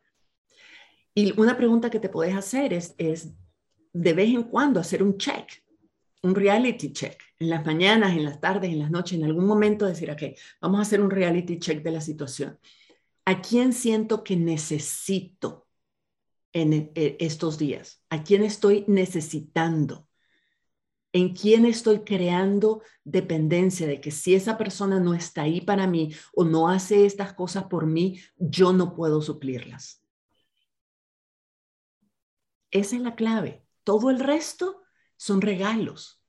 Y 1.15 1.39
una 1.41 1.57
pregunta 1.57 1.89
que 1.89 1.99
te 1.99 2.11
puedes 2.11 2.35
hacer 2.35 2.75
es, 2.75 2.95
es 2.99 3.33
de 3.95 4.13
vez 4.13 4.29
en 4.35 4.43
cuando 4.43 4.81
hacer 4.81 5.03
un 5.03 5.17
check 5.17 5.62
un 6.23 6.35
reality 6.35 6.93
check 6.93 7.21
en 7.39 7.51
las 7.51 7.67
mañanas, 7.67 8.13
en 8.13 8.25
las 8.25 8.41
tardes, 8.41 8.71
en 8.71 8.79
las 8.79 8.91
noches, 8.91 9.19
en 9.19 9.25
algún 9.25 9.45
momento 9.45 9.87
decir, 9.87 10.11
ok, 10.11 10.23
vamos 10.61 10.79
a 10.79 10.83
hacer 10.83 11.01
un 11.01 11.11
reality 11.11 11.59
check 11.59 11.83
de 11.83 11.91
la 11.91 12.01
situación. 12.01 12.59
¿A 13.25 13.41
quién 13.41 13.73
siento 13.73 14.23
que 14.23 14.37
necesito 14.37 15.67
en 16.53 16.93
e, 16.95 17.17
estos 17.19 17.59
días? 17.59 18.03
¿A 18.09 18.23
quién 18.23 18.45
estoy 18.45 18.85
necesitando? 18.87 20.09
¿En 21.13 21.35
quién 21.35 21.67
estoy 21.67 22.01
creando 22.01 22.83
dependencia 23.05 23.87
de 23.87 24.01
que 24.01 24.11
si 24.11 24.35
esa 24.35 24.57
persona 24.57 24.99
no 24.99 25.15
está 25.15 25.43
ahí 25.43 25.61
para 25.61 25.87
mí 25.87 26.15
o 26.35 26.45
no 26.45 26.69
hace 26.69 27.05
estas 27.05 27.35
cosas 27.35 27.65
por 27.65 27.87
mí, 27.87 28.21
yo 28.37 28.73
no 28.73 28.95
puedo 28.95 29.21
suplirlas? 29.21 30.03
Esa 32.71 32.97
es 32.97 33.03
la 33.03 33.15
clave. 33.15 33.67
Todo 33.85 34.09
el 34.11 34.21
resto 34.21 34.82
son 35.23 35.41
regalos. 35.41 36.21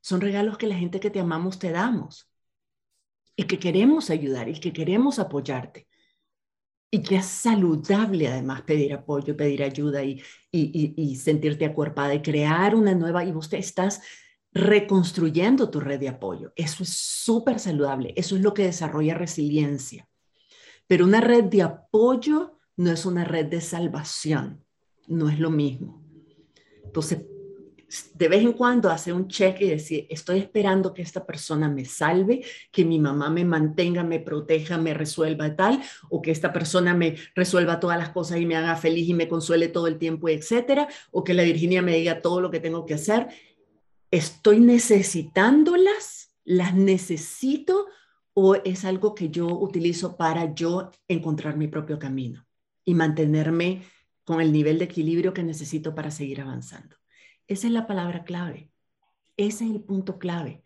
Son 0.00 0.20
regalos 0.20 0.56
que 0.56 0.68
la 0.68 0.76
gente 0.76 1.00
que 1.00 1.10
te 1.10 1.18
amamos 1.18 1.58
te 1.58 1.72
damos 1.72 2.30
y 3.34 3.42
que 3.42 3.58
queremos 3.58 4.08
ayudar 4.08 4.48
y 4.48 4.60
que 4.60 4.72
queremos 4.72 5.18
apoyarte. 5.18 5.88
Y 6.88 7.02
que 7.02 7.16
es 7.16 7.26
saludable 7.26 8.28
además 8.28 8.62
pedir 8.62 8.94
apoyo, 8.94 9.36
pedir 9.36 9.64
ayuda 9.64 10.04
y, 10.04 10.22
y, 10.52 11.16
sentirte 11.16 11.64
acuerpada 11.64 12.14
y 12.14 12.22
crear 12.22 12.76
una 12.76 12.94
nueva, 12.94 13.24
y 13.24 13.32
vos 13.32 13.48
te 13.48 13.58
estás 13.58 14.00
reconstruyendo 14.52 15.68
tu 15.68 15.80
red 15.80 15.98
de 15.98 16.08
apoyo. 16.08 16.52
Eso 16.54 16.84
es 16.84 16.90
súper 16.90 17.58
saludable, 17.58 18.14
eso 18.16 18.36
es 18.36 18.42
lo 18.42 18.54
que 18.54 18.62
desarrolla 18.62 19.14
resiliencia. 19.14 20.08
Pero 20.86 21.04
una 21.04 21.20
red 21.20 21.44
de 21.46 21.62
apoyo 21.62 22.60
no 22.76 22.92
es 22.92 23.06
una 23.06 23.24
red 23.24 23.46
de 23.46 23.60
salvación, 23.60 24.64
no 25.08 25.28
es 25.28 25.40
lo 25.40 25.50
mismo. 25.50 26.04
Entonces, 26.84 27.26
de 28.14 28.28
vez 28.28 28.42
en 28.42 28.52
cuando 28.52 28.90
hacer 28.90 29.12
un 29.12 29.28
check 29.28 29.60
y 29.60 29.68
decir, 29.68 30.06
estoy 30.10 30.38
esperando 30.38 30.92
que 30.92 31.02
esta 31.02 31.24
persona 31.24 31.68
me 31.68 31.84
salve, 31.84 32.44
que 32.72 32.84
mi 32.84 32.98
mamá 32.98 33.30
me 33.30 33.44
mantenga, 33.44 34.02
me 34.02 34.18
proteja, 34.18 34.76
me 34.76 34.92
resuelva 34.92 35.54
tal, 35.54 35.80
o 36.10 36.20
que 36.20 36.32
esta 36.32 36.52
persona 36.52 36.94
me 36.94 37.16
resuelva 37.34 37.78
todas 37.78 37.98
las 37.98 38.10
cosas 38.10 38.38
y 38.38 38.46
me 38.46 38.56
haga 38.56 38.76
feliz 38.76 39.08
y 39.08 39.14
me 39.14 39.28
consuele 39.28 39.68
todo 39.68 39.86
el 39.86 39.98
tiempo, 39.98 40.28
etcétera, 40.28 40.88
o 41.12 41.22
que 41.22 41.34
la 41.34 41.44
Virginia 41.44 41.80
me 41.80 41.96
diga 41.96 42.22
todo 42.22 42.40
lo 42.40 42.50
que 42.50 42.60
tengo 42.60 42.86
que 42.86 42.94
hacer. 42.94 43.28
¿Estoy 44.10 44.60
necesitándolas? 44.60 46.32
¿Las 46.44 46.74
necesito? 46.74 47.86
¿O 48.34 48.56
es 48.56 48.84
algo 48.84 49.14
que 49.14 49.30
yo 49.30 49.46
utilizo 49.46 50.16
para 50.16 50.54
yo 50.54 50.90
encontrar 51.08 51.56
mi 51.56 51.68
propio 51.68 51.98
camino 51.98 52.46
y 52.84 52.94
mantenerme 52.94 53.82
con 54.24 54.40
el 54.40 54.52
nivel 54.52 54.78
de 54.78 54.86
equilibrio 54.86 55.32
que 55.32 55.44
necesito 55.44 55.94
para 55.94 56.10
seguir 56.10 56.40
avanzando? 56.40 56.96
Esa 57.48 57.66
es 57.66 57.72
la 57.72 57.86
palabra 57.86 58.24
clave. 58.24 58.70
Ese 59.36 59.64
es 59.64 59.70
el 59.70 59.82
punto 59.82 60.18
clave. 60.18 60.62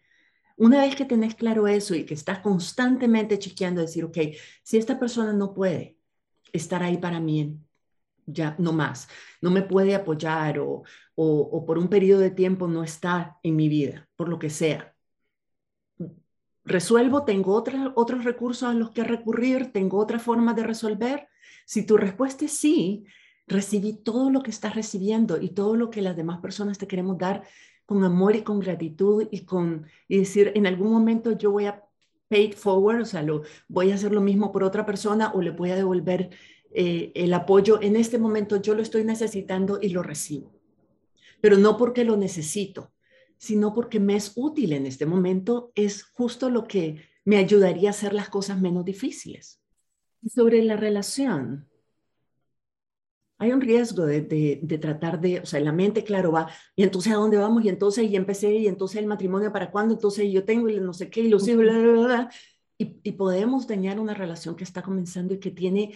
Una 0.57 0.83
vez 0.83 0.95
que 0.95 1.05
tenés 1.05 1.35
claro 1.35 1.67
eso 1.67 1.95
y 1.95 2.05
que 2.05 2.15
estás 2.15 2.41
constantemente 2.41 3.39
chequeando, 3.39 3.81
decir, 3.81 4.05
ok, 4.05 4.19
si 4.63 4.77
esta 4.79 4.99
persona 4.99 5.33
no 5.33 5.55
puede 5.55 5.97
estar 6.53 6.83
ahí 6.83 6.99
para 6.99 7.21
mí, 7.21 7.59
ya 8.27 8.55
no 8.59 8.73
más, 8.73 9.09
no 9.41 9.51
me 9.51 9.63
puede 9.63 9.95
apoyar 9.95 10.59
o, 10.59 10.83
o, 11.15 11.65
por 11.67 11.79
un 11.79 11.89
periodo 11.89 12.21
de 12.21 12.31
tiempo 12.31 12.69
no 12.69 12.83
está 12.85 13.39
en 13.43 13.57
mi 13.57 13.69
vida, 13.69 14.09
por 14.17 14.29
lo 14.29 14.39
que 14.39 14.51
sea. 14.51 14.95
Resuelvo, 16.65 17.25
tengo 17.25 17.55
otros 17.55 18.25
recursos 18.25 18.69
a 18.69 18.75
los 18.75 18.91
que 18.91 19.03
recurrir, 19.03 19.73
tengo 19.73 19.99
otra 19.99 20.19
forma 20.19 20.55
de 20.55 20.63
resolver. 20.63 21.29
Si 21.65 21.85
tu 21.87 21.97
respuesta 21.97 22.45
es 22.45 22.57
sí, 22.59 23.05
recibí 23.47 23.95
todo 23.95 24.31
lo 24.31 24.43
que 24.43 24.51
estás 24.51 24.75
recibiendo 24.75 25.41
y 25.41 25.51
todo 25.51 25.77
lo 25.77 25.91
que 25.91 26.03
las 26.03 26.17
demás 26.17 26.41
personas 26.41 26.79
te 26.79 26.87
queremos 26.87 27.19
dar 27.19 27.43
con 27.87 28.05
amor 28.05 28.37
y 28.37 28.43
con 28.43 28.61
gratitud 28.61 29.27
y 29.31 29.45
con 29.45 29.87
y 30.07 30.19
decir 30.19 30.53
en 30.55 30.67
algún 30.67 30.93
momento 30.93 31.37
yo 31.37 31.51
voy 31.51 31.67
a 31.67 31.85
pay 32.31 32.45
it 32.45 32.55
forward, 32.55 33.01
o 33.03 33.05
sea, 33.05 33.23
lo, 33.23 33.43
voy 33.69 33.91
a 33.91 33.97
hacer 33.97 34.13
lo 34.13 34.21
mismo 34.21 34.53
por 34.53 34.63
otra 34.63 34.87
persona 34.87 35.33
o 35.35 35.43
le 35.43 35.51
voy 35.51 35.73
a 35.73 35.77
devolver 35.77 36.31
eh, 36.73 37.11
el 37.17 37.35
apoyo. 37.35 37.83
En 37.83 37.97
este 37.97 38.19
momento 38.19 38.63
yo 38.63 38.75
lo 38.75 38.83
estoy 38.83 39.05
necesitando 39.05 39.81
y 39.83 39.89
lo 39.89 40.03
recibo. 40.05 40.53
Pero 41.41 41.59
no 41.59 41.77
porque 41.77 42.05
lo 42.05 42.17
necesito, 42.17 42.93
sino 43.37 43.75
porque 43.75 43.99
me 43.99 44.15
es 44.15 44.33
útil 44.37 44.73
en 44.73 44.87
este 44.87 45.07
momento, 45.07 45.73
es 45.75 46.05
justo 46.05 46.51
lo 46.51 46.69
que 46.69 47.03
me 47.25 47.37
ayudaría 47.37 47.89
a 47.89 47.91
hacer 47.91 48.13
las 48.13 48.29
cosas 48.29 48.61
menos 48.61 48.85
difíciles. 48.85 49.61
Sobre 50.25 50.63
la 50.63 50.77
relación, 50.77 51.67
hay 53.41 53.53
un 53.53 53.61
riesgo 53.61 54.05
de, 54.05 54.21
de, 54.21 54.79
tratar 54.79 55.19
de, 55.19 55.41
o 55.41 55.47
sea, 55.47 55.61
la 55.61 55.73
mente, 55.73 56.05
claro, 56.05 56.31
va, 56.31 56.49
y 56.77 56.83
entonces 56.83 57.13
a 57.13 57.17
dónde 57.17 57.39
vamos, 57.39 57.65
y 57.65 57.71
entonces, 57.71 58.09
y 58.09 58.15
empecé, 58.15 58.53
y 58.53 58.67
entonces 58.69 58.99
el 58.99 59.07
matrimonio 59.07 59.51
para 59.51 59.71
cuándo, 59.71 59.95
entonces 59.95 60.31
yo 60.31 60.45
tengo, 60.45 60.69
y 60.69 60.79
no 60.79 60.93
sé 60.93 61.09
qué, 61.09 61.23
y 61.23 61.29
los 61.29 61.49
hijos, 61.49 61.63
bla, 61.63 61.79
bla, 61.79 61.93
bla, 61.93 62.31
y, 62.77 63.01
y, 63.03 63.13
podemos 63.13 63.67
dañar 63.67 63.99
una 63.99 64.15
relación 64.15 64.57
que 64.57 64.65
está 64.65 64.83
comenzando 64.83 65.35
y 65.35 65.39
que 65.39 65.51
tiene 65.51 65.95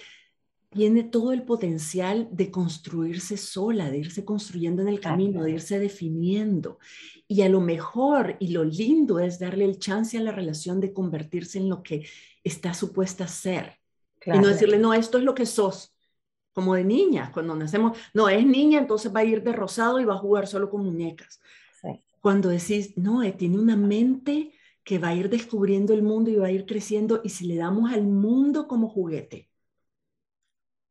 tiene 0.70 1.04
todo 1.04 1.32
el 1.32 1.44
potencial 1.44 2.28
de 2.32 2.50
construirse 2.50 3.36
sola, 3.36 3.90
de 3.90 3.98
irse 3.98 4.24
construyendo 4.24 4.82
en 4.82 4.88
el 4.88 4.98
camino, 4.98 5.44
de 5.44 5.52
irse 5.52 5.78
definiendo. 5.78 6.80
Y 7.28 7.42
a 7.42 7.48
lo 7.48 7.60
mejor, 7.60 8.36
y 8.40 8.48
lo 8.48 8.64
lindo 8.64 9.20
es 9.20 9.38
darle 9.38 9.66
el 9.66 9.78
chance 9.78 10.18
a 10.18 10.20
la 10.20 10.32
relación 10.32 10.80
de 10.80 10.92
convertirse 10.92 11.58
en 11.58 11.68
lo 11.68 11.82
que 11.84 12.04
está 12.42 12.74
supuesta 12.74 13.24
a 13.24 13.28
ser. 13.28 13.78
Y 14.26 14.36
no 14.38 14.48
decirle, 14.48 14.78
no, 14.78 14.92
esto 14.94 15.18
es 15.18 15.24
lo 15.24 15.34
que 15.34 15.46
sos, 15.46 15.93
como 16.54 16.74
de 16.74 16.84
niña, 16.84 17.30
cuando 17.32 17.54
nacemos, 17.54 17.98
no, 18.14 18.28
es 18.28 18.46
niña, 18.46 18.78
entonces 18.78 19.14
va 19.14 19.20
a 19.20 19.24
ir 19.24 19.42
de 19.42 19.52
rosado 19.52 20.00
y 20.00 20.04
va 20.04 20.14
a 20.14 20.18
jugar 20.18 20.46
solo 20.46 20.70
con 20.70 20.84
muñecas. 20.84 21.40
Cuando 22.22 22.48
decís, 22.48 22.96
no, 22.96 23.22
eh, 23.22 23.32
tiene 23.32 23.58
una 23.58 23.76
mente 23.76 24.52
que 24.82 24.98
va 24.98 25.08
a 25.08 25.14
ir 25.14 25.28
descubriendo 25.28 25.92
el 25.92 26.02
mundo 26.02 26.30
y 26.30 26.36
va 26.36 26.46
a 26.46 26.50
ir 26.50 26.64
creciendo, 26.64 27.20
y 27.22 27.28
si 27.28 27.46
le 27.46 27.56
damos 27.56 27.92
al 27.92 28.04
mundo 28.04 28.66
como 28.66 28.88
juguete, 28.88 29.50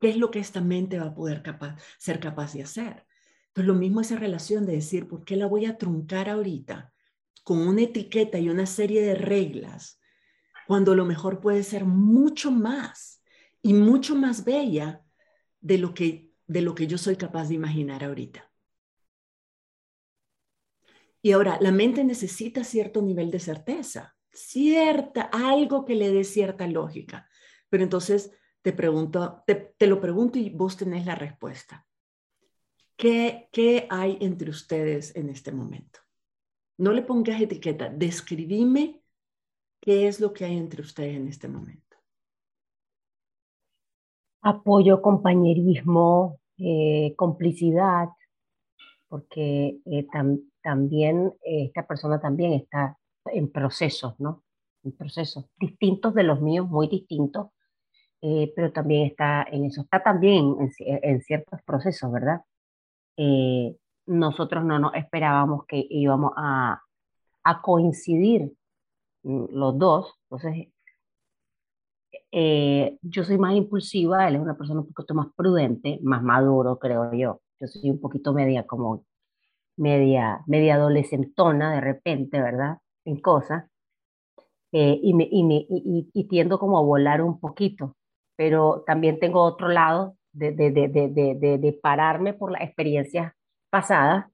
¿Qué 0.03 0.09
es 0.09 0.17
lo 0.17 0.31
que 0.31 0.39
esta 0.39 0.59
mente 0.59 0.99
va 0.99 1.05
a 1.05 1.15
poder 1.15 1.41
capaz, 1.41 1.77
ser 1.97 2.19
capaz 2.19 2.51
de 2.51 2.61
hacer? 2.61 3.05
Entonces, 3.47 3.67
lo 3.67 3.73
mismo 3.73 4.01
esa 4.01 4.17
relación 4.17 4.65
de 4.65 4.73
decir, 4.73 5.07
¿por 5.07 5.23
qué 5.23 5.37
la 5.37 5.45
voy 5.45 5.65
a 5.65 5.77
truncar 5.77 6.27
ahorita 6.27 6.91
con 7.45 7.59
una 7.65 7.83
etiqueta 7.83 8.37
y 8.37 8.49
una 8.49 8.65
serie 8.65 9.01
de 9.01 9.15
reglas 9.15 10.01
cuando 10.67 10.93
lo 10.93 11.05
mejor 11.05 11.39
puede 11.39 11.63
ser 11.63 11.85
mucho 11.85 12.51
más 12.51 13.23
y 13.61 13.73
mucho 13.73 14.13
más 14.13 14.43
bella 14.43 15.02
de 15.63 15.77
lo 15.79 15.93
que, 15.93 16.31
de 16.45 16.61
lo 16.61 16.75
que 16.75 16.85
yo 16.85 16.97
soy 16.97 17.15
capaz 17.15 17.47
de 17.47 17.55
imaginar 17.55 18.03
ahorita? 18.03 18.51
Y 21.21 21.31
ahora, 21.31 21.57
la 21.61 21.71
mente 21.71 22.03
necesita 22.03 22.65
cierto 22.65 23.01
nivel 23.01 23.31
de 23.31 23.39
certeza, 23.39 24.15
cierta, 24.31 25.21
algo 25.31 25.85
que 25.85 25.95
le 25.95 26.11
dé 26.11 26.25
cierta 26.25 26.67
lógica. 26.67 27.29
Pero 27.69 27.83
entonces 27.83 28.31
te 28.61 28.73
pregunto, 28.73 29.41
te, 29.47 29.87
lo 29.87 30.01
pregunto 30.01 30.37
y 30.37 30.49
vos 30.49 30.75
tenés 30.75 31.05
la 31.05 31.15
respuesta. 31.15 31.87
¿Qué, 32.97 33.47
¿Qué 33.53 33.87
hay 33.89 34.17
entre 34.19 34.49
ustedes 34.49 35.15
en 35.15 35.29
este 35.29 35.53
momento? 35.53 35.99
No 36.77 36.91
le 36.91 37.03
pongas 37.03 37.41
etiqueta, 37.41 37.89
describime 37.89 39.01
qué 39.79 40.07
es 40.09 40.19
lo 40.19 40.33
que 40.33 40.43
hay 40.43 40.57
entre 40.57 40.81
ustedes 40.81 41.15
en 41.15 41.29
este 41.29 41.47
momento. 41.47 41.82
Apoyo, 44.43 45.01
compañerismo, 45.01 46.39
eh, 46.57 47.13
complicidad, 47.15 48.09
porque 49.07 49.79
eh, 49.85 50.05
también 50.61 51.33
eh, 51.45 51.65
esta 51.65 51.87
persona 51.87 52.19
también 52.19 52.51
está 52.53 52.97
en 53.25 53.49
procesos, 53.51 54.19
¿no? 54.19 54.43
En 54.83 54.91
procesos 54.91 55.45
distintos 55.57 56.13
de 56.13 56.23
los 56.23 56.41
míos, 56.41 56.67
muy 56.67 56.87
distintos, 56.87 57.47
pero 58.19 58.71
también 58.71 59.07
está 59.07 59.45
en 59.51 59.65
eso, 59.65 59.81
está 59.81 60.01
también 60.01 60.55
en, 60.79 61.21
ciertos 61.21 61.61
procesos, 61.63 62.09
¿verdad? 62.09 62.41
Nosotros 64.05 64.63
no 64.63 64.79
nos 64.79 64.95
esperábamos 64.95 65.65
que 65.65 65.85
íbamos 65.89 66.31
a, 66.37 66.81
a 67.43 67.61
coincidir 67.61 68.53
mm, 69.23 69.45
los 69.51 69.77
dos, 69.77 70.13
entonces 70.29 70.72
eh, 72.33 72.97
yo 73.01 73.23
soy 73.23 73.37
más 73.37 73.55
impulsiva, 73.55 74.27
él 74.27 74.35
es 74.35 74.41
una 74.41 74.57
persona 74.57 74.81
un 74.81 74.87
poquito 74.91 75.13
más 75.15 75.27
prudente, 75.35 75.99
más 76.03 76.23
maduro, 76.23 76.79
creo 76.79 77.13
yo. 77.13 77.41
Yo 77.59 77.67
soy 77.67 77.89
un 77.89 77.99
poquito 78.01 78.33
media 78.33 78.65
como 78.67 79.05
media, 79.77 80.43
media 80.47 80.75
adolescentona 80.75 81.73
de 81.73 81.81
repente, 81.81 82.41
¿verdad? 82.41 82.79
En 83.05 83.19
cosas. 83.21 83.65
y, 84.71 85.13
me, 85.13 85.27
y, 85.31 85.43
me, 85.43 85.55
y, 85.69 86.09
y, 86.13 86.23
tiendo 86.27 86.59
como 86.59 86.77
a 86.79 86.81
volar 86.81 87.21
un 87.21 87.39
poquito 87.39 87.95
pero 88.35 88.83
también 88.85 89.19
tengo 89.19 89.41
otro 89.41 89.67
lado 89.67 90.17
de, 90.31 90.51
de, 90.51 90.71
de, 90.71 91.57
de 91.57 91.79
pararme 91.81 92.33
por 92.33 92.51
las 92.51 92.61
experiencias 92.61 93.33
pasadas, 93.69 94.25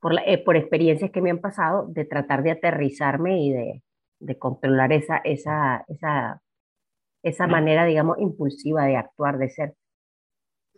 por, 0.00 0.14
la, 0.14 0.22
eh, 0.22 0.38
por 0.38 0.56
experiencias 0.56 1.10
que 1.10 1.22
me 1.22 1.30
han 1.30 1.40
pasado, 1.40 1.86
de 1.88 2.04
tratar 2.04 2.42
de 2.42 2.52
aterrizarme 2.52 3.42
y 3.42 3.52
de, 3.52 3.82
controlar 4.38 4.92
esa, 4.92 5.16
esa, 5.18 5.84
esa, 5.88 6.42
esa 7.22 7.46
manera, 7.46 7.84
digamos, 7.84 8.18
impulsiva 8.18 8.84
de 8.86 8.96
actuar, 8.96 9.38
de 9.38 9.50
ser. 9.50 9.74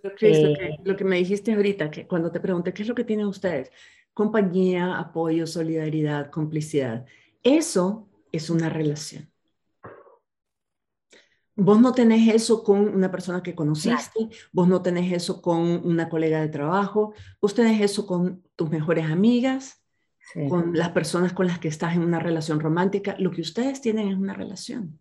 lo, 0.02 0.14
que, 0.14 0.30
eh, 0.30 0.78
lo 0.84 0.96
que 0.96 1.04
me 1.04 1.16
dijiste 1.16 1.52
ahorita, 1.52 1.90
que 1.90 2.06
cuando 2.06 2.30
te 2.32 2.40
pregunté 2.40 2.72
qué 2.72 2.82
es 2.82 2.88
lo 2.88 2.94
que 2.94 3.04
tienen 3.04 3.26
ustedes, 3.26 3.70
compañía, 4.12 4.98
apoyo, 4.98 5.46
solidaridad, 5.46 6.30
complicidad, 6.30 7.06
eso 7.42 8.08
es 8.30 8.50
una 8.50 8.68
relación. 8.68 9.32
Vos 11.54 11.80
no 11.80 11.92
tenés 11.92 12.34
eso 12.34 12.64
con 12.64 12.78
una 12.80 13.10
persona 13.10 13.42
que 13.42 13.54
conociste, 13.54 14.30
vos 14.52 14.68
no 14.68 14.80
tenés 14.80 15.12
eso 15.12 15.42
con 15.42 15.60
una 15.86 16.08
colega 16.08 16.40
de 16.40 16.48
trabajo, 16.48 17.12
vos 17.42 17.54
tenés 17.54 17.80
eso 17.82 18.06
con 18.06 18.42
tus 18.56 18.70
mejores 18.70 19.04
amigas, 19.04 19.84
con 20.48 20.74
las 20.74 20.90
personas 20.90 21.34
con 21.34 21.46
las 21.46 21.58
que 21.58 21.68
estás 21.68 21.94
en 21.94 22.02
una 22.02 22.20
relación 22.20 22.58
romántica. 22.58 23.16
Lo 23.18 23.30
que 23.30 23.42
ustedes 23.42 23.82
tienen 23.82 24.08
es 24.08 24.16
una 24.16 24.32
relación. 24.32 24.98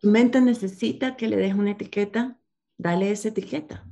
Tu 0.00 0.08
mente 0.08 0.40
necesita 0.40 1.16
que 1.16 1.28
le 1.28 1.36
des 1.36 1.54
una 1.54 1.72
etiqueta, 1.72 2.38
dale 2.76 3.10
esa 3.10 3.28
etiqueta. 3.28 3.86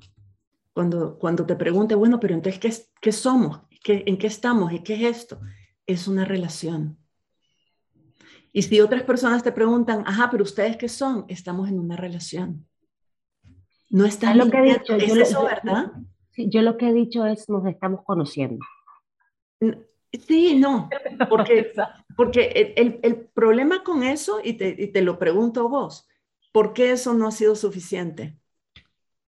Cuando, 0.72 1.18
cuando 1.18 1.46
te 1.46 1.56
pregunte, 1.56 1.94
bueno, 1.94 2.20
pero 2.20 2.34
entonces, 2.34 2.60
¿qué, 2.60 2.72
qué 3.00 3.12
somos? 3.12 3.60
¿Qué, 3.82 4.04
¿En 4.06 4.18
qué 4.18 4.26
estamos? 4.26 4.72
¿Y 4.72 4.80
qué 4.80 4.94
es 4.94 5.18
esto? 5.18 5.40
Es 5.86 6.08
una 6.08 6.24
relación. 6.24 6.98
Y 8.52 8.62
si 8.62 8.80
otras 8.80 9.02
personas 9.02 9.42
te 9.42 9.52
preguntan, 9.52 10.02
ajá, 10.06 10.28
pero 10.30 10.42
ustedes 10.42 10.76
qué 10.76 10.88
son, 10.88 11.24
estamos 11.28 11.68
en 11.68 11.78
una 11.78 11.96
relación. 11.96 12.66
No 13.90 14.04
está 14.04 14.34
lo 14.34 14.50
que 14.50 14.58
he 14.58 14.78
dicho, 14.78 14.94
¿Es 14.94 15.14
yo 15.14 15.20
eso, 15.20 15.44
¿verdad? 15.44 15.92
yo 16.36 16.62
lo 16.62 16.76
que 16.76 16.88
he 16.88 16.92
dicho 16.92 17.26
es 17.26 17.48
nos 17.48 17.66
estamos 17.66 18.02
conociendo. 18.04 18.64
Sí, 20.12 20.58
no, 20.58 20.88
porque, 21.28 21.72
porque 22.16 22.74
el, 22.76 22.98
el, 23.02 23.16
problema 23.16 23.84
con 23.84 24.02
eso, 24.02 24.40
y 24.42 24.54
te, 24.54 24.74
y 24.76 24.88
te 24.88 25.02
lo 25.02 25.18
pregunto 25.18 25.68
vos, 25.68 26.08
¿por 26.52 26.72
qué 26.72 26.92
eso 26.92 27.14
no 27.14 27.28
ha 27.28 27.32
sido 27.32 27.54
suficiente? 27.54 28.36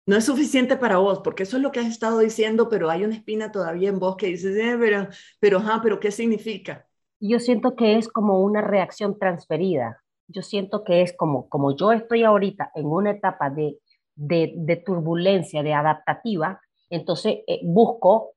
No 0.07 0.17
es 0.17 0.25
suficiente 0.25 0.77
para 0.77 0.97
vos, 0.97 1.21
porque 1.23 1.45
eso 1.45 1.57
es 1.57 1.63
lo 1.63 1.71
que 1.71 1.81
has 1.81 1.87
estado 1.87 2.19
diciendo, 2.19 2.69
pero 2.69 2.91
hay 2.91 3.05
una 3.05 3.15
espina 3.15 3.53
todavía 3.53 3.89
en 3.89 3.99
vos 3.99 4.17
que 4.17 4.27
dices, 4.27 4.57
eh, 4.57 4.77
pero, 4.79 5.09
pero, 5.39 5.59
ajá, 5.59 5.81
pero 5.83 6.01
¿qué 6.01 6.11
significa? 6.11 6.89
yo 7.23 7.39
siento 7.39 7.77
que 7.77 7.97
es 7.99 8.09
como 8.09 8.41
una 8.41 8.61
reacción 8.61 9.19
transferida. 9.19 10.03
Yo 10.27 10.43
siento 10.43 10.83
que 10.83 11.03
es 11.03 11.17
como, 11.17 11.49
como 11.49 11.77
yo 11.77 11.93
estoy 11.93 12.25
ahorita 12.25 12.73
en 12.75 12.87
una 12.87 13.13
etapa 13.13 13.49
de, 13.49 13.79
de, 14.17 14.83
turbulencia, 14.85 15.63
de 15.63 15.73
adaptativa, 15.73 16.61
entonces 16.91 17.39
eh, 17.47 17.61
busco, 17.63 18.33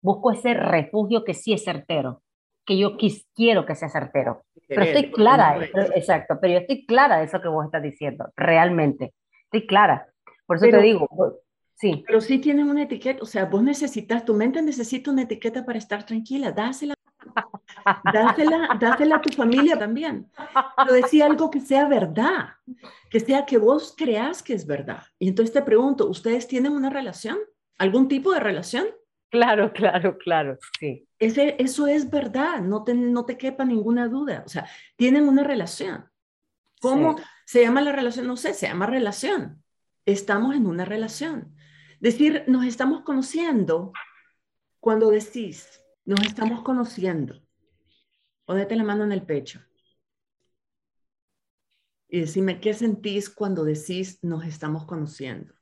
busco 0.00 0.30
ese 0.30 0.54
refugio 0.54 1.24
que 1.24 1.34
sí 1.34 1.52
es 1.52 1.64
certero, 1.64 2.22
que 2.64 2.78
yo 2.78 2.96
quiero 3.34 3.66
que 3.66 3.74
sea 3.74 3.88
certero. 3.88 4.44
Pero 4.68 4.82
estoy 4.82 5.10
clara, 5.10 5.64
exacto, 5.94 6.38
pero 6.40 6.54
yo 6.54 6.58
estoy 6.60 6.86
clara 6.86 7.18
de 7.18 7.24
eso 7.24 7.40
que 7.40 7.48
vos 7.48 7.64
estás 7.64 7.82
diciendo, 7.82 8.30
realmente. 8.36 9.14
Estoy 9.44 9.66
clara. 9.66 10.06
Por 10.46 10.56
eso 10.56 10.66
te 10.66 10.80
digo, 10.80 11.08
sí. 11.74 12.04
Pero 12.06 12.20
sí 12.20 12.38
tienen 12.38 12.68
una 12.68 12.84
etiqueta, 12.84 13.22
o 13.22 13.26
sea, 13.26 13.46
vos 13.46 13.62
necesitas, 13.62 14.24
tu 14.24 14.34
mente 14.34 14.62
necesita 14.62 15.10
una 15.10 15.22
etiqueta 15.22 15.64
para 15.64 15.78
estar 15.78 16.04
tranquila, 16.04 16.52
dásela 16.52 16.94
Dásela, 18.12 18.76
dásela 18.80 19.16
a 19.16 19.20
tu 19.20 19.30
familia 19.30 19.78
también. 19.78 20.30
Pero 20.76 20.92
decía 20.92 21.26
algo 21.26 21.50
que 21.50 21.60
sea 21.60 21.86
verdad, 21.88 22.50
que 23.10 23.20
sea 23.20 23.46
que 23.46 23.58
vos 23.58 23.94
creas 23.96 24.42
que 24.42 24.54
es 24.54 24.66
verdad. 24.66 25.02
Y 25.18 25.28
entonces 25.28 25.52
te 25.52 25.62
pregunto, 25.62 26.08
¿ustedes 26.08 26.46
tienen 26.46 26.72
una 26.72 26.90
relación? 26.90 27.38
¿Algún 27.78 28.08
tipo 28.08 28.32
de 28.32 28.40
relación? 28.40 28.86
Claro, 29.30 29.72
claro, 29.72 30.18
claro, 30.18 30.58
sí. 30.78 31.06
Ese, 31.18 31.54
eso 31.58 31.86
es 31.86 32.10
verdad, 32.10 32.60
no 32.60 32.82
te, 32.82 32.94
no 32.94 33.24
te 33.24 33.38
quepa 33.38 33.64
ninguna 33.64 34.08
duda. 34.08 34.42
O 34.44 34.48
sea, 34.48 34.68
tienen 34.96 35.28
una 35.28 35.44
relación. 35.44 36.10
¿Cómo 36.80 37.16
se 37.44 37.62
llama 37.62 37.82
la 37.82 37.92
relación? 37.92 38.26
No 38.26 38.36
sé, 38.36 38.54
se 38.54 38.66
llama 38.66 38.86
relación. 38.86 39.62
Estamos 40.04 40.56
en 40.56 40.66
una 40.66 40.84
relación. 40.84 41.54
Decir, 42.00 42.44
nos 42.48 42.64
estamos 42.64 43.02
conociendo 43.02 43.92
cuando 44.80 45.10
decís, 45.10 45.80
nos 46.04 46.22
estamos 46.22 46.62
conociendo. 46.62 47.40
Ponete 48.46 48.74
la 48.74 48.82
mano 48.82 49.04
en 49.04 49.12
el 49.12 49.22
pecho. 49.22 49.60
Y 52.08 52.20
decime, 52.20 52.60
¿qué 52.60 52.74
sentís 52.74 53.30
cuando 53.30 53.62
decís 53.62 54.18
nos 54.22 54.44
estamos 54.44 54.86
conociendo? 54.86 55.54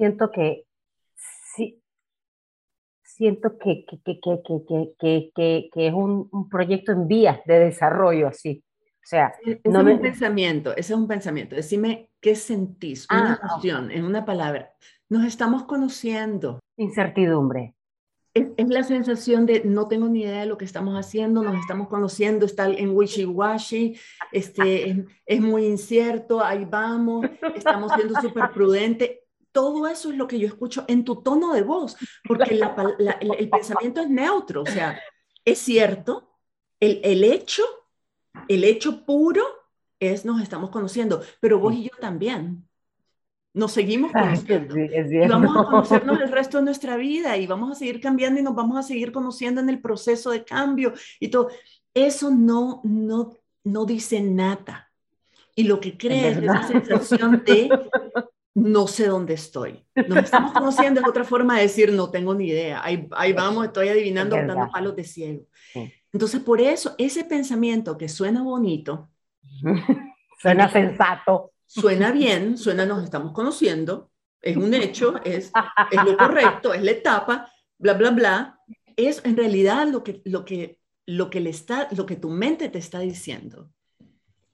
Siento 0.00 0.30
que 0.30 0.64
sí, 1.54 1.82
siento 3.02 3.58
que, 3.58 3.84
que, 3.84 4.18
que, 4.98 5.70
que 5.70 5.86
es 5.86 5.92
un, 5.92 6.26
un, 6.32 6.48
proyecto 6.48 6.92
en 6.92 7.06
vías 7.06 7.38
de 7.44 7.58
desarrollo 7.58 8.28
así. 8.28 8.64
O 8.96 9.06
sea, 9.06 9.34
e-, 9.44 9.60
no 9.64 9.86
es 9.86 9.96
un 9.96 10.00
pensamiento, 10.00 10.70
ese 10.70 10.94
es 10.94 10.98
un 10.98 11.06
pensamiento. 11.06 11.54
Decime 11.54 12.08
qué 12.18 12.34
sentís, 12.34 13.06
una 13.10 13.34
ah, 13.34 13.40
emoción, 13.42 13.90
en 13.90 14.06
una 14.06 14.24
palabra. 14.24 14.72
Nos 15.10 15.26
estamos 15.26 15.64
conociendo. 15.64 16.60
Incertidumbre. 16.78 17.74
es, 18.32 18.46
la 18.56 18.84
sensación 18.84 19.44
de 19.44 19.64
no 19.66 19.86
tengo 19.86 20.08
ni 20.08 20.22
idea 20.22 20.40
de 20.40 20.46
lo 20.46 20.56
que 20.56 20.64
estamos 20.64 20.94
haciendo, 20.94 21.42
nos 21.42 21.60
estamos 21.60 21.88
conociendo, 21.88 22.46
está 22.46 22.68
en 22.68 22.96
wishy-washy, 22.96 24.00
este, 24.32 25.04
es, 25.26 25.40
muy 25.42 25.66
incierto, 25.66 26.42
ahí 26.42 26.64
vamos, 26.64 27.26
estamos 27.54 27.92
siendo 27.92 28.18
súper 28.18 28.50
prudentes. 28.50 29.10
Todo 29.52 29.86
eso 29.88 30.10
es 30.10 30.16
lo 30.16 30.26
que 30.26 30.38
yo 30.38 30.46
escucho 30.46 30.84
en 30.88 31.04
tu 31.04 31.22
tono 31.22 31.52
de 31.52 31.62
voz, 31.62 31.96
porque 32.26 32.54
el, 32.54 33.50
pensamiento 33.50 34.00
es 34.00 34.08
neutro, 34.08 34.62
o 34.62 34.66
sea, 34.66 35.00
es 35.44 35.58
cierto, 35.58 36.30
el, 36.78 37.00
el 37.02 37.24
hecho, 37.24 37.64
el 38.48 38.64
hecho 38.64 39.04
puro 39.04 39.42
es 40.00 40.24
nos 40.24 40.40
estamos 40.40 40.70
conociendo, 40.70 41.22
pero 41.40 41.58
vos 41.58 41.74
y 41.74 41.84
yo 41.84 41.96
también. 42.00 42.66
Nos 43.52 43.72
seguimos 43.72 44.12
conociendo. 44.12 44.78
y 44.78 45.28
vamos 45.28 45.56
a 45.56 45.64
conocernos 45.64 46.20
el 46.20 46.30
resto 46.32 46.58
de 46.58 46.64
nuestra 46.64 46.96
vida 46.96 47.36
y 47.36 47.48
vamos 47.48 47.72
a 47.72 47.74
seguir 47.74 48.00
cambiando 48.00 48.38
y 48.38 48.44
nos 48.44 48.54
vamos 48.54 48.78
a 48.78 48.82
seguir 48.82 49.10
conociendo 49.10 49.60
en 49.60 49.68
el 49.68 49.80
proceso 49.80 50.30
de 50.30 50.44
cambio 50.44 50.94
y 51.18 51.28
todo. 51.28 51.48
Eso 51.92 52.30
no, 52.30 52.80
no, 52.84 53.36
no 53.64 53.84
dice 53.84 54.20
nada. 54.20 54.90
Y 55.56 55.64
lo 55.64 55.80
que 55.80 55.98
crea 55.98 56.28
es, 56.28 56.38
esa 56.38 56.62
sensación 56.62 57.42
de 57.44 57.68
no 58.54 58.86
sé 58.86 59.06
dónde 59.06 59.34
estoy. 59.34 59.84
Nos 60.08 60.24
estamos 60.24 60.52
conociendo, 60.52 61.00
es 61.00 61.08
otra 61.08 61.24
forma 61.24 61.56
de 61.56 61.62
decir 61.62 61.92
no 61.92 62.10
tengo 62.10 62.34
ni 62.34 62.48
idea. 62.48 62.84
Ahí, 62.84 63.08
ahí 63.12 63.32
vamos, 63.32 63.66
estoy 63.66 63.88
adivinando, 63.88 64.36
dando 64.36 64.68
palos 64.70 64.96
de 64.96 65.04
ciego. 65.04 65.46
Entonces, 66.12 66.40
por 66.40 66.60
eso, 66.60 66.94
ese 66.98 67.24
pensamiento 67.24 67.96
que 67.96 68.08
suena 68.08 68.42
bonito, 68.42 69.10
suena 70.42 70.70
sensato, 70.70 71.52
suena 71.66 72.10
bien, 72.10 72.58
suena 72.58 72.84
nos 72.84 73.04
estamos 73.04 73.32
conociendo, 73.32 74.10
es 74.42 74.56
un 74.56 74.74
hecho, 74.74 75.20
es, 75.24 75.52
es 75.90 76.04
lo 76.04 76.16
correcto, 76.16 76.74
es 76.74 76.82
la 76.82 76.90
etapa, 76.90 77.52
bla, 77.78 77.94
bla, 77.94 78.10
bla, 78.10 78.60
es 78.96 79.22
en 79.24 79.36
realidad 79.36 79.86
lo 79.86 80.02
que, 80.02 80.22
lo 80.24 80.44
que, 80.44 80.80
lo 81.06 81.30
que, 81.30 81.40
le 81.40 81.50
está, 81.50 81.88
lo 81.92 82.06
que 82.06 82.16
tu 82.16 82.30
mente 82.30 82.68
te 82.68 82.78
está 82.78 83.00
diciendo. 83.00 83.70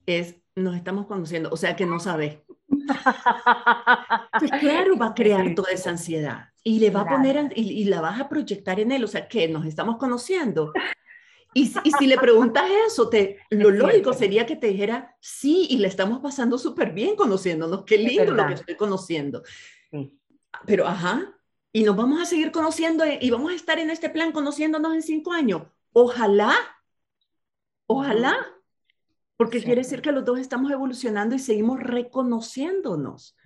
Es, 0.04 0.36
nos 0.54 0.76
estamos 0.76 1.06
conociendo, 1.06 1.50
o 1.50 1.56
sea 1.56 1.76
que 1.76 1.86
no 1.86 2.00
sabes. 2.00 2.38
Pues 4.38 4.50
claro, 4.60 4.96
va 4.98 5.06
a 5.08 5.14
crear 5.14 5.54
toda 5.54 5.70
esa 5.70 5.90
ansiedad 5.90 6.50
y 6.62 6.78
le 6.78 6.90
va 6.90 7.02
a 7.02 7.08
poner, 7.08 7.52
y, 7.54 7.62
y, 7.62 7.84
la 7.84 8.00
vas 8.00 8.20
a 8.20 8.28
proyectar 8.28 8.78
en 8.80 8.92
él, 8.92 9.04
o 9.04 9.06
sea 9.08 9.28
que 9.28 9.48
nos 9.48 9.64
estamos 9.64 9.96
conociendo. 9.96 10.72
Y, 11.56 11.72
si 11.98 12.06
le 12.06 12.18
preguntas 12.18 12.68
eso, 12.86 13.08
te, 13.08 13.38
lo 13.48 13.70
lógico 13.70 14.12
sería 14.12 14.44
que 14.44 14.56
te 14.56 14.66
dijera, 14.66 15.16
sí, 15.20 15.66
y 15.70 15.78
le 15.78 15.88
estamos 15.88 16.20
pasando 16.20 16.58
súper 16.58 16.92
bien 16.92 17.16
conociéndonos, 17.16 17.84
qué 17.84 17.96
lindo 17.96 18.30
lo 18.30 18.46
que 18.46 18.52
estoy 18.52 18.74
conociendo. 18.74 19.42
Pero, 20.66 20.86
ajá, 20.86 21.34
y 21.72 21.82
nos 21.82 21.96
vamos 21.96 22.20
a 22.20 22.26
seguir 22.26 22.52
conociendo 22.52 23.04
y 23.06 23.30
vamos 23.30 23.52
a 23.52 23.54
estar 23.54 23.78
en 23.78 23.88
este 23.88 24.10
plan 24.10 24.32
conociéndonos 24.32 24.92
en 24.92 25.02
cinco 25.02 25.32
años. 25.32 25.62
Ojalá, 25.92 26.54
ojalá, 27.86 28.36
porque 29.36 29.62
quiere 29.62 29.82
decir 29.82 30.00
que 30.00 30.12
los 30.12 30.24
dos 30.24 30.38
estamos 30.38 30.70
evolucionando 30.70 31.34
y 31.34 31.38
seguimos 31.38 31.80
reconociéndonos. 31.80 33.36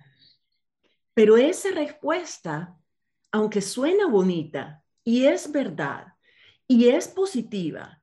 Pero 1.13 1.37
esa 1.37 1.71
respuesta, 1.71 2.77
aunque 3.31 3.61
suena 3.61 4.07
bonita 4.07 4.83
y 5.03 5.25
es 5.25 5.51
verdad 5.51 6.13
y 6.67 6.87
es 6.89 7.09
positiva, 7.09 8.01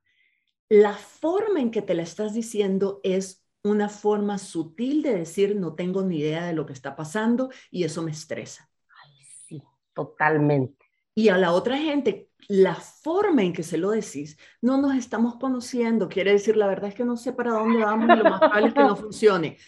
la 0.68 0.94
forma 0.94 1.60
en 1.60 1.70
que 1.70 1.80
te 1.80 1.94
la 1.94 2.02
estás 2.02 2.34
diciendo 2.34 3.00
es 3.02 3.46
una 3.62 3.88
forma 3.88 4.38
sutil 4.38 5.02
de 5.02 5.14
decir 5.14 5.56
no 5.56 5.74
tengo 5.74 6.02
ni 6.02 6.18
idea 6.18 6.46
de 6.46 6.52
lo 6.52 6.66
que 6.66 6.74
está 6.74 6.94
pasando 6.94 7.50
y 7.70 7.84
eso 7.84 8.02
me 8.02 8.10
estresa. 8.10 8.70
Ay, 9.02 9.12
sí, 9.46 9.62
totalmente. 9.94 10.86
Y 11.14 11.30
a 11.30 11.38
la 11.38 11.52
otra 11.52 11.78
gente, 11.78 12.27
la 12.46 12.74
forma 12.76 13.42
en 13.42 13.52
que 13.52 13.62
se 13.62 13.78
lo 13.78 13.90
decís, 13.90 14.38
no 14.62 14.80
nos 14.80 14.96
estamos 14.96 15.36
conociendo, 15.36 16.08
quiere 16.08 16.32
decir, 16.32 16.56
la 16.56 16.66
verdad 16.66 16.90
es 16.90 16.94
que 16.94 17.04
no 17.04 17.16
sé 17.16 17.32
para 17.32 17.52
dónde 17.52 17.84
vamos 17.84 18.08
y 18.08 18.18
lo 18.18 18.30
más 18.30 18.40
probable 18.40 18.68
es 18.68 18.74
que 18.74 18.80
no 18.80 18.96
funcione. 18.96 19.58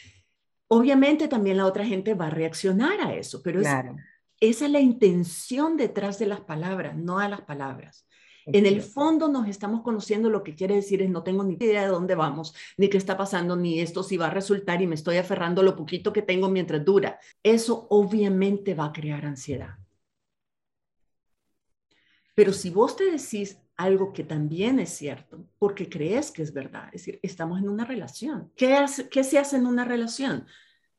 Obviamente 0.69 1.27
también 1.27 1.57
la 1.57 1.67
otra 1.67 1.85
gente 1.85 2.15
va 2.15 2.29
a 2.29 2.31
reaccionar 2.31 3.01
a 3.01 3.15
eso, 3.15 3.43
pero 3.43 3.61
esa 3.61 3.95
es 4.39 4.71
la 4.71 4.81
intención 4.81 5.77
detrás 5.77 6.19
de 6.19 6.27
las 6.27 6.41
palabras, 6.41 6.97
no 6.97 7.19
a 7.19 7.29
las 7.29 7.43
palabras. 7.43 8.07
En 8.47 8.67
el 8.67 8.81
fondo 8.81 9.29
nos 9.29 9.49
estamos 9.49 9.83
conociendo, 9.83 10.31
lo 10.31 10.43
que 10.43 10.55
quiere 10.55 10.77
decir 10.77 11.03
es 11.03 11.11
no 11.11 11.23
tengo 11.23 11.45
ni 11.45 11.55
idea 11.55 11.83
de 11.83 11.89
dónde 11.89 12.15
vamos, 12.15 12.55
ni 12.77 12.89
qué 12.89 12.97
está 12.97 13.17
pasando, 13.17 13.57
ni 13.57 13.81
esto 13.81 14.03
si 14.03 14.17
va 14.17 14.29
a 14.29 14.31
resultar 14.31 14.81
y 14.81 14.87
me 14.87 14.95
estoy 14.95 15.19
aferrando 15.19 15.61
a 15.61 15.65
lo 15.65 15.77
poquito 15.77 16.13
que 16.13 16.23
tengo 16.23 16.49
mientras 16.49 16.85
dura. 16.85 17.19
Eso 17.43 17.87
obviamente 17.91 18.75
va 18.75 18.87
a 18.87 18.93
crear 18.93 19.27
ansiedad. 19.27 19.80
Pero 22.40 22.55
si 22.55 22.70
vos 22.70 22.96
te 22.96 23.05
decís 23.05 23.61
algo 23.76 24.14
que 24.14 24.24
también 24.24 24.79
es 24.79 24.88
cierto, 24.88 25.46
porque 25.59 25.90
crees 25.90 26.31
que 26.31 26.40
es 26.40 26.55
verdad, 26.55 26.87
es 26.87 27.03
decir, 27.03 27.20
estamos 27.22 27.59
en 27.59 27.68
una 27.68 27.85
relación. 27.85 28.50
¿Qué, 28.57 28.83
qué 29.11 29.24
se 29.24 29.38
hace 29.38 29.59
en 29.59 29.66
una 29.66 29.85
relación? 29.85 30.46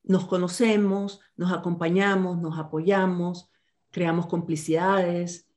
Nos 0.04 0.28
conocemos, 0.28 1.20
nos 1.36 1.52
acompañamos, 1.52 2.40
nos 2.40 2.60
apoyamos, 2.60 3.50
creamos 3.90 4.28
complicidades, 4.28 5.50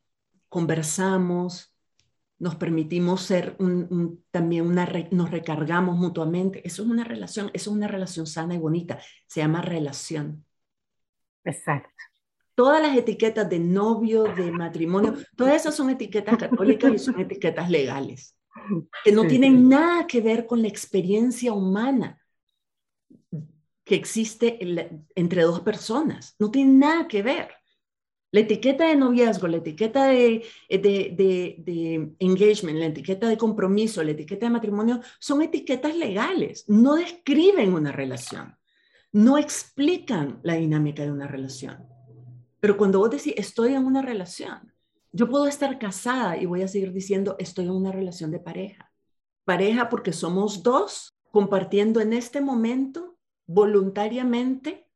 conversamos, 0.48 1.76
nos 2.38 2.54
permitimos 2.54 3.20
ser 3.20 3.58
también 4.30 4.66
una, 4.66 4.88
nos 5.10 5.30
recargamos 5.30 5.98
mutuamente. 5.98 6.66
Eso 6.66 6.82
es 6.82 6.88
una 6.88 7.04
relación, 7.04 7.50
eso 7.52 7.70
es 7.72 7.76
una 7.76 7.88
relación 7.88 8.26
sana 8.26 8.54
y 8.54 8.58
bonita. 8.58 8.98
Se 9.26 9.40
llama 9.40 9.60
relación. 9.60 10.46
Exacto. 11.44 11.90
Todas 12.54 12.80
las 12.80 12.96
etiquetas 12.96 13.48
de 13.50 13.58
novio, 13.58 14.24
de 14.24 14.50
matrimonio, 14.52 15.14
todas 15.36 15.56
esas 15.56 15.74
son 15.74 15.90
etiquetas 15.90 16.36
católicas 16.36 16.92
y 16.94 16.98
son 16.98 17.18
etiquetas 17.20 17.68
legales, 17.68 18.36
que 19.04 19.12
no 19.12 19.26
tienen 19.26 19.68
nada 19.68 20.06
que 20.06 20.20
ver 20.20 20.46
con 20.46 20.62
la 20.62 20.68
experiencia 20.68 21.52
humana 21.52 22.20
que 23.84 23.94
existe 23.94 24.58
entre 25.14 25.42
dos 25.42 25.60
personas. 25.60 26.34
No 26.38 26.50
tiene 26.50 26.72
nada 26.72 27.06
que 27.06 27.22
ver. 27.22 27.48
La 28.34 28.40
etiqueta 28.40 28.88
de 28.88 28.96
noviazgo, 28.96 29.46
la 29.46 29.58
etiqueta 29.58 30.06
de, 30.06 30.44
de, 30.68 32.14
engagement, 32.18 32.78
la 32.78 32.86
etiqueta 32.86 33.28
de 33.28 33.38
compromiso, 33.38 34.02
la 34.02 34.10
etiqueta 34.10 34.46
de 34.46 34.50
matrimonio, 34.50 35.00
son 35.20 35.42
etiquetas 35.42 35.96
legales, 35.96 36.64
no 36.66 36.96
describen 36.96 37.72
una 37.72 37.92
relación, 37.92 38.56
no 39.12 39.38
explican 39.38 40.40
la 40.42 40.54
dinámica 40.54 41.04
de 41.04 41.12
una 41.12 41.28
relación. 41.28 41.93
Pero 42.64 42.78
cuando 42.78 42.98
vos 42.98 43.10
decís, 43.10 43.34
estoy 43.36 43.74
en 43.74 43.84
una 43.84 44.00
relación, 44.00 44.72
yo 45.12 45.28
puedo 45.28 45.46
estar 45.46 45.78
casada 45.78 46.38
y 46.38 46.46
voy 46.46 46.62
a 46.62 46.66
seguir 46.66 46.94
diciendo, 46.94 47.36
estoy 47.38 47.66
en 47.66 47.72
una 47.72 47.92
relación 47.92 48.30
de 48.30 48.40
pareja. 48.40 48.90
Pareja 49.44 49.90
porque 49.90 50.14
somos 50.14 50.62
dos 50.62 51.14
compartiendo 51.30 52.00
en 52.00 52.14
este 52.14 52.40
momento 52.40 53.18
voluntariamente 53.46 54.88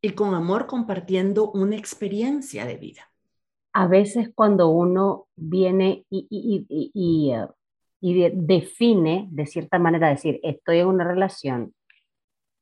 y 0.00 0.10
con 0.10 0.34
amor 0.34 0.68
compartiendo 0.68 1.50
una 1.50 1.74
experiencia 1.74 2.64
de 2.64 2.76
vida. 2.76 3.10
A 3.72 3.88
veces 3.88 4.30
cuando 4.32 4.68
uno 4.68 5.26
viene 5.34 6.06
y, 6.08 7.32
uh, 7.34 7.48
define 8.00 9.26
de 9.32 9.46
cierta 9.46 9.80
manera, 9.80 10.10
decir, 10.10 10.38
estoy 10.44 10.78
en 10.78 10.86
una 10.86 11.02
relación, 11.02 11.74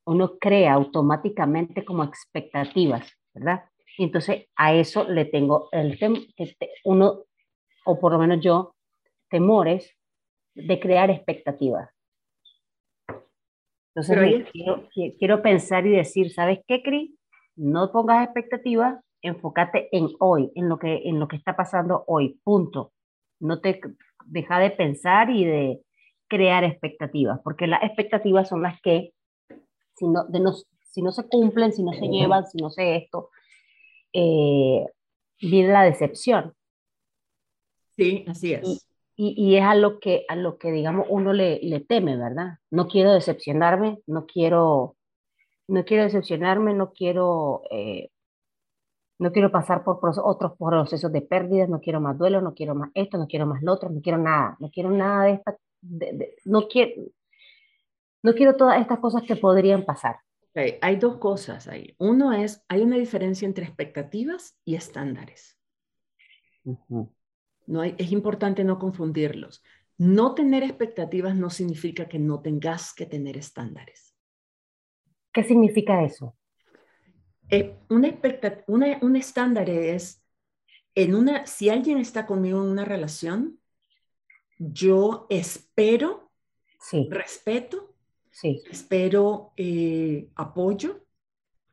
uno 0.06 0.38
crea 0.38 0.72
automáticamente 0.72 1.84
como 1.84 2.02
expectativas, 2.02 3.12
¿verdad? 3.34 3.64
Y 3.98 4.04
entonces 4.04 4.46
a 4.56 4.74
eso 4.74 5.08
le 5.08 5.24
tengo 5.24 5.68
el 5.72 5.98
uno, 6.84 7.24
o 7.84 7.98
por 7.98 8.12
lo 8.12 8.18
menos 8.18 8.40
yo, 8.40 8.74
temores 9.30 9.96
de 10.54 10.80
crear 10.80 11.10
expectativas. 11.10 11.90
Entonces 13.94 14.46
quiero, 14.52 14.88
quiero, 15.18 15.42
pensar 15.42 15.86
y 15.86 15.90
decir, 15.90 16.30
¿sabes 16.30 16.60
qué, 16.66 16.82
Cris? 16.82 17.16
no 17.56 17.90
pongas 17.90 18.24
expectativas, 18.24 19.02
enfócate 19.22 19.88
en 19.92 20.08
hoy, 20.20 20.52
en 20.54 20.68
lo 20.68 20.78
que, 20.78 21.08
en 21.08 21.18
lo 21.18 21.26
que 21.26 21.36
está 21.36 21.56
pasando 21.56 22.04
hoy, 22.06 22.38
punto. 22.44 22.92
No 23.40 23.60
te 23.60 23.80
deja 24.26 24.58
de 24.58 24.70
pensar 24.70 25.30
y 25.30 25.44
de 25.44 25.80
crear 26.28 26.64
expectativas, 26.64 27.40
porque 27.42 27.66
las 27.66 27.82
expectativas 27.82 28.48
son 28.48 28.62
las 28.62 28.80
que, 28.82 29.12
si 29.94 30.06
no, 30.06 30.24
de 30.26 30.40
si 30.82 31.02
no 31.02 31.12
se 31.12 31.26
cumplen, 31.28 31.72
si 31.72 31.82
no 31.82 31.92
se 31.92 32.06
llevan, 32.08 32.46
si 32.46 32.58
no 32.58 32.70
se 32.70 32.96
esto, 32.96 33.30
eh, 34.16 34.86
viene 35.40 35.72
la 35.72 35.82
decepción. 35.82 36.54
Sí, 37.96 38.24
así 38.26 38.54
es. 38.54 38.86
Y, 39.18 39.34
y, 39.36 39.56
es 39.56 39.62
a 39.62 39.74
lo 39.74 39.98
que, 40.00 40.26
a 40.28 40.36
lo 40.36 40.58
que 40.58 40.70
digamos, 40.70 41.06
uno 41.08 41.32
le, 41.32 41.58
le 41.62 41.80
teme, 41.80 42.16
¿verdad? 42.16 42.58
No 42.70 42.86
quiero 42.86 43.12
decepcionarme, 43.12 44.00
no 44.06 44.26
quiero 44.26 44.96
no 45.68 45.84
quiero 45.84 46.04
decepcionarme, 46.04 46.74
no 46.74 46.92
quiero, 46.92 47.62
eh, 47.70 48.10
no 49.18 49.32
quiero 49.32 49.50
pasar 49.50 49.82
por 49.84 49.98
otros 50.02 50.52
procesos 50.58 51.12
de 51.12 51.22
pérdidas, 51.22 51.68
no 51.68 51.80
quiero 51.80 52.00
más 52.00 52.18
duelo, 52.18 52.40
no 52.40 52.54
quiero 52.54 52.74
más 52.74 52.90
esto, 52.94 53.18
no 53.18 53.26
quiero 53.26 53.46
más 53.46 53.62
lo 53.62 53.72
otro, 53.72 53.90
no 53.90 54.00
quiero 54.00 54.18
nada, 54.18 54.56
no 54.60 54.70
quiero 54.70 54.90
nada 54.90 55.24
de 55.24 55.32
esta, 55.32 55.56
no 56.44 56.68
quiero, 56.68 57.02
no 58.22 58.34
quiero 58.34 58.56
todas 58.56 58.80
estas 58.80 58.98
cosas 58.98 59.22
que 59.22 59.36
podrían 59.36 59.84
pasar. 59.84 60.16
Hay 60.80 60.96
dos 60.96 61.18
cosas 61.18 61.68
ahí. 61.68 61.94
Uno 61.98 62.32
es, 62.32 62.64
hay 62.68 62.80
una 62.80 62.96
diferencia 62.96 63.46
entre 63.46 63.66
expectativas 63.66 64.58
y 64.64 64.74
estándares. 64.74 65.58
No 66.64 67.80
hay, 67.80 67.94
es 67.98 68.10
importante 68.10 68.64
no 68.64 68.78
confundirlos. 68.78 69.62
No 69.98 70.34
tener 70.34 70.62
expectativas 70.62 71.34
no 71.36 71.50
significa 71.50 72.08
que 72.08 72.18
no 72.18 72.40
tengas 72.40 72.94
que 72.94 73.06
tener 73.06 73.36
estándares. 73.36 74.14
¿Qué 75.32 75.44
significa 75.44 76.02
eso? 76.02 76.36
Eh, 77.50 77.76
una 77.90 78.18
una, 78.66 78.98
un 79.02 79.16
estándar 79.16 79.68
es, 79.68 80.22
en 80.94 81.14
una, 81.14 81.46
si 81.46 81.68
alguien 81.68 81.98
está 81.98 82.26
conmigo 82.26 82.62
en 82.62 82.70
una 82.70 82.84
relación, 82.84 83.60
yo 84.58 85.26
espero 85.28 86.30
sí. 86.80 87.08
respeto, 87.10 87.94
sí. 88.36 88.62
espero 88.70 89.52
eh, 89.56 90.28
apoyo 90.36 91.00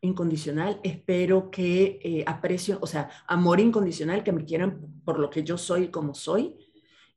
incondicional, 0.01 0.79
espero 0.83 1.49
que 1.49 1.99
eh, 2.03 2.23
aprecio, 2.27 2.77
o 2.81 2.87
sea, 2.87 3.09
amor 3.27 3.59
incondicional, 3.59 4.23
que 4.23 4.33
me 4.33 4.43
quieran 4.43 5.01
por 5.05 5.17
lo 5.17 5.29
que 5.29 5.43
yo 5.43 5.57
soy 5.57 5.83
y 5.83 5.87
como 5.87 6.13
soy, 6.13 6.55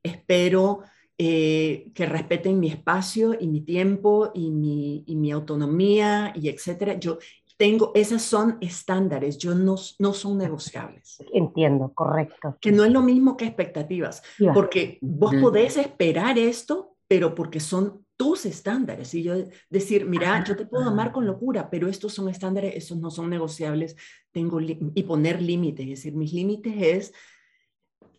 espero 0.01 0.83
eh, 1.17 1.91
que 1.93 2.05
respeten 2.05 2.59
mi 2.59 2.69
espacio 2.69 3.35
y 3.37 3.47
mi 3.47 3.61
tiempo 3.61 4.31
y 4.33 4.51
mi, 4.51 5.03
y 5.05 5.15
mi 5.15 5.31
autonomía 5.31 6.31
y 6.33 6.47
etcétera. 6.47 6.97
Yo 6.97 7.17
tengo, 7.57 7.91
esas 7.93 8.21
son 8.21 8.57
estándares, 8.61 9.37
yo 9.37 9.53
no, 9.53 9.75
no 9.99 10.13
son 10.13 10.37
negociables. 10.37 11.17
Entiendo, 11.33 11.91
correcto. 11.93 12.55
Que 12.61 12.71
no 12.71 12.85
es 12.85 12.91
lo 12.91 13.01
mismo 13.01 13.35
que 13.35 13.45
expectativas, 13.45 14.23
porque 14.53 14.97
vos 15.01 15.35
podés 15.41 15.75
esperar 15.75 16.37
esto, 16.37 16.95
pero 17.07 17.35
porque 17.35 17.59
son 17.59 18.06
tus 18.17 18.45
estándares. 18.45 19.13
Y 19.13 19.23
yo 19.23 19.35
decir, 19.69 20.05
mira, 20.05 20.43
yo 20.43 20.55
te 20.55 20.65
puedo 20.65 20.85
amar 20.85 21.11
con 21.11 21.25
locura, 21.25 21.69
pero 21.69 21.87
estos 21.87 22.13
son 22.13 22.27
estándares, 22.27 22.75
estos 22.75 22.97
no 22.97 23.11
son 23.11 23.29
negociables, 23.29 23.95
tengo 24.31 24.59
y 24.59 25.03
poner 25.03 25.41
límites, 25.41 25.85
es 25.85 25.91
decir, 25.91 26.15
mis 26.15 26.33
límites 26.33 26.73
es, 26.77 27.13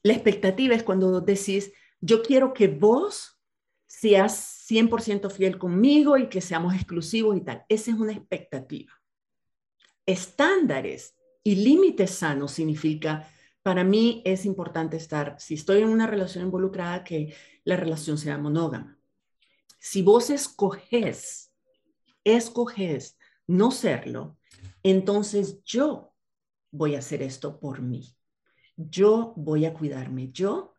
la 0.03 0.13
expectativa 0.13 0.75
es 0.75 0.85
cuando 0.85 1.21
decís, 1.21 1.73
yo 2.01 2.23
quiero 2.23 2.55
que 2.55 2.69
vos 2.69 3.39
seas 3.87 4.65
100% 4.69 5.31
fiel 5.31 5.59
conmigo 5.59 6.17
y 6.17 6.29
que 6.29 6.41
seamos 6.41 6.75
exclusivos 6.75 7.37
y 7.37 7.41
tal. 7.41 7.65
Esa 7.69 7.91
es 7.91 7.97
una 7.99 8.13
expectativa. 8.13 8.93
Estándares 10.07 11.17
y 11.43 11.57
límites 11.57 12.11
sanos 12.11 12.53
significa, 12.53 13.29
para 13.63 13.83
mí 13.85 14.23
es 14.25 14.45
importante 14.45 14.97
estar, 14.97 15.37
si 15.39 15.55
estoy 15.55 15.83
en 15.83 15.89
una 15.89 16.07
relación 16.07 16.45
involucrada, 16.45 17.03
que 17.03 17.35
la 17.65 17.77
relación 17.77 18.17
sea 18.17 18.39
monógama. 18.39 18.98
Si 19.79 20.03
vos 20.03 20.31
escoges, 20.31 21.53
escoges 22.25 23.17
no 23.47 23.71
serlo, 23.71 24.37
entonces 24.83 25.63
yo 25.65 26.13
voy 26.71 26.97
a 26.97 26.99
hacer 26.99 27.23
esto 27.23 27.61
por 27.61 27.81
mí. 27.81 28.17
Yo 28.77 29.33
voy 29.37 29.67
a 29.67 29.75
cuidarme. 29.75 30.31
Yo 30.31 30.75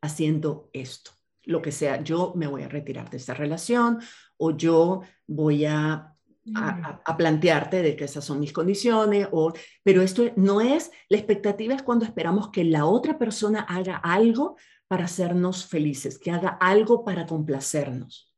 haciendo 0.00 0.70
esto, 0.72 1.10
lo 1.44 1.62
que 1.62 1.72
sea, 1.72 2.02
yo 2.02 2.32
me 2.36 2.46
voy 2.46 2.62
a 2.62 2.68
retirar 2.68 3.10
de 3.10 3.16
esta 3.16 3.34
relación 3.34 4.00
o 4.36 4.56
yo 4.56 5.02
voy 5.26 5.64
a, 5.64 6.14
a, 6.54 7.16
plantearte 7.16 7.82
de 7.82 7.96
que 7.96 8.04
esas 8.04 8.24
son 8.24 8.38
mis 8.38 8.52
condiciones, 8.52 9.28
o, 9.32 9.52
pero 9.82 10.02
esto 10.02 10.24
no 10.36 10.60
es, 10.60 10.90
la 11.08 11.16
expectativa 11.16 11.74
es 11.74 11.82
cuando 11.82 12.04
esperamos 12.04 12.50
que 12.50 12.64
la 12.64 12.84
otra 12.84 13.18
persona 13.18 13.60
haga 13.60 13.96
algo 13.96 14.56
para 14.88 15.06
hacernos 15.06 15.66
felices, 15.66 16.18
que 16.18 16.30
haga 16.30 16.50
algo 16.60 17.04
para 17.04 17.26
complacernos 17.26 18.33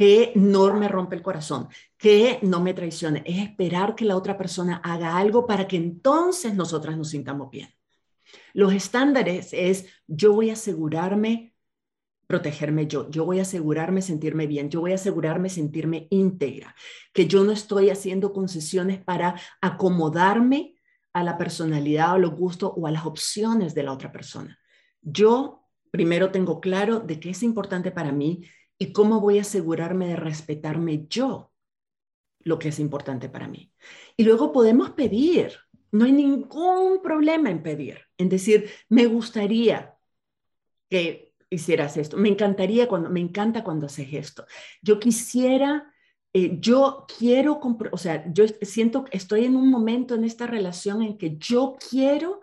que 0.00 0.32
no 0.34 0.72
me 0.78 0.88
rompe 0.88 1.14
el 1.14 1.20
corazón, 1.20 1.68
que 1.98 2.38
no 2.40 2.62
me 2.62 2.72
traicione, 2.72 3.22
es 3.26 3.36
esperar 3.42 3.94
que 3.94 4.06
la 4.06 4.16
otra 4.16 4.38
persona 4.38 4.80
haga 4.82 5.18
algo 5.18 5.46
para 5.46 5.68
que 5.68 5.76
entonces 5.76 6.54
nosotras 6.54 6.96
nos 6.96 7.10
sintamos 7.10 7.50
bien. 7.50 7.68
Los 8.54 8.72
estándares 8.72 9.50
es 9.52 9.84
yo 10.06 10.32
voy 10.32 10.48
a 10.48 10.54
asegurarme 10.54 11.54
protegerme 12.26 12.86
yo, 12.86 13.10
yo 13.10 13.26
voy 13.26 13.40
a 13.40 13.42
asegurarme 13.42 14.00
sentirme 14.00 14.46
bien, 14.46 14.70
yo 14.70 14.80
voy 14.80 14.92
a 14.92 14.94
asegurarme 14.94 15.50
sentirme 15.50 16.06
íntegra, 16.08 16.74
que 17.12 17.26
yo 17.26 17.44
no 17.44 17.52
estoy 17.52 17.90
haciendo 17.90 18.32
concesiones 18.32 19.04
para 19.04 19.38
acomodarme 19.60 20.76
a 21.12 21.22
la 21.22 21.36
personalidad 21.36 22.14
o 22.14 22.18
los 22.18 22.34
gustos 22.34 22.72
o 22.74 22.86
a 22.86 22.90
las 22.90 23.04
opciones 23.04 23.74
de 23.74 23.82
la 23.82 23.92
otra 23.92 24.10
persona. 24.10 24.58
Yo 25.02 25.66
primero 25.90 26.30
tengo 26.30 26.58
claro 26.58 27.00
de 27.00 27.20
qué 27.20 27.30
es 27.30 27.42
importante 27.42 27.90
para 27.90 28.12
mí 28.12 28.46
y 28.82 28.92
cómo 28.92 29.20
voy 29.20 29.36
a 29.36 29.42
asegurarme 29.42 30.08
de 30.08 30.16
respetarme 30.16 31.06
yo 31.08 31.52
lo 32.40 32.58
que 32.58 32.68
es 32.68 32.78
importante 32.78 33.28
para 33.28 33.46
mí. 33.46 33.70
Y 34.16 34.24
luego 34.24 34.52
podemos 34.52 34.92
pedir, 34.92 35.52
no 35.92 36.06
hay 36.06 36.12
ningún 36.12 37.02
problema 37.02 37.50
en 37.50 37.62
pedir, 37.62 37.98
en 38.16 38.30
decir, 38.30 38.70
me 38.88 39.04
gustaría 39.04 39.98
que 40.88 41.34
hicieras 41.50 41.98
esto, 41.98 42.16
me 42.16 42.30
encantaría 42.30 42.88
cuando, 42.88 43.10
me 43.10 43.20
encanta 43.20 43.62
cuando 43.62 43.84
haces 43.84 44.08
esto. 44.14 44.46
Yo 44.80 44.98
quisiera, 44.98 45.92
eh, 46.32 46.56
yo 46.58 47.04
quiero, 47.18 47.60
o 47.92 47.98
sea, 47.98 48.32
yo 48.32 48.46
siento 48.62 49.04
que 49.04 49.14
estoy 49.14 49.44
en 49.44 49.56
un 49.56 49.68
momento 49.68 50.14
en 50.14 50.24
esta 50.24 50.46
relación 50.46 51.02
en 51.02 51.18
que 51.18 51.36
yo 51.36 51.76
quiero 51.90 52.40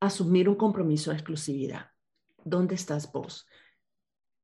asumir 0.00 0.48
un 0.48 0.54
compromiso 0.54 1.10
de 1.10 1.16
exclusividad. 1.18 1.90
¿Dónde 2.42 2.74
estás 2.74 3.12
vos? 3.12 3.46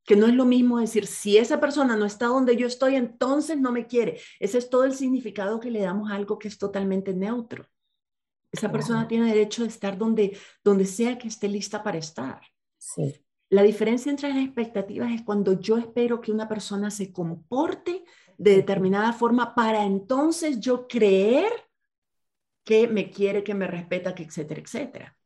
Que 0.05 0.17
no 0.17 0.27
es 0.27 0.35
lo 0.35 0.45
mismo 0.45 0.79
decir, 0.79 1.07
si 1.07 1.39
esa 1.39 1.61
persona 1.61 1.97
no 1.97 2.05
está 2.05 2.27
donde 2.27 2.57
yo 2.57 2.67
estoy, 2.67 2.97
entonces 2.97 3.59
no 3.59 3.73
me 3.73 3.87
quiere. 3.87 4.21
Ese 4.39 4.59
es 4.59 4.69
todo 4.69 4.85
el 4.85 4.95
significado 4.95 5.61
que 5.61 5.71
le 5.71 5.81
damos 5.81 6.11
a 6.11 6.15
algo 6.15 6.39
que 6.39 6.49
es 6.49 6.59
totalmente 6.59 7.15
neutro. 7.15 7.67
Esa 8.53 8.71
persona 8.71 9.09
tiene 9.09 9.27
derecho 9.27 9.65
a 9.65 9.67
estar 9.67 9.99
donde, 9.99 10.39
donde 10.63 10.85
sea 10.85 11.19
que 11.19 11.27
esté 11.27 11.49
lista 11.49 11.83
para 11.83 11.99
estar. 11.99 12.41
Sí. 12.79 13.15
La 13.49 13.63
diferencia 13.63 14.11
entre 14.11 14.29
las 14.29 14.39
expectativas 14.39 15.13
es 15.13 15.23
cuando 15.23 15.61
yo 15.61 15.77
espero 15.77 16.21
que 16.21 16.33
una 16.33 16.49
persona 16.49 16.91
se 16.91 17.13
comporte 17.13 18.05
de 18.39 18.57
determinada 18.57 19.13
forma 19.13 19.55
para 19.55 19.85
entonces 19.85 20.61
yo 20.61 20.87
creer 20.87 21.53
que 22.65 22.89
me 22.89 23.11
quiere, 23.11 23.45
que 23.45 23.55
me 23.55 23.67
respeta, 23.67 24.15
que 24.15 24.25
etcétera, 24.25 24.61
etcétera. 24.61 25.17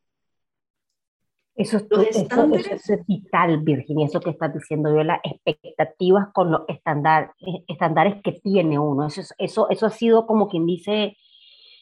Eso 1.58 1.78
es, 1.78 3.06
vital, 3.08 3.58
Virginia, 3.58 4.06
eso 4.06 4.20
que 4.20 4.30
estás 4.30 4.54
diciendo, 4.54 4.94
yo, 4.94 5.02
las 5.02 5.18
expectativas 5.24 6.28
con 6.32 6.52
los 6.52 6.60
estándares 6.68 7.30
estándares 7.66 8.22
que 8.22 8.30
tiene 8.30 8.78
uno. 8.78 9.08
Eso, 9.08 9.22
eso, 9.38 9.68
eso 9.68 9.86
ha 9.86 9.90
sido 9.90 10.24
como 10.24 10.48
quien 10.48 10.66
dice 10.66 11.16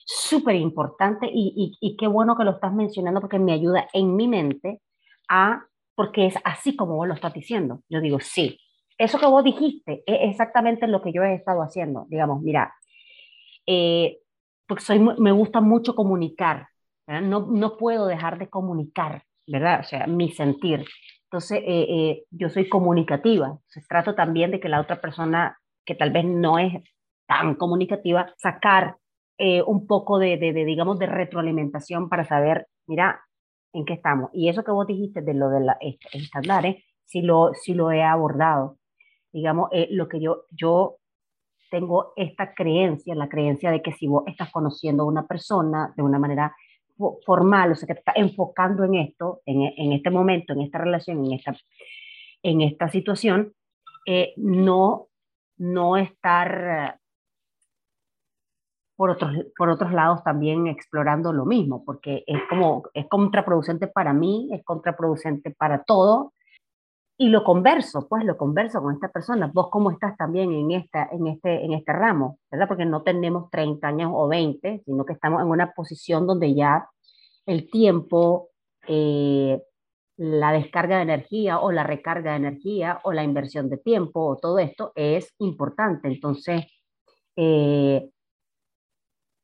súper 0.06 0.54
importante 0.56 1.28
y, 1.30 1.76
y, 1.78 1.96
qué 1.98 2.06
bueno 2.06 2.36
que 2.36 2.44
lo 2.44 2.52
estás 2.52 2.72
mencionando 2.72 3.20
porque 3.20 3.38
me 3.38 3.52
ayuda 3.52 3.86
en 3.92 4.16
mi 4.16 4.26
mente 4.28 4.80
a, 5.28 5.66
porque 5.94 6.26
es 6.26 6.36
así 6.44 6.74
como 6.74 6.96
vos 6.96 7.06
lo 7.06 7.12
estás 7.12 7.34
diciendo. 7.34 7.82
Yo 7.90 8.00
digo, 8.00 8.18
sí, 8.18 8.58
eso 8.96 9.18
que 9.18 9.26
vos 9.26 9.44
dijiste 9.44 10.02
es 10.06 10.30
exactamente 10.30 10.86
lo 10.86 11.02
que 11.02 11.12
yo 11.12 11.22
he 11.22 11.34
estado 11.34 11.60
haciendo. 11.60 12.06
Digamos, 12.08 12.40
mira, 12.40 12.74
eh, 13.66 14.20
porque 14.66 14.82
soy, 14.82 15.00
me 15.00 15.32
gusta 15.32 15.60
mucho 15.60 15.94
comunicar, 15.94 16.68
no, 17.06 17.40
no 17.40 17.76
puedo 17.76 18.06
dejar 18.06 18.38
de 18.38 18.48
comunicar, 18.48 19.25
¿verdad? 19.46 19.80
O 19.80 19.84
sea, 19.84 20.06
mi 20.06 20.30
sentir. 20.32 20.84
Entonces, 21.24 21.58
eh, 21.64 21.86
eh, 21.88 22.24
yo 22.30 22.48
soy 22.48 22.68
comunicativa. 22.68 23.58
Se 23.66 23.80
trato 23.88 24.14
también 24.14 24.50
de 24.50 24.60
que 24.60 24.68
la 24.68 24.80
otra 24.80 25.00
persona 25.00 25.58
que 25.84 25.94
tal 25.94 26.10
vez 26.10 26.24
no 26.24 26.58
es 26.58 26.72
tan 27.26 27.54
comunicativa, 27.54 28.32
sacar 28.36 28.96
eh, 29.38 29.62
un 29.62 29.86
poco 29.86 30.18
de, 30.18 30.36
de, 30.38 30.52
digamos, 30.64 30.98
de 30.98 31.06
retroalimentación 31.06 32.08
para 32.08 32.24
saber, 32.24 32.66
mira, 32.86 33.20
en 33.72 33.84
qué 33.84 33.94
estamos. 33.94 34.30
Y 34.32 34.48
eso 34.48 34.64
que 34.64 34.72
vos 34.72 34.86
dijiste 34.86 35.20
de 35.20 35.34
lo 35.34 35.50
de 35.50 35.60
los 35.60 35.76
estándares, 36.12 36.84
sí 37.04 37.22
lo, 37.22 37.52
sí 37.54 37.74
lo 37.74 37.90
he 37.92 38.02
abordado. 38.02 38.78
Digamos, 39.32 39.68
eh, 39.72 39.88
lo 39.90 40.08
que 40.08 40.20
yo, 40.20 40.44
yo 40.50 40.96
tengo 41.70 42.12
esta 42.16 42.54
creencia, 42.54 43.14
la 43.14 43.28
creencia 43.28 43.70
de 43.70 43.82
que 43.82 43.92
si 43.92 44.06
vos 44.06 44.24
estás 44.26 44.50
conociendo 44.50 45.02
a 45.02 45.06
una 45.06 45.26
persona 45.26 45.92
de 45.96 46.02
una 46.02 46.18
manera 46.18 46.56
formal, 47.24 47.72
o 47.72 47.74
sea, 47.74 47.86
que 47.86 47.94
te 47.94 48.00
estás 48.00 48.16
enfocando 48.16 48.84
en 48.84 48.94
esto, 48.96 49.42
en, 49.46 49.62
en, 49.76 49.92
este 49.92 50.10
momento, 50.10 50.52
en 50.52 50.62
esta 50.62 50.78
relación, 50.78 51.24
en 51.24 51.32
esta, 51.32 51.56
en 52.42 52.60
esta 52.62 52.88
situación, 52.88 53.52
eh, 54.06 54.32
no, 54.36 55.08
no 55.58 55.96
estar 55.96 56.98
por 58.96 59.10
otros, 59.10 59.32
por 59.56 59.68
otros 59.68 59.92
lados 59.92 60.24
también 60.24 60.66
explorando 60.66 61.32
lo 61.32 61.44
mismo, 61.44 61.84
porque 61.84 62.24
es 62.26 62.40
como, 62.48 62.84
es 62.94 63.06
contraproducente 63.08 63.88
para 63.88 64.12
mí, 64.14 64.48
es 64.52 64.64
contraproducente 64.64 65.50
para 65.50 65.84
todo, 65.84 66.32
y 67.18 67.28
lo 67.30 67.44
converso, 67.44 68.06
pues 68.08 68.24
lo 68.24 68.36
converso 68.36 68.82
con 68.82 68.94
esta 68.94 69.08
persona, 69.08 69.50
vos 69.52 69.68
cómo 69.70 69.90
estás 69.90 70.16
también 70.16 70.52
en, 70.52 70.70
esta, 70.72 71.08
en, 71.10 71.26
este, 71.28 71.64
en 71.64 71.72
este 71.72 71.92
ramo, 71.92 72.38
¿verdad? 72.50 72.68
Porque 72.68 72.84
no 72.84 73.02
tenemos 73.02 73.50
30 73.50 73.88
años 73.88 74.10
o 74.14 74.28
20, 74.28 74.82
sino 74.84 75.04
que 75.06 75.14
estamos 75.14 75.40
en 75.40 75.48
una 75.48 75.72
posición 75.72 76.26
donde 76.26 76.54
ya 76.54 76.88
el 77.46 77.70
tiempo, 77.70 78.50
eh, 78.86 79.62
la 80.18 80.52
descarga 80.52 80.96
de 80.96 81.02
energía 81.02 81.58
o 81.60 81.72
la 81.72 81.84
recarga 81.84 82.32
de 82.32 82.38
energía 82.38 83.00
o 83.04 83.12
la 83.12 83.24
inversión 83.24 83.70
de 83.70 83.78
tiempo 83.78 84.26
o 84.26 84.36
todo 84.36 84.58
esto 84.58 84.92
es 84.94 85.34
importante. 85.38 86.08
Entonces, 86.08 86.66
eh, 87.36 88.10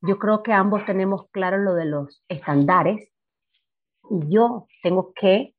yo 0.02 0.18
creo 0.18 0.42
que 0.42 0.52
ambos 0.52 0.84
tenemos 0.84 1.28
claro 1.30 1.58
lo 1.58 1.74
de 1.74 1.84
los 1.86 2.22
estándares 2.28 3.08
y 4.10 4.28
yo 4.28 4.66
tengo 4.82 5.12
que 5.14 5.54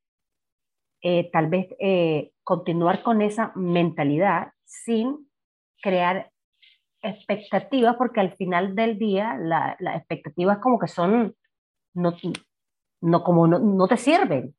eh, 1.03 1.29
tal 1.31 1.47
vez 1.47 1.67
eh, 1.79 2.31
continuar 2.43 3.03
con 3.03 3.21
esa 3.21 3.51
mentalidad 3.55 4.53
sin 4.63 5.29
crear 5.81 6.31
expectativas, 7.01 7.97
porque 7.97 8.21
al 8.21 8.33
final 8.37 8.73
del 8.73 8.97
día 8.97 9.37
las 9.37 9.97
expectativas 9.97 10.59
como 10.59 10.79
que 10.79 10.87
son, 10.87 11.35
no, 11.93 12.15
no 13.01 13.23
como 13.23 13.47
no, 13.47 13.59
no 13.59 13.87
te 13.87 13.97
sirven. 13.97 14.55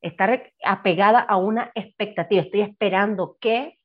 Estar 0.00 0.52
apegada 0.64 1.20
a 1.20 1.36
una 1.36 1.70
expectativa, 1.74 2.42
estoy 2.42 2.62
esperando 2.62 3.36
que 3.40 3.78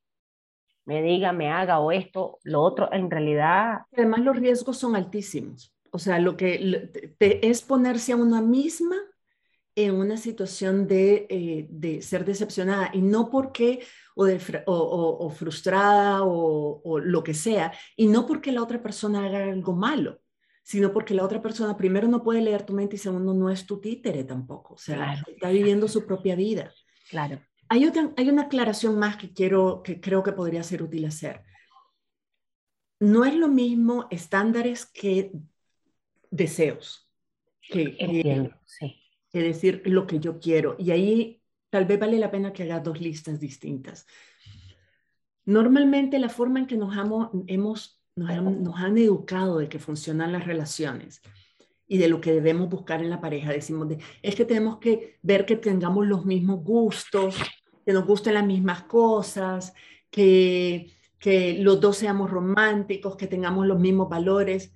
me 0.86 1.02
diga, 1.02 1.32
me 1.32 1.50
haga 1.50 1.78
o 1.78 1.92
esto, 1.92 2.38
lo 2.42 2.62
otro, 2.62 2.92
en 2.92 3.10
realidad... 3.10 3.82
Además 3.92 4.20
los 4.20 4.36
riesgos 4.36 4.76
son 4.76 4.96
altísimos. 4.96 5.72
O 5.92 5.98
sea, 5.98 6.18
lo 6.18 6.36
que 6.36 6.90
es 7.20 7.62
ponerse 7.62 8.12
a 8.12 8.16
una 8.16 8.40
misma 8.42 8.96
en 9.76 9.94
una 9.94 10.16
situación 10.16 10.86
de, 10.86 11.26
eh, 11.28 11.66
de 11.68 12.00
ser 12.00 12.24
decepcionada 12.24 12.90
y 12.92 13.02
no 13.02 13.28
porque 13.30 13.84
o, 14.14 14.26
o, 14.26 15.30
frustrada 15.30 16.22
o, 16.22 16.80
o, 16.84 17.00
lo 17.00 17.24
que 17.24 17.34
sea, 17.34 17.72
y 17.96 18.06
no 18.06 18.26
porque 18.26 18.52
la 18.52 18.62
otra 18.62 18.80
persona 18.80 19.24
haga 19.24 19.44
algo 19.44 19.74
malo, 19.74 20.20
sino 20.62 20.92
porque 20.92 21.14
la 21.14 21.24
otra 21.24 21.42
persona 21.42 21.76
primero 21.76 22.06
no 22.06 22.22
puede 22.22 22.40
leer 22.40 22.64
tu 22.64 22.72
mente 22.72 22.94
y 22.94 22.98
segundo 23.00 23.34
no 23.34 23.50
es 23.50 23.66
tu 23.66 23.80
títere 23.80 24.22
tampoco, 24.22 24.74
o 24.74 24.78
sea, 24.78 25.20
está 25.26 25.50
viviendo 25.50 25.88
su 25.88 26.06
propia 26.06 26.36
vida. 26.36 26.72
Claro. 27.10 27.40
Hay, 27.68 27.86
otra, 27.86 28.12
hay 28.16 28.28
una 28.28 28.42
aclaración 28.42 28.98
más 28.98 29.16
que, 29.16 29.32
quiero, 29.32 29.82
que 29.82 30.00
creo 30.00 30.22
que 30.22 30.32
podría 30.32 30.62
ser 30.62 30.82
útil 30.82 31.06
hacer. 31.06 31.42
No 33.00 33.24
es 33.24 33.34
lo 33.34 33.48
mismo 33.48 34.06
estándares 34.10 34.86
que 34.86 35.32
deseos. 36.30 37.10
Que, 37.60 37.96
Entiendo, 37.98 38.54
sí 38.64 39.03
es 39.34 39.42
decir 39.42 39.82
lo 39.84 40.06
que 40.06 40.20
yo 40.20 40.38
quiero. 40.38 40.76
Y 40.78 40.92
ahí 40.92 41.42
tal 41.68 41.84
vez 41.86 41.98
vale 41.98 42.18
la 42.18 42.30
pena 42.30 42.52
que 42.52 42.62
haga 42.62 42.78
dos 42.78 43.00
listas 43.00 43.40
distintas. 43.40 44.06
Normalmente 45.44 46.18
la 46.20 46.28
forma 46.28 46.60
en 46.60 46.66
que 46.66 46.76
nos, 46.76 46.96
hemos, 46.96 48.00
nos, 48.14 48.76
han, 48.76 48.96
educado 48.96 49.58
de 49.58 49.68
que 49.68 49.80
funcionan 49.80 50.32
las 50.32 50.46
relaciones 50.46 51.20
y 51.86 51.98
de 51.98 52.08
lo 52.08 52.20
que 52.20 52.32
debemos 52.32 52.70
buscar 52.70 53.02
en 53.02 53.10
la 53.10 53.20
pareja, 53.20 53.50
decimos, 53.50 53.88
de, 53.88 53.98
es 54.22 54.36
que 54.36 54.44
tenemos 54.44 54.78
que 54.78 55.18
ver 55.20 55.44
que 55.44 55.56
tengamos 55.56 56.06
los 56.06 56.24
mismos 56.24 56.62
gustos, 56.62 57.36
que 57.84 57.92
nos 57.92 58.06
gusten 58.06 58.34
las 58.34 58.46
mismas 58.46 58.84
cosas, 58.84 59.74
que, 60.10 60.92
que 61.18 61.58
los 61.58 61.80
dos 61.80 61.96
seamos 61.98 62.30
románticos, 62.30 63.16
que 63.16 63.26
tengamos 63.26 63.66
los 63.66 63.80
mismos 63.80 64.08
valores 64.08 64.72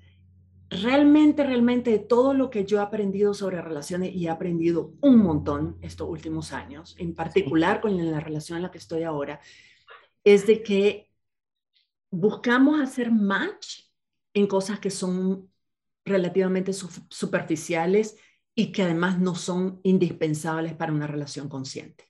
realmente, 0.71 1.45
realmente 1.45 1.91
de 1.91 1.99
todo 1.99 2.35
lo 2.35 2.51
que 2.51 2.65
yo 2.65 2.79
he 2.79 2.83
aprendido 2.83 3.35
sobre 3.35 3.63
relaciones 3.63 4.15
y 4.15 4.27
he 4.27 4.31
aprendido 4.31 4.95
un 5.01 5.19
montón 5.19 5.79
estos 5.81 6.09
últimos 6.09 6.53
años, 6.53 6.95
en 6.99 7.15
particular 7.15 7.81
con 7.81 8.11
la 8.11 8.21
relación 8.21 8.57
en 8.57 8.63
la 8.63 8.71
que 8.71 8.79
estoy 8.79 9.03
ahora, 9.03 9.41
es 10.25 10.47
de 10.47 10.63
que 10.63 11.11
buscamos 12.11 12.81
hacer 12.81 13.11
match 13.11 13.85
en 14.35 14.47
cosas 14.47 14.79
que 14.79 14.91
son 14.91 15.51
relativamente 16.05 16.73
superficiales 16.73 18.17
y 18.55 18.73
que 18.73 18.83
además 18.83 19.19
no 19.19 19.35
son 19.35 19.81
indispensables 19.85 20.75
para 20.75 20.93
una 20.93 21.07
relación 21.07 21.49
consciente. 21.49 22.05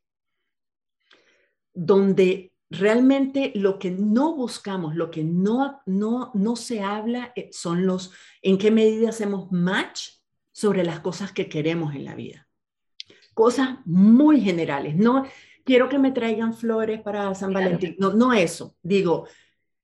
Donde 1.74 2.52
realmente 2.70 3.52
lo 3.54 3.78
que 3.78 3.90
no 3.90 4.34
buscamos, 4.34 4.94
lo 4.94 5.10
que 5.10 5.24
no, 5.24 5.80
no, 5.86 6.30
no 6.34 6.56
se 6.56 6.82
habla 6.82 7.32
eh, 7.34 7.48
son 7.52 7.86
los 7.86 8.12
en 8.42 8.58
qué 8.58 8.70
medida 8.70 9.08
hacemos 9.08 9.50
match 9.50 10.10
sobre 10.52 10.84
las 10.84 11.00
cosas 11.00 11.32
que 11.32 11.48
queremos 11.48 11.94
en 11.94 12.04
la 12.04 12.14
vida. 12.14 12.48
Cosas 13.34 13.78
muy 13.84 14.40
generales, 14.40 14.96
no 14.96 15.24
quiero 15.64 15.88
que 15.88 15.98
me 15.98 16.12
traigan 16.12 16.54
flores 16.54 17.00
para 17.00 17.34
San 17.34 17.52
Valentín, 17.52 17.96
no, 17.98 18.12
no 18.12 18.32
eso, 18.32 18.76
digo, 18.82 19.28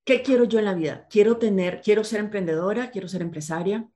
¿qué 0.04 0.22
quiero 0.22 0.44
yo 0.44 0.58
en 0.58 0.64
la 0.64 0.74
vida? 0.74 1.06
Quiero 1.08 1.36
tener, 1.36 1.80
quiero 1.80 2.04
ser 2.04 2.20
emprendedora, 2.20 2.90
quiero 2.90 3.06
ser 3.06 3.22
empresaria, 3.22 3.88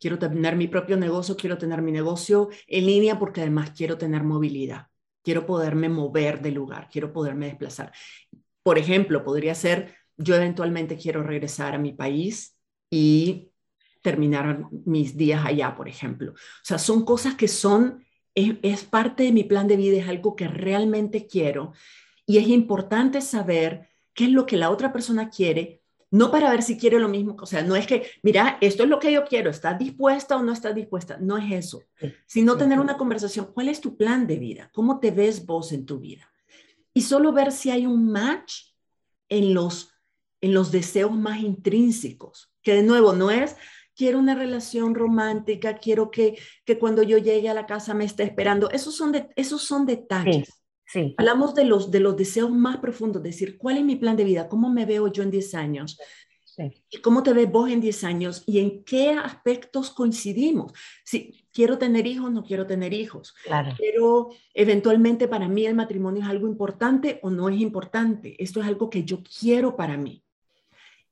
quiero 0.00 0.18
tener 0.18 0.56
mi 0.56 0.66
propio 0.66 0.96
negocio, 0.96 1.36
quiero 1.36 1.58
tener 1.58 1.82
mi 1.82 1.92
negocio 1.92 2.48
en 2.66 2.86
línea 2.86 3.18
porque 3.18 3.42
además 3.42 3.72
quiero 3.76 3.98
tener 3.98 4.22
movilidad 4.24 4.88
quiero 5.26 5.44
poderme 5.44 5.88
mover 5.88 6.40
de 6.40 6.52
lugar, 6.52 6.88
quiero 6.88 7.12
poderme 7.12 7.46
desplazar. 7.46 7.90
Por 8.62 8.78
ejemplo, 8.78 9.24
podría 9.24 9.56
ser, 9.56 9.96
yo 10.16 10.36
eventualmente 10.36 10.96
quiero 10.96 11.24
regresar 11.24 11.74
a 11.74 11.78
mi 11.78 11.92
país 11.92 12.56
y 12.88 13.50
terminar 14.02 14.68
mis 14.84 15.16
días 15.16 15.44
allá, 15.44 15.74
por 15.74 15.88
ejemplo. 15.88 16.30
O 16.30 16.62
sea, 16.62 16.78
son 16.78 17.04
cosas 17.04 17.34
que 17.34 17.48
son, 17.48 18.04
es, 18.36 18.84
parte 18.84 19.24
de 19.24 19.32
mi 19.32 19.42
plan 19.42 19.66
de 19.66 19.76
vida, 19.76 19.98
es 19.98 20.08
algo 20.08 20.36
que 20.36 20.46
realmente 20.46 21.26
quiero 21.26 21.72
y 22.24 22.38
es 22.38 22.46
importante 22.46 23.20
saber 23.20 23.88
qué 24.14 24.26
es 24.26 24.30
lo 24.30 24.46
que 24.46 24.56
la 24.56 24.70
otra 24.70 24.92
persona 24.92 25.28
quiere 25.28 25.82
no 26.16 26.30
para 26.30 26.50
ver 26.50 26.62
si 26.62 26.78
quiere 26.78 26.98
lo 26.98 27.08
mismo, 27.08 27.36
o 27.38 27.46
sea, 27.46 27.62
no 27.62 27.76
es 27.76 27.86
que, 27.86 28.06
mira, 28.22 28.56
esto 28.60 28.84
es 28.84 28.88
lo 28.88 28.98
que 28.98 29.12
yo 29.12 29.24
quiero, 29.24 29.50
¿estás 29.50 29.78
dispuesta 29.78 30.36
o 30.36 30.42
no 30.42 30.52
estás 30.52 30.74
dispuesta? 30.74 31.18
No 31.20 31.36
es 31.36 31.52
eso, 31.52 31.82
sino 32.26 32.56
tener 32.56 32.80
una 32.80 32.96
conversación, 32.96 33.50
¿cuál 33.52 33.68
es 33.68 33.80
tu 33.80 33.96
plan 33.96 34.26
de 34.26 34.38
vida? 34.38 34.70
¿Cómo 34.72 34.98
te 34.98 35.10
ves 35.10 35.44
vos 35.44 35.72
en 35.72 35.84
tu 35.84 35.98
vida? 35.98 36.32
Y 36.94 37.02
solo 37.02 37.32
ver 37.32 37.52
si 37.52 37.70
hay 37.70 37.86
un 37.86 38.10
match 38.10 38.70
en 39.28 39.52
los, 39.52 39.92
en 40.40 40.54
los 40.54 40.72
deseos 40.72 41.12
más 41.12 41.40
intrínsecos, 41.40 42.50
que 42.62 42.72
de 42.72 42.82
nuevo 42.82 43.12
no 43.12 43.30
es, 43.30 43.54
quiero 43.94 44.18
una 44.18 44.34
relación 44.34 44.94
romántica, 44.94 45.76
quiero 45.76 46.10
que, 46.10 46.38
que 46.64 46.78
cuando 46.78 47.02
yo 47.02 47.18
llegue 47.18 47.50
a 47.50 47.54
la 47.54 47.66
casa 47.66 47.92
me 47.92 48.06
esté 48.06 48.22
esperando, 48.22 48.70
esos 48.70 48.96
son, 48.96 49.12
de, 49.12 49.28
esos 49.36 49.62
son 49.62 49.84
detalles. 49.84 50.48
Hablamos 51.16 51.54
de 51.54 51.64
los, 51.64 51.90
de 51.90 52.00
los 52.00 52.16
deseos 52.16 52.50
más 52.50 52.78
profundos, 52.78 53.22
decir, 53.22 53.58
¿cuál 53.58 53.78
es 53.78 53.84
mi 53.84 53.96
plan 53.96 54.16
de 54.16 54.24
vida? 54.24 54.48
¿Cómo 54.48 54.70
me 54.70 54.86
veo 54.86 55.08
yo 55.08 55.22
en 55.22 55.30
10 55.30 55.54
años? 55.54 55.98
¿Y 56.88 56.98
cómo 56.98 57.22
te 57.22 57.32
ves 57.32 57.50
vos 57.50 57.70
en 57.70 57.80
10 57.80 58.04
años? 58.04 58.42
¿Y 58.46 58.60
en 58.60 58.84
qué 58.84 59.10
aspectos 59.10 59.90
coincidimos? 59.90 60.72
Si 61.04 61.46
quiero 61.52 61.76
tener 61.76 62.06
hijos, 62.06 62.32
no 62.32 62.42
quiero 62.42 62.66
tener 62.66 62.94
hijos. 62.94 63.34
Claro. 63.44 63.74
Pero 63.78 64.30
eventualmente 64.54 65.28
para 65.28 65.48
mí 65.48 65.66
el 65.66 65.74
matrimonio 65.74 66.22
es 66.22 66.28
algo 66.28 66.48
importante 66.48 67.20
o 67.22 67.30
no 67.30 67.48
es 67.48 67.60
importante. 67.60 68.42
Esto 68.42 68.60
es 68.60 68.66
algo 68.66 68.88
que 68.88 69.04
yo 69.04 69.22
quiero 69.22 69.76
para 69.76 69.96
mí 69.96 70.25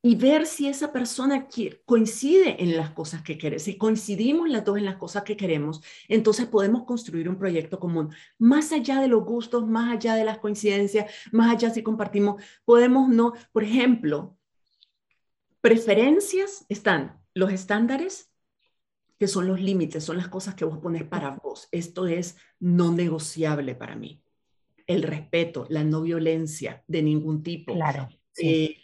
y 0.07 0.17
ver 0.17 0.45
si 0.45 0.69
esa 0.69 0.93
persona 0.93 1.49
coincide 1.87 2.63
en 2.63 2.77
las 2.77 2.91
cosas 2.91 3.23
que 3.23 3.39
quiere. 3.39 3.59
Si 3.59 3.79
coincidimos 3.79 4.51
las 4.51 4.63
dos 4.63 4.77
en 4.77 4.85
las 4.85 4.97
cosas 4.97 5.23
que 5.23 5.35
queremos, 5.35 5.81
entonces 6.09 6.45
podemos 6.45 6.85
construir 6.85 7.27
un 7.27 7.39
proyecto 7.39 7.81
común. 7.81 8.15
Más 8.39 8.71
allá 8.73 9.01
de 9.01 9.09
los 9.09 9.25
gustos, 9.25 9.67
más 9.67 9.95
allá 9.95 10.15
de 10.15 10.27
las 10.27 10.37
coincidencias, 10.37 11.11
más 11.33 11.51
allá 11.51 11.71
si 11.71 11.83
compartimos, 11.83 12.43
podemos 12.67 13.09
no, 13.09 13.33
por 13.51 13.65
ejemplo, 13.65 14.37
preferencias 15.63 16.67
están 16.69 17.19
los 17.33 17.51
estándares, 17.51 18.31
que 19.19 19.27
son 19.27 19.49
los 19.49 19.59
límites, 19.59 20.05
son 20.05 20.19
las 20.19 20.29
cosas 20.29 20.55
que 20.55 20.67
vos 20.67 20.81
pones 20.81 21.05
para 21.05 21.31
vos. 21.31 21.67
Esto 21.73 22.07
es 22.09 22.37
no 22.61 22.93
negociable 22.93 23.75
para 23.75 23.97
mí. 23.97 24.23
El 24.87 25.03
respeto, 25.03 25.65
la 25.71 25.83
no 25.83 26.03
violencia 26.03 26.85
de 26.89 27.03
ningún 27.03 27.43
tipo. 27.43 27.73
Claro. 27.73 28.11
Eh, 28.37 28.77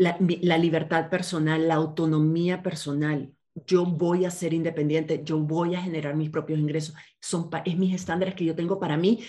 la, 0.00 0.56
libertad 0.58 1.10
personal, 1.10 1.68
la 1.68 1.74
autonomía 1.74 2.62
personal. 2.62 3.32
Yo 3.66 3.84
voy 3.84 4.24
a 4.24 4.30
ser 4.30 4.54
independiente, 4.54 5.20
yo 5.24 5.38
voy 5.38 5.74
a 5.74 5.82
generar 5.82 6.16
mis 6.16 6.30
propios 6.30 6.58
ingresos. 6.58 6.94
Son 7.20 7.50
es 7.66 7.76
mis 7.76 7.94
estándares 7.94 8.34
que 8.34 8.46
yo 8.46 8.54
tengo 8.54 8.80
para 8.80 8.96
mí 8.96 9.20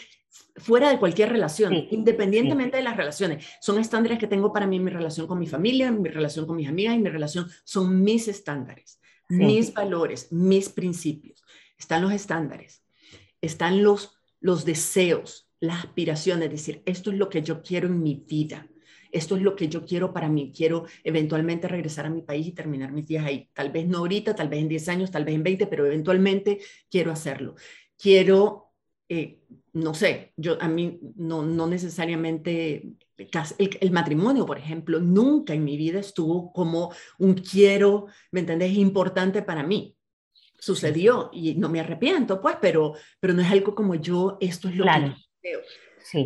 fuera 0.56 0.90
de 0.90 0.98
cualquier 0.98 1.30
relación, 1.30 1.74
independientemente 1.92 2.78
de 2.78 2.84
las 2.84 2.96
relaciones. 2.96 3.46
Son 3.60 3.80
estándares 3.80 4.18
que 4.18 4.28
tengo 4.28 4.54
para 4.54 4.66
mí 4.66 4.78
en 4.78 4.86
mi 4.86 4.92
relación 4.92 5.28
con 5.28 5.40
mi 5.40 5.48
familia, 5.48 5.90
en 5.90 6.02
mi 6.02 6.10
relación 6.10 6.46
con 6.46 6.56
mis 6.56 6.70
amigas, 6.70 6.96
en 6.96 7.04
mi 7.04 7.10
relación. 7.10 7.48
Son 7.66 8.02
mis 8.02 8.30
estándares, 8.30 9.02
mis 9.28 9.74
valores, 9.74 10.32
mis 10.32 10.70
principios. 10.70 11.44
Están 11.78 12.02
los 12.02 12.14
estándares, 12.14 12.86
están 13.42 13.84
los, 13.84 14.18
los 14.40 14.64
deseos, 14.64 15.50
las 15.60 15.84
aspiraciones, 15.84 16.46
es 16.46 16.52
decir, 16.52 16.82
esto 16.86 17.12
es 17.12 17.18
lo 17.18 17.28
que 17.28 17.42
yo 17.42 17.62
quiero 17.62 17.88
en 17.88 18.02
mi 18.02 18.24
vida 18.26 18.70
esto 19.12 19.36
es 19.36 19.42
lo 19.42 19.56
que 19.56 19.68
yo 19.68 19.86
quiero 19.86 20.14
para 20.14 20.30
mí, 20.30 20.52
quiero 20.56 20.86
eventualmente 21.04 21.68
regresar 21.68 22.06
a 22.06 22.10
mi 22.10 22.22
país 22.22 22.48
y 22.48 22.52
terminar 22.54 22.92
mis 22.92 23.08
días 23.08 23.26
ahí. 23.26 23.50
Tal 23.54 23.72
vez 23.72 23.88
no 23.88 24.00
ahorita, 24.00 24.36
tal 24.36 24.50
vez 24.50 24.62
en 24.62 24.70
10 24.70 24.90
años, 24.90 25.12
tal 25.12 25.26
vez 25.26 25.36
en 25.36 25.44
20, 25.44 25.68
pero 25.68 25.86
eventualmente 25.86 26.60
quiero 26.90 27.12
hacerlo. 27.12 27.56
Quiero, 27.98 28.74
eh, 29.10 29.42
no 29.74 29.94
sé, 29.94 30.34
yo 30.38 30.58
a 30.62 30.68
mí 30.68 31.00
no, 31.16 31.44
no 31.44 31.68
necesariamente 31.68 32.96
el, 33.58 33.92
matrimonio, 33.92 34.46
por 34.46 34.58
ejemplo, 34.58 35.00
nunca 35.00 35.54
en 35.54 35.64
mi 35.64 35.78
vida 35.78 36.00
estuvo 36.00 36.52
como 36.52 36.94
un 37.20 37.36
quiero, 37.36 38.08
¿me 38.32 38.40
entendés? 38.40 38.74
Importante 38.74 39.42
para 39.42 39.64
mí. 39.64 39.96
Sucedió 40.60 41.30
y 41.34 41.56
no 41.56 41.70
me 41.70 41.80
arrepiento, 41.80 42.40
pues, 42.40 42.58
pero, 42.62 42.94
pero 43.20 43.34
no 43.34 43.42
es 43.42 43.52
algo 43.52 43.74
como 43.74 43.96
yo, 43.96 44.38
esto 44.40 44.70
es 44.70 44.76
lo 44.76 44.86
que 44.86 45.00
yo 45.08 45.16
creo. 45.42 45.60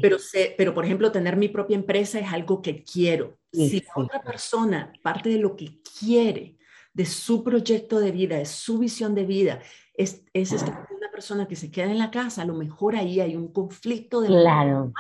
Pero, 0.02 0.20
sé, 0.20 0.56
pero, 0.58 0.74
por 0.74 0.86
ejemplo, 0.86 1.12
tener 1.12 1.38
mi 1.38 1.48
propia 1.48 1.76
empresa 1.76 2.20
es 2.20 2.32
algo 2.32 2.62
que 2.62 2.84
quiero. 2.84 3.38
si 3.52 3.82
la 3.82 4.04
otra 4.04 4.22
persona, 4.22 4.94
parte 5.02 5.30
de 5.30 5.38
lo 5.38 5.56
que 5.56 5.82
quiere, 6.00 6.58
de 6.94 7.06
su 7.06 7.44
proyecto 7.44 8.00
de 8.00 8.12
vida, 8.12 8.38
de 8.38 8.46
su 8.46 8.80
visión 8.80 9.16
de 9.16 9.26
vida, 9.26 9.62
es, 9.94 10.24
es 10.34 10.52
una 10.52 11.12
persona 11.12 11.48
que 11.48 11.56
se 11.56 11.72
queda 11.72 11.92
en 11.92 12.00
la 12.00 12.12
casa, 12.12 12.42
a 12.42 12.46
lo 12.46 12.54
mejor 12.54 12.96
ahí 12.96 13.20
hay 13.20 13.36
un 13.36 13.52
conflicto 13.52 14.22
de 14.22 14.28
claro. 14.28 14.94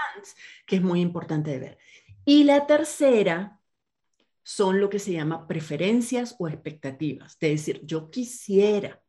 que 0.65 0.77
es 0.77 0.81
muy 0.81 1.01
importante 1.01 1.51
de 1.51 1.59
ver. 1.59 1.77
Y 2.25 2.43
la 2.43 2.65
tercera 2.65 3.61
son 4.43 4.79
lo 4.79 4.89
que 4.89 4.99
se 4.99 5.11
llama 5.11 5.47
preferencias 5.47 6.35
o 6.37 6.47
expectativas. 6.47 7.37
De 7.39 7.49
decir, 7.49 7.81
yo 7.83 8.09
quisiera 8.09 9.01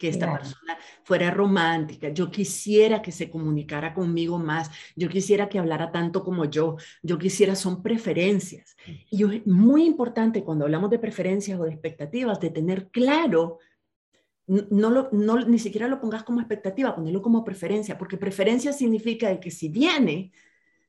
que 0.00 0.08
esta 0.08 0.32
persona 0.32 0.78
fuera 1.04 1.30
romántica, 1.30 2.08
yo 2.08 2.30
quisiera 2.30 3.02
que 3.02 3.12
se 3.12 3.28
comunicara 3.28 3.92
conmigo 3.92 4.38
más, 4.38 4.70
yo 4.96 5.10
quisiera 5.10 5.46
que 5.46 5.58
hablara 5.58 5.92
tanto 5.92 6.24
como 6.24 6.46
yo, 6.46 6.76
yo 7.02 7.18
quisiera, 7.18 7.54
son 7.54 7.82
preferencias. 7.82 8.76
Y 9.10 9.24
es 9.24 9.46
muy 9.46 9.84
importante 9.84 10.42
cuando 10.42 10.64
hablamos 10.64 10.88
de 10.88 10.98
preferencias 10.98 11.60
o 11.60 11.64
de 11.64 11.72
expectativas, 11.72 12.40
de 12.40 12.48
tener 12.48 12.88
claro, 12.88 13.58
no, 14.46 14.88
lo, 14.88 15.10
no 15.12 15.38
ni 15.40 15.58
siquiera 15.58 15.86
lo 15.86 16.00
pongas 16.00 16.22
como 16.22 16.40
expectativa, 16.40 16.94
ponerlo 16.96 17.20
como 17.20 17.44
preferencia, 17.44 17.98
porque 17.98 18.16
preferencia 18.16 18.72
significa 18.72 19.38
que 19.38 19.50
si 19.50 19.68
viene, 19.68 20.32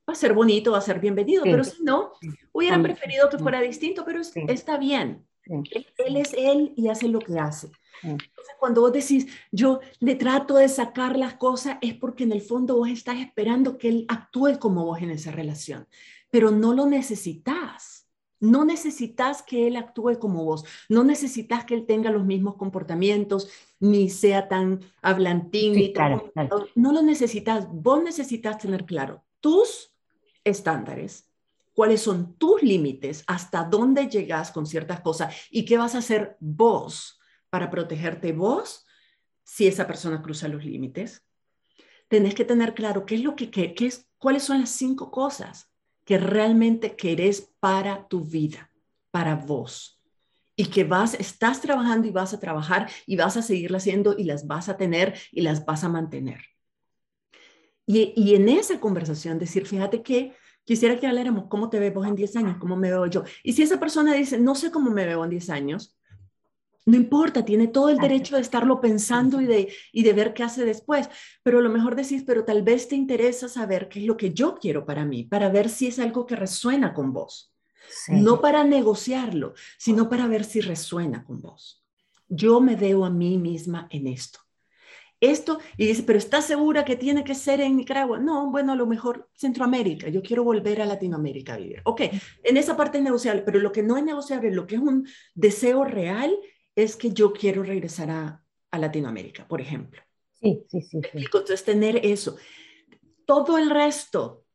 va 0.10 0.14
a 0.14 0.16
ser 0.16 0.34
bonito, 0.34 0.72
va 0.72 0.78
a 0.78 0.82
ser 0.82 1.02
bienvenido, 1.02 1.44
pero 1.44 1.66
si 1.66 1.84
no, 1.84 2.14
hubieran 2.54 2.82
preferido 2.82 3.30
que 3.30 3.40
fuera 3.40 3.60
distinto, 3.60 4.06
pero 4.06 4.22
está 4.22 4.78
bien. 4.78 5.28
Él 5.44 6.16
es 6.16 6.34
él 6.34 6.74
y 6.78 6.88
hace 6.88 7.10
lo 7.10 7.20
que 7.20 7.38
hace. 7.38 7.68
Entonces, 8.04 8.56
cuando 8.60 8.82
vos 8.82 8.94
decís, 8.94 9.28
yo 9.52 9.80
le 10.00 10.16
trato 10.16 10.56
de 10.56 10.70
sacar 10.70 11.18
las 11.18 11.36
cosas, 11.36 11.78
es 11.82 11.94
porque 11.94 12.24
en 12.24 12.32
el 12.32 12.42
fondo 12.42 12.78
vos 12.78 12.90
estás 12.90 13.18
esperando 13.20 13.78
que 13.78 13.90
él 13.90 14.06
actúe 14.08 14.60
como 14.60 14.86
vos 14.86 15.02
en 15.02 15.12
esa 15.12 15.32
relación, 15.32 15.88
pero 16.30 16.52
no 16.52 16.74
lo 16.74 16.86
necesitas. 16.86 18.08
No 18.40 18.66
necesitas 18.66 19.44
que 19.44 19.68
él 19.68 19.76
actúe 19.76 20.18
como 20.18 20.44
vos, 20.44 20.66
no 20.90 21.04
necesitas 21.04 21.64
que 21.64 21.76
él 21.76 21.86
tenga 21.86 22.10
los 22.10 22.26
mismos 22.26 22.56
comportamientos, 22.56 23.50
ni 23.80 24.10
sea 24.10 24.48
tan 24.48 24.80
hablantín, 25.04 25.74
ni 25.74 25.94
no 26.74 26.92
lo 26.92 27.04
necesitas. 27.04 27.68
Vos 27.72 28.04
necesitas 28.04 28.58
tener 28.58 28.86
claro 28.86 29.24
tus 29.42 29.94
estándares, 30.44 31.30
cuáles 31.74 32.02
son 32.02 32.34
tus 32.34 32.64
límites, 32.64 33.24
hasta 33.28 33.64
dónde 33.64 34.08
llegas 34.08 34.52
con 34.52 34.66
ciertas 34.66 35.02
cosas 35.02 35.36
y 35.52 35.64
qué 35.64 35.78
vas 35.78 35.94
a 35.94 36.00
hacer 36.00 36.36
vos 36.40 37.21
para 37.52 37.70
protegerte 37.70 38.32
vos 38.32 38.88
si 39.44 39.68
esa 39.68 39.86
persona 39.86 40.24
cruza 40.24 40.48
los 40.48 40.66
límites. 40.66 41.24
Tenés 42.08 42.34
que 42.34 42.46
tener 42.46 42.74
claro 42.74 43.06
qué 43.06 43.16
es 43.16 43.22
lo 43.22 43.36
que, 43.36 43.52
qué, 43.52 43.76
es, 43.80 44.10
cuáles 44.18 44.44
son 44.44 44.62
las 44.62 44.70
cinco 44.72 45.12
cosas 45.12 45.72
que 46.06 46.18
realmente 46.18 46.96
querés 46.96 47.54
para 47.60 48.08
tu 48.08 48.24
vida, 48.24 48.72
para 49.12 49.36
vos. 49.36 50.02
Y 50.56 50.66
que 50.68 50.84
vas, 50.84 51.14
estás 51.14 51.62
trabajando 51.62 52.08
y 52.08 52.12
vas 52.12 52.34
a 52.34 52.40
trabajar 52.40 52.90
y 53.06 53.18
vas 53.18 53.38
a 53.38 53.42
seguirla 53.42 53.78
haciendo 53.78 54.16
y 54.18 54.24
las 54.24 54.48
vas 54.48 54.70
a 54.70 54.78
tener 54.78 55.18
y 55.32 55.42
las 55.42 55.66
vas 55.66 55.84
a 55.84 55.90
mantener. 55.90 56.42
Y, 57.86 58.14
y 58.16 58.36
en 58.36 58.48
esa 58.48 58.80
conversación 58.80 59.40
decir, 59.40 59.66
fíjate 59.66 60.02
que 60.02 60.36
quisiera 60.64 60.98
que 60.98 61.08
habláramos 61.08 61.46
cómo 61.50 61.70
te 61.70 61.80
ves 61.80 61.94
vos 61.94 62.08
en 62.08 62.16
10 62.16 62.36
años, 62.38 62.58
cómo 62.60 62.78
me 62.78 62.90
veo 62.90 63.08
yo. 63.08 63.24
Y 63.44 63.54
si 63.54 63.64
esa 63.64 63.80
persona 63.80 64.14
dice, 64.14 64.40
no 64.40 64.56
sé 64.56 64.72
cómo 64.72 64.92
me 64.92 65.06
veo 65.06 65.24
en 65.26 65.32
10 65.32 65.50
años, 65.50 65.98
no 66.86 66.98
importa, 66.98 67.46
tiene 67.46 67.68
todo 67.68 67.90
el 67.90 67.98
derecho 67.98 68.36
de 68.36 68.42
estarlo 68.42 68.82
pensando 68.82 69.40
y 69.42 69.46
de, 69.46 69.74
y 69.92 70.04
de 70.04 70.14
ver 70.14 70.34
qué 70.34 70.44
hace 70.44 70.66
después, 70.66 71.10
pero 71.44 71.60
a 71.60 71.62
lo 71.62 71.70
mejor 71.70 71.96
decís, 71.96 72.24
pero 72.26 72.44
tal 72.44 72.64
vez 72.64 72.88
te 72.88 72.96
interesa 72.96 73.48
saber 73.48 73.88
qué 73.88 74.00
es 74.00 74.06
lo 74.06 74.18
que 74.18 74.34
yo 74.34 74.56
quiero 74.56 74.86
para 74.86 75.06
mí, 75.06 75.24
para 75.24 75.50
ver 75.50 75.70
si 75.70 75.88
es 75.88 76.00
algo 76.00 76.26
que 76.26 76.36
resuena 76.36 76.94
con 76.94 77.14
vos. 77.14 77.54
No 78.08 78.42
para 78.42 78.64
negociarlo, 78.64 79.54
sino 79.78 80.10
para 80.10 80.28
ver 80.28 80.44
si 80.44 80.62
resuena 80.62 81.24
con 81.26 81.42
vos. 81.42 81.84
Yo 82.30 82.62
me 82.62 82.76
veo 82.76 83.04
a 83.04 83.10
mí 83.10 83.38
misma 83.38 83.88
en 83.92 84.08
esto. 84.08 84.40
Esto, 85.20 85.60
y 85.78 85.86
dice, 85.86 86.02
pero 86.02 86.18
¿estás 86.18 86.46
segura 86.46 86.84
que 86.84 86.96
tiene 86.96 87.24
que 87.24 87.36
ser 87.36 87.62
en 87.62 87.78
Nicaragua? 87.78 88.18
No, 88.18 88.50
bueno, 88.50 88.72
a 88.72 88.76
lo 88.76 88.88
mejor 88.88 89.30
Centroamérica, 89.36 90.10
yo 90.10 90.24
quiero 90.24 90.44
volver 90.44 90.82
a 90.82 90.86
Latinoamérica 90.88 91.54
a 91.54 91.58
vivir. 91.58 91.82
Ok, 91.84 92.02
en 92.44 92.58
esa 92.58 92.76
parte 92.76 92.98
es 92.98 93.04
negociable, 93.04 93.44
pero 93.44 93.60
lo 93.60 93.72
que 93.72 93.84
no 93.84 93.98
es 93.98 94.04
negociable, 94.04 94.50
lo 94.52 94.66
que 94.66 94.76
es 94.76 94.82
un 94.82 95.08
deseo 95.36 95.84
real, 95.84 96.36
es 96.76 96.96
que 96.96 97.12
yo 97.12 97.34
quiero 97.34 97.64
regresar 97.64 98.10
a, 98.10 98.38
Latinoamérica, 98.74 99.46
por 99.46 99.60
ejemplo. 99.60 100.02
Sí, 100.40 100.64
sí, 100.70 100.82
sí, 100.82 101.02
Entonces, 101.12 101.66
tener 101.66 102.06
eso. 102.06 102.38
Todo 103.26 103.58
el 103.58 103.70
resto, 103.70 104.46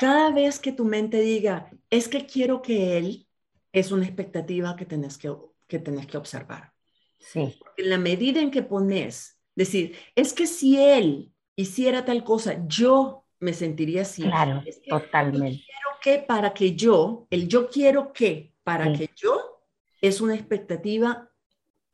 cada 0.00 0.30
vez 0.30 0.58
que 0.58 0.72
tu 0.72 0.86
mente 0.86 1.20
diga, 1.20 1.70
es 1.90 2.08
que 2.08 2.24
quiero 2.24 2.62
que 2.62 2.96
él, 2.96 3.28
es 3.70 3.92
una 3.92 4.06
expectativa 4.06 4.74
que 4.76 4.86
tenés 4.86 5.18
que, 5.18 5.30
que, 5.66 5.78
tenés 5.78 6.06
que 6.06 6.16
observar. 6.16 6.72
Sí. 7.18 7.58
en 7.76 7.90
la 7.90 7.98
medida 7.98 8.40
en 8.40 8.50
que 8.50 8.62
pones, 8.62 9.38
decir, 9.54 9.94
es 10.14 10.32
que 10.32 10.46
si 10.46 10.78
él 10.78 11.32
hiciera 11.56 12.04
tal 12.04 12.24
cosa, 12.24 12.66
yo 12.66 13.26
me 13.40 13.52
sentiría 13.52 14.02
así. 14.02 14.22
Claro, 14.22 14.62
totalmente. 14.88 15.64
quiero 15.64 15.88
que 16.02 16.18
para 16.26 16.54
que 16.54 16.74
yo, 16.74 17.26
el 17.30 17.46
yo 17.48 17.68
quiero 17.68 18.12
que 18.12 18.54
para 18.62 18.92
que 18.92 19.10
yo, 19.14 19.60
es 20.00 20.20
una 20.20 20.34
expectativa 20.34 21.30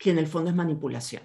que 0.01 0.11
en 0.11 0.19
el 0.19 0.27
fondo 0.27 0.49
es 0.49 0.57
manipulación 0.57 1.23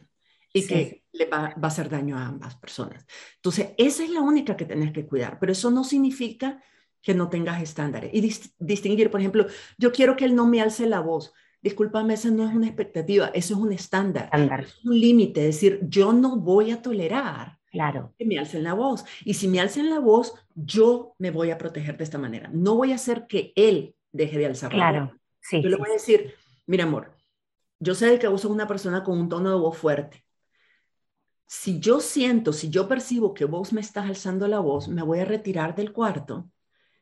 y 0.53 0.67
que 0.67 1.03
le 1.13 1.25
va, 1.25 1.55
a 1.61 1.67
hacer 1.67 1.89
daño 1.89 2.17
a 2.17 2.27
ambas 2.27 2.55
personas. 2.55 3.05
Entonces, 3.37 3.69
esa 3.77 4.03
es 4.03 4.09
la 4.09 4.21
única 4.21 4.55
que 4.55 4.65
tenés 4.65 4.91
que 4.91 5.05
cuidar, 5.05 5.39
pero 5.39 5.53
eso 5.53 5.71
no 5.71 5.83
significa 5.83 6.61
que 7.01 7.13
no 7.13 7.29
tengas 7.29 7.61
estándares. 7.61 8.11
Y 8.13 8.21
distinguir, 8.59 9.09
por 9.09 9.21
ejemplo, 9.21 9.47
yo 9.77 9.91
quiero 9.91 10.15
que 10.15 10.25
él 10.25 10.35
no 10.35 10.45
me 10.45 10.61
alce 10.61 10.87
la 10.87 10.99
voz. 10.99 11.33
Discúlpame, 11.61 12.13
esa 12.13 12.29
no 12.31 12.47
es 12.47 12.53
una 12.53 12.67
expectativa, 12.67 13.31
eso 13.33 13.53
es 13.53 13.59
un 13.59 13.71
estándar, 13.71 14.29
es 14.33 14.85
un 14.85 14.99
límite, 14.99 15.47
es 15.47 15.55
decir, 15.55 15.79
yo 15.83 16.13
no 16.13 16.37
voy 16.37 16.71
a 16.71 16.81
tolerar 16.81 17.57
claro. 17.71 18.13
que 18.17 18.25
me 18.25 18.37
alcen 18.37 18.63
la 18.63 18.73
voz. 18.73 19.05
Y 19.23 19.35
si 19.35 19.47
me 19.47 19.59
alcen 19.59 19.89
la 19.89 19.99
voz, 19.99 20.33
yo 20.53 21.15
me 21.17 21.31
voy 21.31 21.49
a 21.51 21.57
proteger 21.57 21.97
de 21.97 22.03
esta 22.03 22.17
manera. 22.17 22.49
No 22.53 22.75
voy 22.75 22.91
a 22.91 22.95
hacer 22.95 23.25
que 23.27 23.53
él 23.55 23.95
deje 24.11 24.37
de 24.37 24.45
alzar 24.47 24.73
la 24.73 24.91
voz. 24.91 24.91
Claro, 24.91 25.19
sí. 25.39 25.61
Yo 25.61 25.69
le 25.69 25.77
voy 25.77 25.89
a 25.89 25.93
decir, 25.93 26.35
mira 26.65 26.83
amor, 26.83 27.15
yo 27.79 27.95
sé 27.95 28.19
que 28.19 28.27
vos 28.27 28.45
una 28.45 28.67
persona 28.67 29.03
con 29.03 29.17
un 29.19 29.29
tono 29.29 29.49
de 29.49 29.57
voz 29.57 29.77
fuerte. 29.77 30.25
Si 31.47 31.79
yo 31.79 31.99
siento, 31.99 32.53
si 32.53 32.69
yo 32.69 32.87
percibo 32.87 33.33
que 33.33 33.45
vos 33.45 33.71
me 33.71 33.81
estás 33.81 34.05
alzando 34.05 34.47
la 34.47 34.59
voz, 34.59 34.87
me 34.87 35.03
voy 35.03 35.19
a 35.19 35.25
retirar 35.25 35.75
del 35.75 35.93
cuarto, 35.93 36.49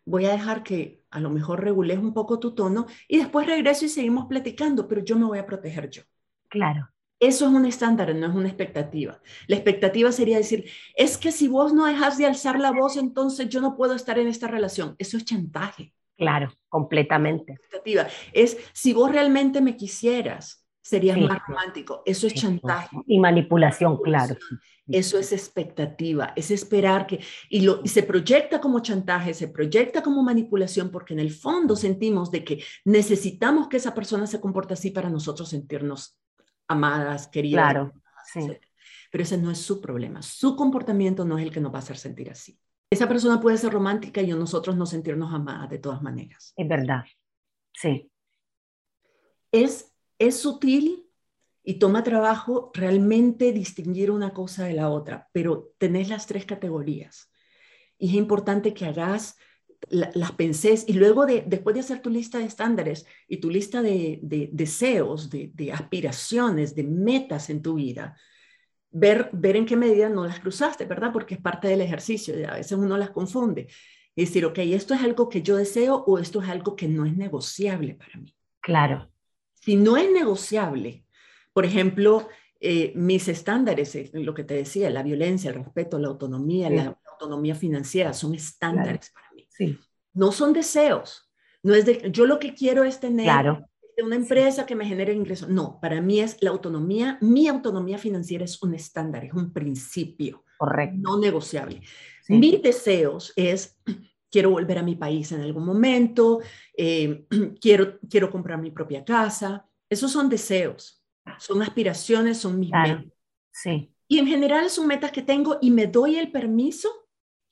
voy 0.06 0.26
a 0.26 0.32
dejar 0.32 0.64
que 0.64 1.04
a 1.10 1.20
lo 1.20 1.30
mejor 1.30 1.64
regules 1.64 1.98
un 1.98 2.14
poco 2.14 2.40
tu 2.40 2.54
tono 2.54 2.88
y 3.08 3.18
después 3.18 3.48
regreso 3.48 3.86
y 3.86 3.90
seguimos 3.90 4.26
platicando, 4.26 4.88
pero 4.88 5.04
yo 5.04 5.16
me 5.18 5.26
voy 5.26 5.40
a 5.40 5.46
proteger 5.46 5.90
yo. 5.90 6.04
Claro. 6.50 6.90
Eso 7.20 7.48
es 7.48 7.54
un 7.54 7.66
estándar, 7.66 8.14
no 8.14 8.28
es 8.28 8.36
una 8.36 8.50
expectativa. 8.50 9.22
La 9.48 9.56
expectativa 9.56 10.12
sería 10.12 10.38
decir, 10.38 10.70
es 10.94 11.18
que 11.18 11.32
si 11.32 11.48
vos 11.48 11.74
no 11.74 11.86
dejas 11.86 12.18
de 12.18 12.26
alzar 12.26 12.60
la 12.60 12.72
voz, 12.72 12.98
entonces 12.98 13.48
yo 13.48 13.62
no 13.62 13.78
puedo 13.78 13.94
estar 13.94 14.20
en 14.20 14.28
esta 14.28 14.48
relación. 14.48 14.96
Eso 14.98 15.16
es 15.16 15.24
chantaje. 15.24 15.94
Claro, 16.18 16.52
completamente. 16.68 17.54
Expectativa. 17.54 18.08
Es, 18.34 18.58
si 18.74 18.92
vos 18.92 19.10
realmente 19.10 19.62
me 19.62 19.78
quisieras, 19.78 20.63
sería 20.84 21.16
más 21.18 21.42
romántico. 21.48 22.04
Eso 22.06 22.28
es 22.28 22.34
chantaje. 22.34 22.98
Y 23.08 23.20
manipulación, 23.20 23.98
claro. 24.04 24.36
Eso 24.86 25.18
es 25.18 25.32
expectativa, 25.32 26.34
es 26.36 26.52
esperar 26.52 27.08
que, 27.08 27.22
y, 27.50 27.62
lo, 27.62 27.80
y 27.86 27.88
se 27.88 28.04
proyecta 28.04 28.60
como 28.60 28.82
chantaje, 28.82 29.34
se 29.34 29.48
proyecta 29.48 30.04
como 30.04 30.22
manipulación, 30.24 30.92
porque 30.92 31.14
en 31.14 31.22
el 31.22 31.32
fondo 31.32 31.78
sentimos 31.78 32.32
de 32.32 32.44
que 32.44 32.64
necesitamos 32.84 33.70
que 33.70 33.78
esa 33.78 33.96
persona 33.96 34.28
se 34.28 34.42
comporte 34.42 34.74
así 34.74 34.92
para 34.92 35.10
nosotros 35.10 35.48
sentirnos 35.48 36.20
amadas, 36.68 37.30
queridas. 37.30 37.64
Claro, 37.64 37.94
Pero 39.10 39.24
ese 39.24 39.38
no 39.38 39.52
es 39.52 39.60
su 39.60 39.80
problema. 39.80 40.22
Su 40.22 40.58
comportamiento 40.58 41.24
no 41.24 41.38
es 41.38 41.46
el 41.46 41.52
que 41.52 41.62
nos 41.62 41.72
va 41.72 41.78
a 41.78 41.82
hacer 41.82 41.98
sentir 41.98 42.30
así. 42.30 42.60
Esa 42.90 43.08
persona 43.08 43.40
puede 43.40 43.58
ser 43.58 43.72
romántica 43.72 44.22
y 44.22 44.28
nosotros 44.28 44.76
no 44.76 44.86
sentirnos 44.86 45.34
amadas 45.34 45.70
de 45.70 45.80
todas 45.80 46.02
maneras. 46.02 46.54
Es 46.58 46.68
verdad, 46.68 47.06
sí. 47.72 48.12
Es 49.50 49.93
es 50.28 50.40
sutil 50.40 51.08
y 51.64 51.76
toma 51.76 52.04
trabajo 52.04 52.72
realmente 52.74 53.54
distinguir 53.54 54.12
una 54.12 54.34
cosa 54.34 54.66
de 54.66 54.74
la 54.74 54.90
otra, 54.90 55.30
pero 55.32 55.74
tenés 55.78 56.10
las 56.10 56.28
tres 56.28 56.46
categorías. 56.46 57.32
Y 57.98 58.10
es 58.10 58.16
importante 58.16 58.74
que 58.74 58.86
hagas, 58.86 59.38
las 59.90 60.32
pensés 60.34 60.86
y 60.88 60.94
luego 60.94 61.26
de, 61.26 61.44
después 61.46 61.74
de 61.74 61.82
hacer 61.82 62.02
tu 62.02 62.10
lista 62.10 62.38
de 62.38 62.46
estándares 62.46 63.06
y 63.28 63.38
tu 63.38 63.50
lista 63.50 63.82
de, 63.82 64.20
deseos, 64.52 65.30
de, 65.30 65.72
aspiraciones, 65.74 66.76
de 66.76 66.84
metas 66.84 67.50
en 67.50 67.62
tu 67.62 67.76
vida, 67.76 68.18
ver, 68.92 69.30
ver 69.34 69.56
en 69.56 69.66
qué 69.66 69.76
medida 69.76 70.10
no 70.10 70.26
las 70.26 70.40
cruzaste, 70.40 70.86
¿verdad? 70.86 71.12
Porque 71.12 71.36
es 71.36 71.42
parte 71.42 71.68
del 71.68 71.82
ejercicio 71.82 72.40
y 72.40 72.44
a 72.44 72.54
veces 72.54 72.78
uno 72.78 72.98
las 72.98 73.12
confunde. 73.12 73.68
Y 74.16 74.26
decir, 74.26 74.46
ok, 74.46 74.60
esto 74.60 74.94
es 74.94 75.02
algo 75.02 75.28
que 75.28 75.42
yo 75.42 75.56
deseo 75.58 76.04
o 76.06 76.20
esto 76.20 76.42
es 76.42 76.50
algo 76.50 76.76
que 76.76 76.88
no 76.88 77.06
es 77.06 77.18
negociable 77.18 77.96
para 77.96 78.20
mí. 78.20 78.36
Claro. 78.62 79.13
Si 79.64 79.76
no 79.76 79.98
es 79.98 80.12
negociable, 80.12 81.06
por 81.54 81.66
ejemplo, 81.66 82.28
eh, 82.60 82.92
mis 82.96 83.28
estándares, 83.28 83.96
eh, 83.96 84.10
lo 84.14 84.34
que 84.34 84.44
te 84.44 84.56
decía, 84.56 84.90
la 84.90 85.04
violencia, 85.04 85.50
el 85.50 85.58
respeto, 85.58 86.00
la 86.00 86.08
autonomía, 86.08 86.70
la, 86.70 86.98
autonomía 87.12 87.56
financiera, 87.56 88.12
son 88.12 88.34
estándares 88.36 89.12
para 89.12 89.32
mí. 89.34 89.48
Sí. 89.50 89.78
No 90.14 90.32
son 90.32 90.52
deseos. 90.52 91.30
No 91.62 91.74
es 91.76 91.86
de, 91.86 92.10
yo 92.12 92.26
lo 92.26 92.40
que 92.40 92.54
quiero 92.54 92.84
es 92.84 93.00
tener 93.00 93.30
de 93.96 94.04
una 94.04 94.16
empresa 94.16 94.66
que 94.66 94.76
me 94.76 94.86
genere 94.86 95.14
ingresos. 95.14 95.50
No, 95.50 95.80
para 95.80 96.02
mí 96.02 96.20
es 96.20 96.38
la 96.42 96.50
autonomía, 96.50 97.18
mi 97.22 97.48
autonomía 97.48 97.98
financiera 97.98 98.44
es 98.44 98.62
un 98.62 98.74
estándar, 98.74 99.24
es 99.24 99.34
un 99.34 99.54
principio. 99.54 100.44
Correcto. 100.58 100.98
No 101.00 101.20
negociable. 101.20 101.82
Mis 102.28 102.62
deseos 102.62 103.34
es, 103.36 103.80
quiero 104.34 104.50
volver 104.50 104.80
a 104.80 104.84
mi 104.84 104.96
país 104.96 105.32
en 105.32 105.42
algún 105.42 105.64
momento, 105.64 106.42
eh, 106.76 107.28
quiero, 107.62 108.00
quiero 108.10 108.32
comprar 108.32 108.60
mi 108.60 108.72
propia 108.72 109.06
casa. 109.06 109.70
Esos 109.88 110.12
son 110.12 110.28
deseos, 110.28 111.06
son 111.38 111.62
aspiraciones, 111.62 112.40
son 112.40 112.60
mis 112.60 112.72
metas. 112.72 113.06
Sí. 113.52 113.94
Y 114.08 114.18
en 114.18 114.26
general 114.26 114.72
son 114.72 114.88
metas 114.88 115.12
que 115.12 115.22
tengo 115.22 115.60
y 115.62 115.70
me 115.70 115.86
doy 115.86 116.16
el 116.16 116.32
permiso 116.32 116.90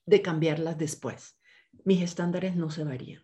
de 0.07 0.23
cambiarlas 0.23 0.75
después. 0.79 1.37
Mis 1.85 2.01
estándares 2.01 2.55
no 2.55 2.71
se 2.71 2.83
varían. 2.83 3.23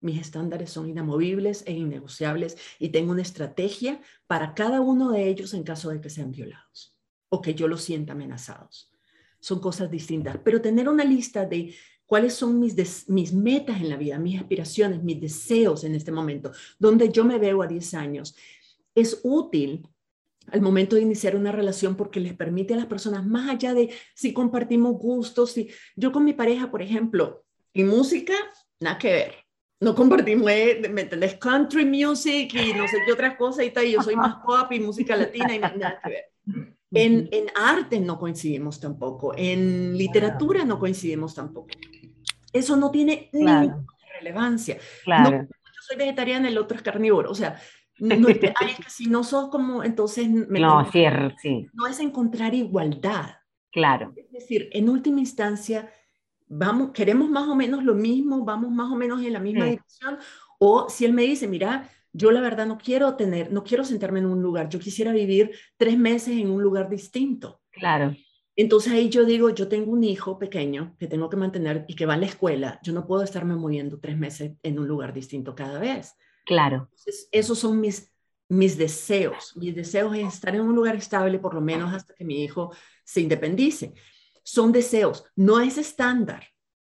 Mis 0.00 0.20
estándares 0.20 0.70
son 0.70 0.88
inamovibles 0.88 1.64
e 1.66 1.72
innegociables 1.72 2.56
y 2.78 2.90
tengo 2.90 3.10
una 3.10 3.22
estrategia 3.22 4.00
para 4.28 4.54
cada 4.54 4.80
uno 4.80 5.10
de 5.10 5.28
ellos 5.28 5.54
en 5.54 5.64
caso 5.64 5.90
de 5.90 6.00
que 6.00 6.10
sean 6.10 6.30
violados 6.30 6.96
o 7.28 7.42
que 7.42 7.54
yo 7.54 7.66
los 7.66 7.82
sienta 7.82 8.12
amenazados. 8.12 8.92
Son 9.40 9.58
cosas 9.58 9.90
distintas, 9.90 10.38
pero 10.44 10.60
tener 10.60 10.88
una 10.88 11.02
lista 11.02 11.46
de 11.46 11.74
cuáles 12.12 12.34
son 12.34 12.60
mis, 12.60 13.08
mis 13.08 13.32
metas 13.32 13.80
en 13.80 13.88
la 13.88 13.96
vida, 13.96 14.18
mis 14.18 14.38
aspiraciones, 14.38 15.02
mis 15.02 15.18
deseos 15.18 15.82
en 15.82 15.94
este 15.94 16.12
momento, 16.12 16.52
donde 16.78 17.10
yo 17.10 17.24
me 17.24 17.38
veo 17.38 17.62
a 17.62 17.66
10 17.66 17.94
años, 17.94 18.36
es 18.94 19.20
útil 19.22 19.88
al 20.48 20.60
momento 20.60 20.94
de 20.94 21.00
iniciar 21.00 21.36
una 21.36 21.52
relación 21.52 21.96
porque 21.96 22.20
les 22.20 22.34
permite 22.34 22.74
a 22.74 22.76
las 22.76 22.84
personas, 22.84 23.24
más 23.24 23.48
allá 23.48 23.72
de 23.72 23.94
si 24.14 24.34
compartimos 24.34 24.98
gustos, 24.98 25.52
si 25.52 25.70
yo 25.96 26.12
con 26.12 26.26
mi 26.26 26.34
pareja, 26.34 26.70
por 26.70 26.82
ejemplo, 26.82 27.46
y 27.72 27.82
música, 27.82 28.34
nada 28.78 28.98
que 28.98 29.10
ver 29.10 29.34
no 29.80 29.94
compartimos, 29.94 30.50
eh, 30.50 30.82
¿me 30.92 31.00
entendés? 31.00 31.36
Country 31.36 31.86
music 31.86 32.52
y 32.52 32.74
no 32.74 32.86
sé 32.88 32.98
qué 33.06 33.12
otras 33.12 33.38
cosas 33.38 33.64
y 33.64 33.70
tal, 33.70 33.86
y 33.86 33.92
yo 33.92 34.02
soy 34.02 34.16
más 34.16 34.36
pop 34.44 34.70
y 34.70 34.80
música 34.80 35.16
latina 35.16 35.54
y 35.54 35.58
nada 35.58 35.98
que 36.04 36.10
ver. 36.10 36.24
En, 36.90 37.30
en 37.32 37.46
arte 37.54 37.98
no 37.98 38.18
coincidimos 38.18 38.78
tampoco, 38.78 39.32
en 39.34 39.96
literatura 39.96 40.66
no 40.66 40.78
coincidimos 40.78 41.34
tampoco. 41.34 41.68
Eso 42.52 42.76
no 42.76 42.90
tiene 42.90 43.30
ninguna 43.32 43.84
relevancia. 44.18 44.78
Claro. 45.04 45.46
yo 45.48 45.82
soy 45.86 45.96
vegetariana, 45.96 46.48
el 46.48 46.58
otro 46.58 46.76
es 46.76 46.82
carnívoro, 46.82 47.30
o 47.30 47.34
sea, 47.34 47.60
no 47.98 48.28
es 48.28 48.38
que, 48.38 48.52
si 48.88 49.06
no 49.06 49.24
sos 49.24 49.48
como, 49.48 49.84
entonces... 49.84 50.28
no, 50.28 50.84
cierto, 50.90 51.34
sí. 51.40 51.68
No 51.72 51.86
es 51.86 52.00
encontrar 52.00 52.54
igualdad. 52.54 53.36
Claro. 53.70 54.12
Es 54.16 54.30
decir, 54.30 54.68
en 54.72 54.88
última 54.88 55.20
instancia, 55.20 55.90
vamos, 56.46 56.90
queremos 56.92 57.30
más 57.30 57.48
o 57.48 57.54
menos 57.54 57.84
lo 57.84 57.94
mismo, 57.94 58.44
vamos 58.44 58.70
más 58.70 58.90
o 58.90 58.96
menos 58.96 59.22
en 59.22 59.32
la 59.32 59.40
misma 59.40 59.64
dirección, 59.64 60.18
o 60.58 60.88
si 60.88 61.04
él 61.04 61.12
me 61.12 61.22
dice, 61.22 61.48
mira, 61.48 61.88
yo 62.12 62.30
la 62.30 62.40
verdad 62.40 62.66
no 62.66 62.76
quiero 62.76 63.16
tener, 63.16 63.50
no 63.52 63.64
quiero 63.64 63.84
sentarme 63.84 64.18
en 64.18 64.26
un 64.26 64.42
lugar, 64.42 64.68
yo 64.68 64.78
quisiera 64.78 65.12
vivir 65.12 65.52
tres 65.76 65.96
meses 65.96 66.36
en 66.36 66.50
un 66.50 66.62
lugar 66.62 66.88
distinto. 66.90 67.60
Claro. 67.70 68.14
Entonces 68.54 68.92
ahí 68.92 69.08
yo 69.08 69.24
digo, 69.24 69.50
yo 69.50 69.68
tengo 69.68 69.92
un 69.92 70.04
hijo 70.04 70.38
pequeño 70.38 70.94
que 70.98 71.06
tengo 71.06 71.30
que 71.30 71.36
mantener 71.36 71.84
y 71.88 71.94
que 71.94 72.06
va 72.06 72.14
a 72.14 72.18
la 72.18 72.26
escuela, 72.26 72.78
yo 72.82 72.92
no 72.92 73.06
puedo 73.06 73.22
estarme 73.22 73.56
moviendo 73.56 73.98
tres 73.98 74.16
meses 74.16 74.52
en 74.62 74.78
un 74.78 74.86
lugar 74.86 75.12
distinto 75.12 75.54
cada 75.54 75.78
vez. 75.78 76.14
Claro. 76.44 76.88
Entonces, 76.90 77.28
esos 77.32 77.58
son 77.58 77.80
mis, 77.80 78.12
mis 78.48 78.76
deseos. 78.76 79.56
Mis 79.56 79.74
deseos 79.74 80.14
es 80.16 80.34
estar 80.34 80.54
en 80.54 80.62
un 80.62 80.74
lugar 80.74 80.96
estable 80.96 81.38
por 81.38 81.54
lo 81.54 81.60
menos 81.60 81.94
hasta 81.94 82.14
que 82.14 82.24
mi 82.24 82.42
hijo 82.44 82.72
se 83.04 83.20
independice 83.20 83.94
son 84.42 84.72
deseos, 84.72 85.24
no 85.36 85.60
es 85.60 85.78
estándar. 85.78 86.44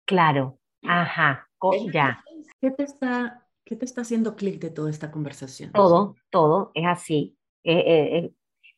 Claro, 0.04 0.58
ajá, 0.82 1.48
ya. 1.92 2.24
¿Qué 2.60 2.70
te 2.70 2.84
está, 2.84 3.46
qué 3.64 3.76
te 3.76 3.84
está 3.84 4.02
haciendo 4.02 4.36
clic 4.36 4.60
de 4.60 4.70
toda 4.70 4.90
esta 4.90 5.10
conversación? 5.10 5.72
Todo, 5.72 6.16
todo, 6.30 6.70
es 6.74 6.86
así. 6.86 7.36
Eh, 7.64 7.78
eh, 7.78 8.18
eh, 8.18 8.32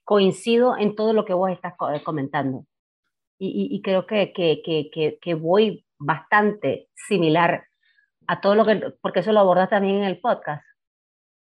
coincido 0.05 0.77
en 0.77 0.95
todo 0.95 1.13
lo 1.13 1.25
que 1.25 1.35
vos 1.35 1.51
estás 1.51 1.75
comentando. 2.05 2.67
Y, 3.39 3.83
creo 3.83 4.07
que, 4.07 4.33
que, 4.33 4.63
que, 4.65 5.19
que, 5.21 5.35
voy 5.35 5.85
bastante 5.99 6.89
similar 6.95 7.65
a 8.27 8.41
todo 8.41 8.55
lo 8.55 8.65
que, 8.65 8.95
porque 9.03 9.21
eso 9.21 9.33
lo 9.33 9.41
abordas 9.41 9.69
también 9.69 9.97
en 9.97 10.05
el 10.05 10.21
podcast. 10.21 10.65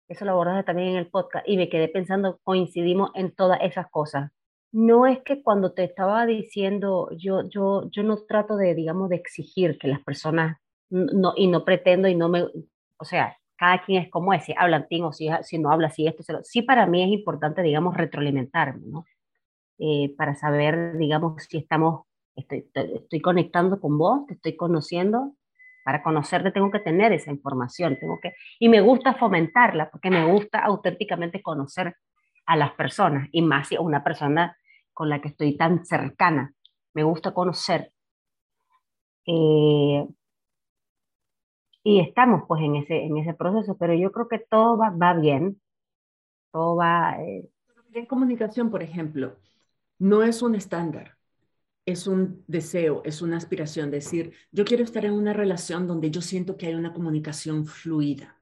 Eso 0.08 0.26
lo 0.26 0.32
abordas 0.32 0.64
también 0.66 0.90
en 0.90 0.98
el 0.98 1.10
podcast. 1.10 1.48
Y 1.48 1.58
me 1.58 1.70
quedé 1.70 1.88
pensando, 1.88 2.40
coincidimos 2.44 3.12
en 3.16 3.34
todas 3.34 3.60
esas 3.62 3.90
cosas 3.90 4.32
no 4.72 5.08
es 5.08 5.20
que 5.24 5.42
cuando 5.42 5.74
te 5.74 5.84
estaba 5.84 6.26
diciendo, 6.26 7.10
yo, 7.18 7.48
yo, 7.50 7.90
yo 7.90 8.04
no 8.04 8.18
trato 8.28 8.58
de, 8.58 8.76
digamos, 8.76 9.10
de 9.10 9.16
exigir 9.16 9.78
que 9.78 9.88
las 9.88 10.02
personas, 10.04 10.58
no, 10.90 11.34
y 11.36 11.48
no 11.48 11.66
pretendo 11.66 12.08
y 12.08 12.16
no 12.16 12.30
me, 12.30 12.44
o 12.44 13.06
sea, 13.06 13.38
cada 13.58 13.84
quien 13.84 14.04
es 14.04 14.12
como 14.12 14.34
es, 14.34 14.44
si 14.46 14.54
hablan 14.58 14.86
o 15.04 15.14
si, 15.14 15.30
si 15.42 15.58
no 15.58 15.72
habla, 15.72 15.90
si 15.90 16.08
esto, 16.08 16.24
se 16.24 16.34
lo, 16.34 16.44
sí 16.44 16.62
para 16.62 16.86
mí 16.86 17.04
es 17.04 17.10
importante, 17.10 17.62
digamos, 17.62 17.98
retroalimentarme, 17.98 18.86
¿no? 18.88 19.06
Eh, 19.80 20.16
para 20.18 20.36
saber, 20.36 20.98
digamos, 20.98 21.44
si 21.44 21.58
estamos, 21.58 22.06
estoy, 22.36 22.70
estoy 22.74 23.22
conectando 23.22 23.80
con 23.80 23.98
vos, 23.98 24.26
te 24.28 24.34
estoy 24.34 24.56
conociendo, 24.56 25.36
para 25.84 26.04
conocerte 26.04 26.52
tengo 26.52 26.70
que 26.70 26.80
tener 26.80 27.14
esa 27.14 27.32
información, 27.32 27.98
tengo 28.00 28.20
que, 28.20 28.34
y 28.60 28.68
me 28.70 28.82
gusta 28.82 29.14
fomentarla, 29.14 29.90
porque 29.90 30.10
me 30.10 30.26
gusta 30.32 30.60
auténticamente 30.60 31.42
conocer 31.42 31.96
a 32.46 32.56
las 32.56 32.72
personas 32.74 33.30
y 33.32 33.42
más 33.42 33.68
si 33.68 33.78
una 33.78 34.04
persona 34.04 34.58
con 34.94 35.10
la 35.10 35.22
que 35.22 35.30
estoy 35.30 35.56
tan 35.56 35.86
cercana. 35.86 36.54
Me 36.94 37.04
gusta 37.04 37.34
conocer. 37.34 37.92
Eh, 39.28 40.08
y 41.84 42.00
estamos 42.00 42.44
pues 42.48 42.64
en 42.64 42.78
ese, 42.78 43.04
en 43.04 43.18
ese 43.18 43.34
proceso, 43.34 43.78
pero 43.78 43.94
yo 43.94 44.12
creo 44.12 44.28
que 44.28 44.40
todo 44.40 44.78
va, 44.78 44.90
va 44.90 45.14
bien. 45.14 45.62
Todo 46.52 46.76
va... 46.78 47.16
Eh, 47.22 47.48
en 47.94 48.06
comunicación, 48.08 48.72
por 48.72 48.84
ejemplo, 48.84 49.36
no 50.00 50.24
es 50.24 50.42
un 50.42 50.56
estándar, 50.56 51.18
es 51.86 52.08
un 52.08 52.44
deseo, 52.48 53.02
es 53.06 53.22
una 53.22 53.38
aspiración. 53.38 53.92
Decir, 53.92 54.34
yo 54.52 54.66
quiero 54.66 54.84
estar 54.84 55.06
en 55.06 55.14
una 55.14 55.34
relación 55.34 55.88
donde 55.88 56.12
yo 56.12 56.22
siento 56.22 56.58
que 56.58 56.68
hay 56.68 56.76
una 56.76 56.94
comunicación 56.94 57.66
fluida. 57.66 58.40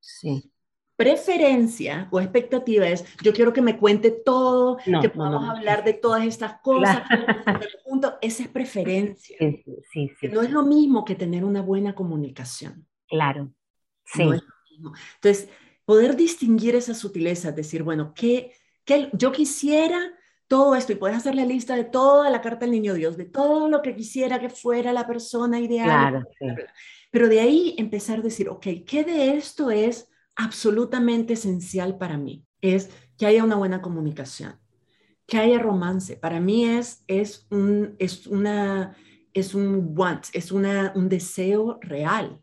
Sí 0.00 0.52
preferencia 0.98 2.08
o 2.10 2.20
expectativa 2.20 2.88
es, 2.88 3.04
yo 3.22 3.32
quiero 3.32 3.52
que 3.52 3.62
me 3.62 3.78
cuente 3.78 4.10
todo, 4.10 4.78
que 5.00 5.08
podamos 5.08 5.48
hablar 5.48 5.84
de 5.84 5.92
todas 5.92 6.26
estas 6.26 6.60
cosas, 6.60 7.04
esa 8.20 8.42
es 8.42 8.48
preferencia. 8.48 9.36
Sí, 9.38 10.10
sí, 10.18 10.28
no 10.28 10.42
es 10.42 10.50
lo 10.50 10.64
mismo 10.64 11.04
que 11.04 11.14
tener 11.14 11.44
una 11.44 11.62
buena 11.62 11.94
comunicación. 11.94 12.84
Claro, 13.06 13.52
sí. 14.06 14.24
Entonces, 15.14 15.48
poder 15.84 16.16
distinguir 16.16 16.74
esas 16.74 16.98
sutilezas, 16.98 17.54
decir, 17.54 17.84
bueno, 17.84 18.12
¿qué, 18.12 18.52
qué, 18.84 19.08
yo 19.12 19.30
quisiera 19.30 20.00
todo 20.48 20.74
esto 20.74 20.92
y 20.92 20.96
puedes 20.96 21.16
hacer 21.16 21.34
la 21.34 21.44
lista 21.44 21.76
de 21.76 21.84
toda 21.84 22.30
la 22.30 22.40
carta 22.40 22.64
del 22.64 22.72
niño 22.72 22.94
Dios, 22.94 23.16
de 23.16 23.26
todo 23.26 23.68
lo 23.68 23.82
que 23.82 23.94
quisiera 23.94 24.40
que 24.40 24.48
fuera 24.48 24.92
la 24.92 25.06
persona 25.06 25.60
ideal. 25.60 26.24
Claro, 26.38 26.66
Pero 27.10 27.28
de 27.28 27.40
ahí 27.40 27.74
empezar 27.78 28.18
a 28.18 28.22
decir, 28.22 28.48
ok, 28.48 28.66
¿qué 28.86 29.04
de 29.04 29.36
esto 29.36 29.70
es 29.70 30.08
absolutamente 30.34 31.34
esencial 31.34 31.98
para 31.98 32.16
mí 32.16 32.44
es 32.60 32.90
que 33.18 33.26
haya 33.26 33.44
una 33.44 33.56
buena 33.56 33.82
comunicación, 33.82 34.58
que 35.26 35.38
haya 35.38 35.58
romance. 35.58 36.16
Para 36.16 36.40
mí 36.40 36.64
es, 36.64 37.04
es, 37.06 37.46
un, 37.50 37.96
es, 37.98 38.26
una, 38.26 38.96
es 39.34 39.54
un 39.54 39.92
want, 39.96 40.26
es 40.32 40.52
una, 40.52 40.92
un 40.94 41.08
deseo 41.08 41.78
real. 41.82 42.40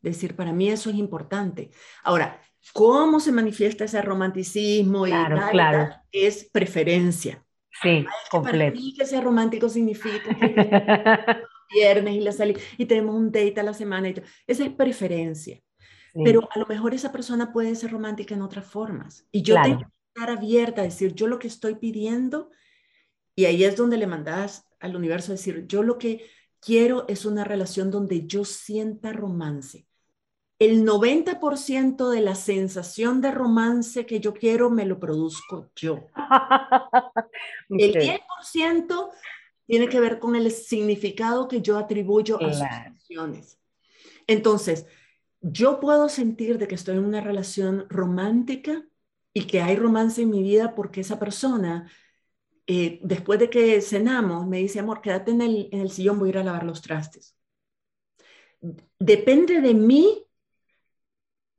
Decir, 0.00 0.36
para 0.36 0.52
mí 0.52 0.70
eso 0.70 0.90
es 0.90 0.96
importante. 0.96 1.70
Ahora, 2.04 2.40
¿cómo 2.72 3.18
se 3.18 3.32
manifiesta 3.32 3.84
ese 3.84 4.00
romanticismo? 4.00 5.04
Claro, 5.04 5.36
y 5.36 5.50
claro. 5.50 5.94
Es 6.12 6.48
preferencia. 6.52 7.44
Sí, 7.82 8.06
completo. 8.30 8.58
Para 8.58 8.70
mí 8.70 8.94
que 8.94 9.06
sea 9.06 9.20
romántico 9.20 9.68
significa 9.68 10.34
que 10.34 11.36
viernes 11.74 12.14
y 12.14 12.20
la 12.20 12.32
salida 12.32 12.60
y 12.76 12.86
tenemos 12.86 13.14
un 13.14 13.30
date 13.30 13.60
a 13.60 13.62
la 13.62 13.74
semana. 13.74 14.08
Y 14.08 14.22
Esa 14.46 14.64
es 14.64 14.70
preferencia. 14.70 15.60
Pero 16.24 16.48
a 16.50 16.58
lo 16.58 16.66
mejor 16.66 16.94
esa 16.94 17.12
persona 17.12 17.52
puede 17.52 17.74
ser 17.76 17.92
romántica 17.92 18.34
en 18.34 18.42
otras 18.42 18.66
formas. 18.66 19.26
Y 19.30 19.42
yo 19.42 19.60
tengo 19.62 19.78
que 19.78 19.86
estar 20.14 20.30
abierta 20.30 20.80
a 20.80 20.84
decir, 20.84 21.14
yo 21.14 21.26
lo 21.26 21.38
que 21.38 21.46
estoy 21.46 21.76
pidiendo, 21.76 22.50
y 23.36 23.44
ahí 23.44 23.62
es 23.62 23.76
donde 23.76 23.98
le 23.98 24.06
mandas 24.06 24.66
al 24.80 24.96
universo 24.96 25.30
a 25.30 25.36
decir, 25.36 25.66
yo 25.68 25.82
lo 25.82 25.98
que 25.98 26.28
quiero 26.60 27.06
es 27.08 27.24
una 27.24 27.44
relación 27.44 27.90
donde 27.90 28.26
yo 28.26 28.44
sienta 28.44 29.12
romance. 29.12 29.87
El 30.58 30.84
90% 30.84 32.10
de 32.10 32.20
la 32.20 32.34
sensación 32.34 33.20
de 33.20 33.30
romance 33.30 34.06
que 34.06 34.18
yo 34.18 34.34
quiero 34.34 34.70
me 34.70 34.86
lo 34.86 34.98
produzco 34.98 35.70
yo. 35.76 36.08
El 37.70 37.94
10% 37.94 39.10
tiene 39.66 39.88
que 39.88 40.00
ver 40.00 40.18
con 40.18 40.34
el 40.34 40.50
significado 40.50 41.46
que 41.46 41.60
yo 41.60 41.76
atribuyo 41.76 42.42
a 42.42 42.52
sus 42.52 42.62
acciones. 42.62 43.58
Entonces, 44.26 44.86
yo 45.40 45.78
puedo 45.78 46.08
sentir 46.08 46.58
de 46.58 46.66
que 46.66 46.74
estoy 46.74 46.96
en 46.96 47.04
una 47.04 47.20
relación 47.20 47.86
romántica 47.88 48.82
y 49.32 49.46
que 49.46 49.60
hay 49.60 49.76
romance 49.76 50.22
en 50.22 50.30
mi 50.30 50.42
vida 50.42 50.74
porque 50.74 51.02
esa 51.02 51.18
persona, 51.18 51.90
eh, 52.66 52.98
después 53.02 53.38
de 53.38 53.50
que 53.50 53.80
cenamos, 53.80 54.46
me 54.46 54.58
dice, 54.58 54.80
amor, 54.80 55.02
quédate 55.02 55.30
en 55.30 55.42
el, 55.42 55.68
en 55.70 55.82
el 55.82 55.90
sillón, 55.90 56.18
voy 56.18 56.28
a 56.28 56.30
ir 56.30 56.38
a 56.38 56.44
lavar 56.44 56.64
los 56.64 56.82
trastes. 56.82 57.36
Depende 58.98 59.60
de 59.60 59.74
mí 59.74 60.27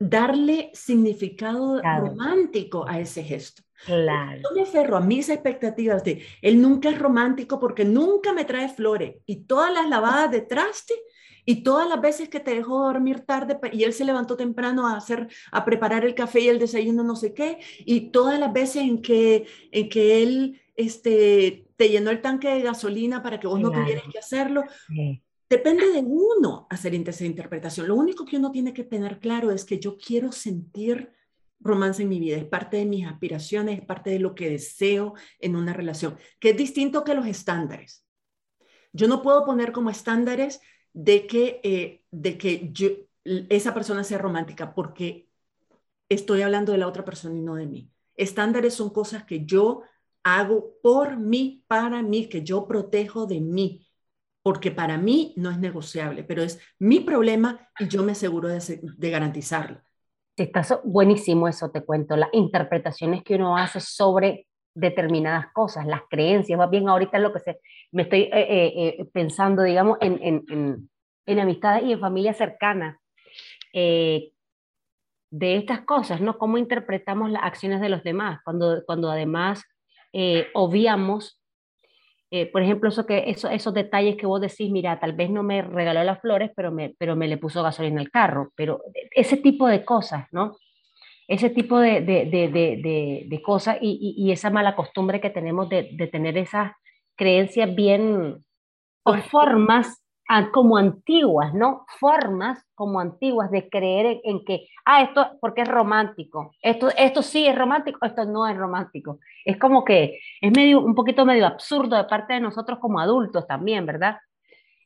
darle 0.00 0.70
significado 0.72 1.80
romántico 1.82 2.88
a 2.88 2.98
ese 2.98 3.22
gesto. 3.22 3.62
Claro. 3.84 4.40
Yo 4.42 4.54
me 4.54 4.62
aferro 4.62 4.96
a 4.96 5.00
mis 5.00 5.28
expectativas 5.28 6.02
de 6.02 6.24
él 6.42 6.60
nunca 6.60 6.90
es 6.90 6.98
romántico 6.98 7.60
porque 7.60 7.84
nunca 7.84 8.32
me 8.32 8.44
trae 8.44 8.68
flores 8.68 9.16
y 9.26 9.44
todas 9.44 9.72
las 9.72 9.88
lavadas 9.88 10.30
de 10.30 10.40
traste 10.40 10.94
y 11.46 11.62
todas 11.62 11.88
las 11.88 12.00
veces 12.00 12.28
que 12.28 12.40
te 12.40 12.54
dejó 12.54 12.82
dormir 12.84 13.20
tarde 13.20 13.58
y 13.72 13.84
él 13.84 13.92
se 13.92 14.04
levantó 14.04 14.36
temprano 14.36 14.86
a 14.86 14.96
hacer 14.96 15.28
a 15.50 15.64
preparar 15.64 16.04
el 16.04 16.14
café 16.14 16.40
y 16.40 16.48
el 16.48 16.58
desayuno 16.58 17.02
no 17.02 17.16
sé 17.16 17.32
qué 17.32 17.58
y 17.78 18.10
todas 18.10 18.38
las 18.38 18.52
veces 18.52 18.82
en 18.82 19.00
que 19.00 19.46
en 19.70 19.88
que 19.88 20.22
él 20.22 20.60
este 20.76 21.66
te 21.76 21.88
llenó 21.88 22.10
el 22.10 22.20
tanque 22.20 22.48
de 22.48 22.60
gasolina 22.62 23.22
para 23.22 23.40
que 23.40 23.46
vos 23.46 23.60
no 23.60 23.70
tuvieras 23.70 24.04
que 24.12 24.18
hacerlo. 24.18 24.64
Depende 25.50 25.90
de 25.90 25.98
uno 25.98 26.68
hacer 26.70 26.94
esa 26.94 27.24
interpretación. 27.24 27.88
Lo 27.88 27.96
único 27.96 28.24
que 28.24 28.36
uno 28.36 28.52
tiene 28.52 28.72
que 28.72 28.84
tener 28.84 29.18
claro 29.18 29.50
es 29.50 29.64
que 29.64 29.80
yo 29.80 29.98
quiero 29.98 30.30
sentir 30.30 31.12
romance 31.58 32.02
en 32.02 32.08
mi 32.08 32.20
vida, 32.20 32.36
es 32.36 32.44
parte 32.44 32.76
de 32.76 32.86
mis 32.86 33.04
aspiraciones, 33.04 33.80
es 33.80 33.84
parte 33.84 34.10
de 34.10 34.20
lo 34.20 34.34
que 34.36 34.48
deseo 34.48 35.14
en 35.40 35.56
una 35.56 35.72
relación, 35.72 36.16
que 36.38 36.50
es 36.50 36.56
distinto 36.56 37.02
que 37.02 37.14
los 37.14 37.26
estándares. 37.26 38.06
Yo 38.92 39.08
no 39.08 39.22
puedo 39.22 39.44
poner 39.44 39.72
como 39.72 39.90
estándares 39.90 40.60
de 40.92 41.26
que, 41.26 41.60
eh, 41.64 42.04
de 42.12 42.38
que 42.38 42.70
yo, 42.72 42.88
esa 43.24 43.74
persona 43.74 44.04
sea 44.04 44.18
romántica 44.18 44.72
porque 44.72 45.28
estoy 46.08 46.42
hablando 46.42 46.72
de 46.72 46.78
la 46.78 46.86
otra 46.86 47.04
persona 47.04 47.36
y 47.36 47.42
no 47.42 47.56
de 47.56 47.66
mí. 47.66 47.90
Estándares 48.14 48.74
son 48.74 48.90
cosas 48.90 49.24
que 49.24 49.44
yo 49.44 49.82
hago 50.22 50.76
por 50.80 51.18
mí, 51.18 51.64
para 51.66 52.02
mí, 52.02 52.28
que 52.28 52.42
yo 52.42 52.66
protejo 52.66 53.26
de 53.26 53.40
mí, 53.40 53.89
porque 54.42 54.70
para 54.70 54.96
mí 54.96 55.34
no 55.36 55.50
es 55.50 55.58
negociable, 55.58 56.24
pero 56.24 56.42
es 56.42 56.60
mi 56.78 57.00
problema 57.00 57.68
y 57.78 57.88
yo 57.88 58.02
me 58.02 58.12
aseguro 58.12 58.48
de, 58.48 58.80
de 58.82 59.10
garantizarlo. 59.10 59.80
Está 60.36 60.62
buenísimo 60.84 61.48
eso, 61.48 61.70
te 61.70 61.82
cuento, 61.82 62.16
las 62.16 62.30
interpretaciones 62.32 63.22
que 63.22 63.34
uno 63.34 63.56
hace 63.56 63.80
sobre 63.80 64.46
determinadas 64.74 65.52
cosas, 65.52 65.86
las 65.86 66.02
creencias, 66.08 66.58
más 66.58 66.70
bien 66.70 66.88
ahorita 66.88 67.18
lo 67.18 67.32
que 67.32 67.40
se, 67.40 67.60
me 67.92 68.02
estoy 68.02 68.22
eh, 68.22 68.30
eh, 68.32 68.96
eh, 68.98 69.04
pensando, 69.12 69.62
digamos, 69.62 69.98
en, 70.00 70.18
en, 70.22 70.44
en, 70.48 70.90
en, 71.26 71.40
amistades 71.40 71.84
y 71.84 71.92
en 71.92 72.00
familias 72.00 72.36
cercanas, 72.36 72.96
de 73.72 75.56
estas 75.56 75.82
cosas, 75.82 76.20
¿no? 76.20 76.38
Cómo 76.38 76.58
interpretamos 76.58 77.30
las 77.30 77.44
acciones 77.44 77.80
de 77.80 77.88
los 77.88 78.02
demás, 78.02 78.40
cuando, 78.44 78.82
cuando 78.84 79.10
además 79.10 79.62
obviamos 80.54 81.39
eh, 82.32 82.46
por 82.46 82.62
ejemplo, 82.62 82.88
eso 82.88 83.06
que, 83.06 83.24
eso, 83.26 83.48
esos 83.48 83.74
detalles 83.74 84.16
que 84.16 84.26
vos 84.26 84.40
decís, 84.40 84.70
mira, 84.70 85.00
tal 85.00 85.14
vez 85.14 85.30
no 85.30 85.42
me 85.42 85.62
regaló 85.62 86.04
las 86.04 86.20
flores, 86.20 86.52
pero 86.54 86.70
me, 86.70 86.94
pero 86.96 87.16
me 87.16 87.26
le 87.26 87.38
puso 87.38 87.62
gasolina 87.62 88.00
al 88.00 88.10
carro, 88.10 88.52
pero 88.54 88.82
ese 89.10 89.36
tipo 89.36 89.66
de 89.66 89.84
cosas, 89.84 90.28
¿no? 90.30 90.56
Ese 91.26 91.50
tipo 91.50 91.78
de, 91.78 92.00
de, 92.00 92.26
de, 92.26 93.26
de 93.28 93.42
cosas 93.42 93.78
y, 93.80 94.14
y, 94.16 94.32
esa 94.32 94.50
mala 94.50 94.76
costumbre 94.76 95.20
que 95.20 95.30
tenemos 95.30 95.68
de, 95.68 96.08
tener 96.10 96.36
esas 96.38 96.72
creencias 97.16 97.72
bien 97.74 98.44
o 99.04 99.14
formas 99.18 100.02
como 100.52 100.76
antiguas, 100.76 101.52
¿no? 101.54 101.84
Formas 101.98 102.64
como 102.74 103.00
antiguas 103.00 103.50
de 103.50 103.68
creer 103.68 104.20
en, 104.22 104.44
que, 104.44 104.68
ah, 104.84 105.02
esto 105.02 105.26
porque 105.40 105.62
es 105.62 105.68
romántico, 105.68 106.54
esto, 106.62 106.88
esto 106.96 107.22
sí 107.22 107.46
es 107.46 107.56
romántico, 107.56 108.06
esto 108.06 108.24
no 108.24 108.46
es 108.46 108.56
romántico. 108.56 109.18
Es 109.44 109.56
como 109.56 109.84
que 109.84 110.20
es 110.40 110.52
medio, 110.52 110.80
un 110.80 110.94
poquito 110.94 111.24
medio 111.24 111.46
absurdo 111.46 111.96
de 111.96 112.04
parte 112.04 112.34
de 112.34 112.40
nosotros 112.40 112.78
como 112.78 113.00
adultos 113.00 113.46
también, 113.46 113.86
¿verdad? 113.86 114.18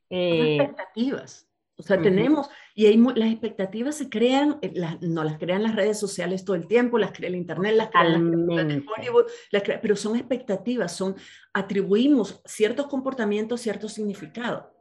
Eh, 0.08 0.56
expectativas. 0.56 1.46
O 1.76 1.82
sea, 1.82 2.00
tenemos, 2.00 2.48
y 2.76 2.86
hay, 2.86 2.96
las 2.96 3.30
expectativas 3.30 3.96
se 3.96 4.08
crean, 4.08 4.58
eh, 4.62 4.72
no 5.00 5.24
las 5.24 5.38
crean 5.38 5.64
las 5.64 5.74
redes 5.74 5.98
sociales 5.98 6.44
todo 6.44 6.54
el 6.54 6.68
tiempo, 6.68 6.98
las 6.98 7.10
crea 7.10 7.28
el 7.28 7.34
Internet, 7.34 7.74
las 7.74 7.90
crean 7.90 8.48
Hollywood, 8.48 9.24
pero 9.82 9.96
son 9.96 10.14
expectativas, 10.14 10.96
son, 10.96 11.16
atribuimos 11.52 12.40
ciertos 12.44 12.86
comportamientos, 12.86 13.60
cierto 13.60 13.88
significado. 13.88 14.73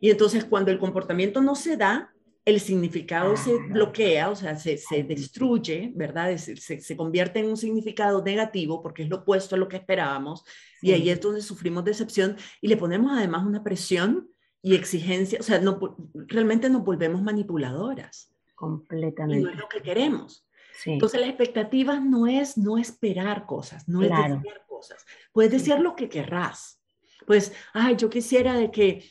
Y 0.00 0.10
entonces 0.10 0.44
cuando 0.44 0.70
el 0.70 0.78
comportamiento 0.78 1.40
no 1.40 1.54
se 1.54 1.76
da, 1.76 2.14
el 2.44 2.60
significado 2.60 3.36
se 3.36 3.56
bloquea, 3.56 4.28
o 4.28 4.36
sea, 4.36 4.56
se, 4.56 4.76
se 4.76 5.02
destruye, 5.02 5.92
¿verdad? 5.94 6.36
Se, 6.36 6.56
se, 6.56 6.96
convierte 6.96 7.38
en 7.38 7.46
un 7.46 7.56
significado 7.56 8.22
negativo 8.22 8.82
porque 8.82 9.02
es 9.02 9.08
lo 9.08 9.18
opuesto 9.18 9.54
a 9.54 9.58
lo 9.58 9.66
que 9.66 9.76
esperábamos. 9.76 10.44
Y 10.82 10.92
ahí 10.92 11.08
es 11.08 11.20
donde 11.20 11.40
sufrimos 11.40 11.84
decepción 11.84 12.36
y 12.60 12.68
le 12.68 12.76
ponemos 12.76 13.12
además 13.12 13.46
una 13.46 13.64
presión 13.64 14.28
y 14.60 14.74
exigencia, 14.74 15.38
o 15.40 15.42
sea, 15.42 15.58
no, 15.58 15.78
realmente 16.14 16.68
nos 16.68 16.84
volvemos 16.84 17.22
manipuladoras. 17.22 18.30
Completamente. 18.54 19.40
Y 19.40 19.44
no 19.44 19.50
es 19.50 19.58
lo 19.58 19.68
que 19.68 19.82
queremos. 19.82 20.46
Entonces 20.86 21.20
las 21.20 21.28
expectativas 21.30 22.02
no 22.02 22.26
es 22.26 22.56
no 22.56 22.78
esperar 22.78 23.46
cosas, 23.46 23.88
no 23.88 24.02
es 24.02 24.10
desear 24.10 24.64
cosas. 24.66 25.04
Puedes 25.32 25.52
desear 25.52 25.80
lo 25.80 25.94
que 25.94 26.08
querrás. 26.08 26.80
Pues, 27.26 27.52
ay, 27.72 27.96
yo 27.96 28.10
quisiera 28.10 28.54
de 28.54 28.70
que 28.70 29.04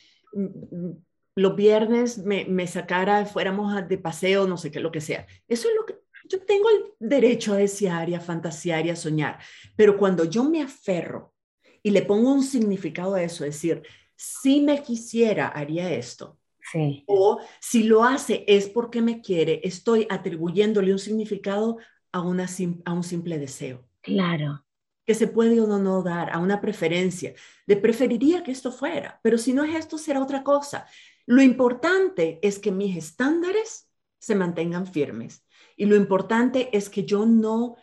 los 1.35 1.55
viernes 1.55 2.19
me, 2.19 2.45
me 2.45 2.67
sacara, 2.67 3.25
fuéramos 3.25 3.87
de 3.87 3.97
paseo, 3.97 4.47
no 4.47 4.57
sé 4.57 4.71
qué, 4.71 4.79
lo 4.79 4.91
que 4.91 5.01
sea. 5.01 5.25
Eso 5.47 5.67
es 5.67 5.75
lo 5.75 5.85
que 5.85 5.95
yo 6.29 6.39
tengo 6.41 6.69
el 6.69 7.07
derecho 7.07 7.53
a 7.53 7.57
desear 7.57 8.09
y 8.09 8.15
a 8.15 8.19
fantasear 8.19 8.85
y 8.85 8.89
a 8.89 8.95
soñar. 8.95 9.39
Pero 9.75 9.97
cuando 9.97 10.25
yo 10.25 10.43
me 10.43 10.61
aferro 10.61 11.33
y 11.81 11.91
le 11.91 12.03
pongo 12.03 12.33
un 12.33 12.43
significado 12.43 13.15
a 13.15 13.23
eso, 13.23 13.43
es 13.43 13.55
decir, 13.55 13.83
si 14.15 14.61
me 14.61 14.81
quisiera, 14.81 15.47
haría 15.47 15.91
esto. 15.91 16.39
Sí. 16.71 17.03
O 17.07 17.39
si 17.59 17.83
lo 17.83 18.03
hace 18.03 18.45
es 18.47 18.69
porque 18.69 19.01
me 19.01 19.21
quiere, 19.21 19.59
estoy 19.63 20.07
atribuyéndole 20.09 20.93
un 20.93 20.99
significado 20.99 21.77
a, 22.11 22.21
una, 22.21 22.47
a 22.85 22.93
un 22.93 23.03
simple 23.03 23.37
deseo. 23.37 23.85
Claro 24.01 24.63
que 25.05 25.15
se 25.15 25.27
puede 25.27 25.59
o 25.59 25.67
no 25.67 26.01
dar, 26.01 26.31
a 26.31 26.39
una 26.39 26.61
preferencia, 26.61 27.33
de 27.67 27.77
preferiría 27.77 28.43
que 28.43 28.51
esto 28.51 28.71
fuera, 28.71 29.19
pero 29.21 29.37
si 29.37 29.53
no 29.53 29.63
es 29.63 29.75
esto, 29.75 29.97
será 29.97 30.21
otra 30.21 30.43
cosa. 30.43 30.87
Lo 31.25 31.41
importante 31.41 32.39
es 32.41 32.59
que 32.59 32.71
mis 32.71 32.97
estándares 32.97 33.89
se 34.19 34.35
mantengan 34.35 34.87
firmes 34.87 35.45
y 35.75 35.85
lo 35.85 35.95
importante 35.95 36.69
es 36.75 36.89
que 36.89 37.03
yo 37.03 37.25
no 37.25 37.75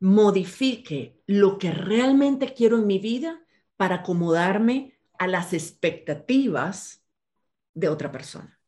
modifique 0.00 1.22
lo 1.26 1.58
que 1.58 1.70
realmente 1.70 2.52
quiero 2.52 2.78
en 2.78 2.86
mi 2.86 2.98
vida 2.98 3.40
para 3.76 3.96
acomodarme 3.96 4.98
a 5.18 5.26
las 5.26 5.52
expectativas 5.52 7.04
de 7.74 7.88
otra 7.88 8.12
persona. 8.12 8.58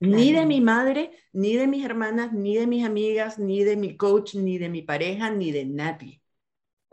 Ni 0.00 0.32
de 0.32 0.44
mi 0.44 0.60
madre, 0.60 1.12
ni 1.32 1.56
de 1.56 1.66
mis 1.66 1.84
hermanas, 1.84 2.32
ni 2.32 2.56
de 2.56 2.66
mis 2.66 2.84
amigas, 2.84 3.38
ni 3.38 3.64
de 3.64 3.76
mi 3.76 3.96
coach, 3.96 4.34
ni 4.34 4.58
de 4.58 4.68
mi 4.68 4.82
pareja, 4.82 5.30
ni 5.30 5.50
de 5.50 5.64
nadie. 5.64 6.23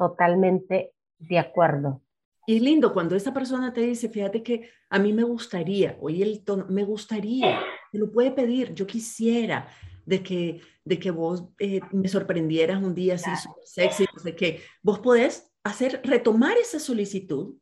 Totalmente 0.02 0.96
de 1.20 1.38
acuerdo. 1.38 2.02
Y 2.48 2.56
es 2.56 2.62
lindo 2.64 2.92
cuando 2.92 3.16
esa 3.16 3.36
persona 3.36 3.72
te 3.72 3.82
dice, 3.82 4.10
fíjate 4.10 4.42
que 4.42 4.68
a 4.90 4.98
mí 4.98 5.14
me 5.14 5.22
gustaría, 5.22 5.96
oye 6.02 6.24
el 6.24 6.44
tono, 6.44 6.66
me 6.70 6.84
gustaría, 6.84 7.60
te 7.92 8.00
lo 8.00 8.12
puede 8.12 8.32
pedir, 8.32 8.74
yo 8.74 8.88
quisiera 8.88 9.68
de 10.04 10.24
que, 10.24 10.60
de 10.84 10.98
que 10.98 11.12
vos 11.12 11.50
eh, 11.60 11.82
me 11.92 12.08
sorprendieras 12.08 12.82
un 12.82 12.96
día 12.96 13.14
así 13.14 13.30
súper 13.36 13.64
sexy, 13.64 14.06
de 14.24 14.36
que 14.36 14.62
vos 14.82 14.98
podés 15.02 15.54
hacer, 15.64 16.02
retomar 16.04 16.58
esa 16.58 16.80
solicitud 16.80 17.54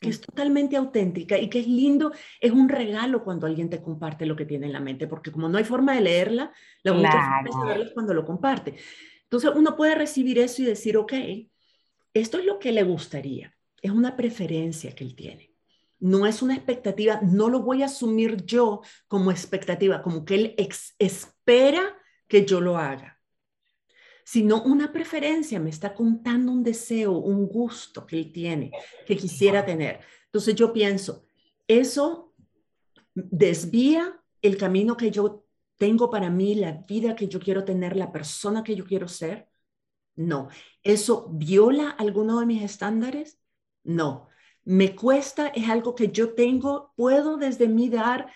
que 0.00 0.10
es 0.10 0.20
totalmente 0.20 0.76
auténtica 0.76 1.36
y 1.36 1.50
que 1.50 1.58
es 1.58 1.66
lindo, 1.66 2.12
es 2.40 2.52
un 2.52 2.68
regalo 2.68 3.24
cuando 3.24 3.48
alguien 3.48 3.68
te 3.68 3.82
comparte 3.82 4.24
lo 4.24 4.36
que 4.36 4.44
tiene 4.44 4.66
en 4.66 4.72
la 4.72 4.78
mente, 4.78 5.08
porque 5.08 5.32
como 5.32 5.48
no 5.48 5.58
hay 5.58 5.64
forma 5.64 5.96
de 5.96 6.02
leerla, 6.02 6.52
la 6.84 6.92
única 6.92 7.42
forma 7.50 7.74
es 7.74 7.90
cuando 7.92 8.14
lo 8.14 8.24
comparte. 8.24 8.76
Entonces 9.24 9.50
uno 9.56 9.76
puede 9.76 9.96
recibir 9.96 10.38
eso 10.38 10.62
y 10.62 10.66
decir, 10.66 10.96
ok, 10.96 11.12
esto 12.14 12.38
es 12.38 12.44
lo 12.44 12.58
que 12.58 12.72
le 12.72 12.82
gustaría, 12.82 13.56
es 13.80 13.90
una 13.90 14.16
preferencia 14.16 14.94
que 14.94 15.04
él 15.04 15.14
tiene. 15.14 15.54
No 16.00 16.26
es 16.26 16.42
una 16.42 16.54
expectativa, 16.54 17.20
no 17.22 17.48
lo 17.48 17.60
voy 17.60 17.82
a 17.82 17.86
asumir 17.86 18.44
yo 18.44 18.82
como 19.08 19.32
expectativa, 19.32 20.00
como 20.00 20.24
que 20.24 20.34
él 20.36 20.54
espera 20.98 21.96
que 22.28 22.44
yo 22.44 22.60
lo 22.60 22.76
haga, 22.78 23.20
sino 24.24 24.62
una 24.62 24.92
preferencia, 24.92 25.58
me 25.58 25.70
está 25.70 25.94
contando 25.94 26.52
un 26.52 26.62
deseo, 26.62 27.12
un 27.12 27.46
gusto 27.46 28.06
que 28.06 28.16
él 28.16 28.32
tiene, 28.32 28.70
que 29.06 29.16
quisiera 29.16 29.64
tener. 29.64 30.00
Entonces 30.26 30.54
yo 30.54 30.72
pienso, 30.72 31.24
eso 31.66 32.34
desvía 33.14 34.22
el 34.42 34.56
camino 34.56 34.96
que 34.96 35.10
yo 35.10 35.46
tengo 35.78 36.10
para 36.10 36.30
mí, 36.30 36.54
la 36.54 36.72
vida 36.72 37.16
que 37.16 37.28
yo 37.28 37.40
quiero 37.40 37.64
tener, 37.64 37.96
la 37.96 38.12
persona 38.12 38.62
que 38.62 38.76
yo 38.76 38.84
quiero 38.84 39.08
ser, 39.08 39.48
no. 40.18 40.48
¿Eso 40.82 41.28
viola 41.30 41.90
alguno 41.90 42.40
de 42.40 42.46
mis 42.46 42.62
estándares? 42.62 43.40
No. 43.84 44.28
¿Me 44.64 44.94
cuesta? 44.94 45.48
¿Es 45.48 45.68
algo 45.68 45.94
que 45.94 46.08
yo 46.08 46.34
tengo? 46.34 46.92
¿Puedo 46.96 47.36
desde 47.36 47.68
mí 47.68 47.88
dar 47.88 48.30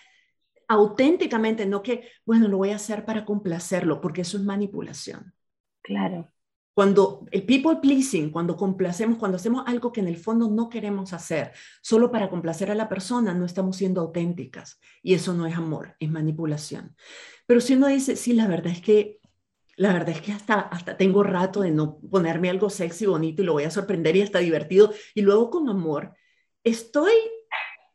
auténticamente? 0.67 1.65
No 1.65 1.83
que, 1.83 2.09
bueno, 2.25 2.47
lo 2.47 2.57
voy 2.57 2.71
a 2.71 2.77
hacer 2.77 3.05
para 3.05 3.25
complacerlo, 3.25 3.99
porque 3.99 4.21
eso 4.21 4.37
es 4.37 4.43
manipulación. 4.43 5.33
Claro. 5.81 6.31
Cuando 6.73 7.27
el 7.31 7.45
people 7.45 7.75
pleasing, 7.81 8.31
cuando 8.31 8.55
complacemos, 8.55 9.19
cuando 9.19 9.35
hacemos 9.35 9.63
algo 9.67 9.91
que 9.91 9.99
en 9.99 10.07
el 10.07 10.17
fondo 10.17 10.49
no 10.49 10.69
queremos 10.69 11.13
hacer, 11.13 11.51
solo 11.81 12.11
para 12.11 12.29
complacer 12.29 12.71
a 12.71 12.75
la 12.75 12.89
persona, 12.89 13.33
no 13.33 13.45
estamos 13.45 13.75
siendo 13.75 14.01
auténticas. 14.01 14.79
Y 15.03 15.13
eso 15.13 15.33
no 15.33 15.45
es 15.45 15.55
amor, 15.55 15.95
es 15.99 16.09
manipulación. 16.09 16.95
Pero 17.45 17.59
si 17.59 17.75
uno 17.75 17.87
dice, 17.87 18.15
sí, 18.15 18.33
la 18.33 18.47
verdad 18.47 18.71
es 18.71 18.81
que 18.81 19.19
la 19.75 19.93
verdad 19.93 20.09
es 20.09 20.21
que 20.21 20.31
hasta, 20.31 20.59
hasta 20.59 20.97
tengo 20.97 21.23
rato 21.23 21.61
de 21.61 21.71
no 21.71 21.97
ponerme 21.97 22.49
algo 22.49 22.69
sexy, 22.69 23.05
bonito 23.05 23.41
y 23.41 23.45
lo 23.45 23.53
voy 23.53 23.63
a 23.63 23.71
sorprender 23.71 24.15
y 24.15 24.21
hasta 24.21 24.39
divertido. 24.39 24.93
Y 25.15 25.21
luego 25.21 25.49
con 25.49 25.69
amor, 25.69 26.13
estoy, 26.63 27.13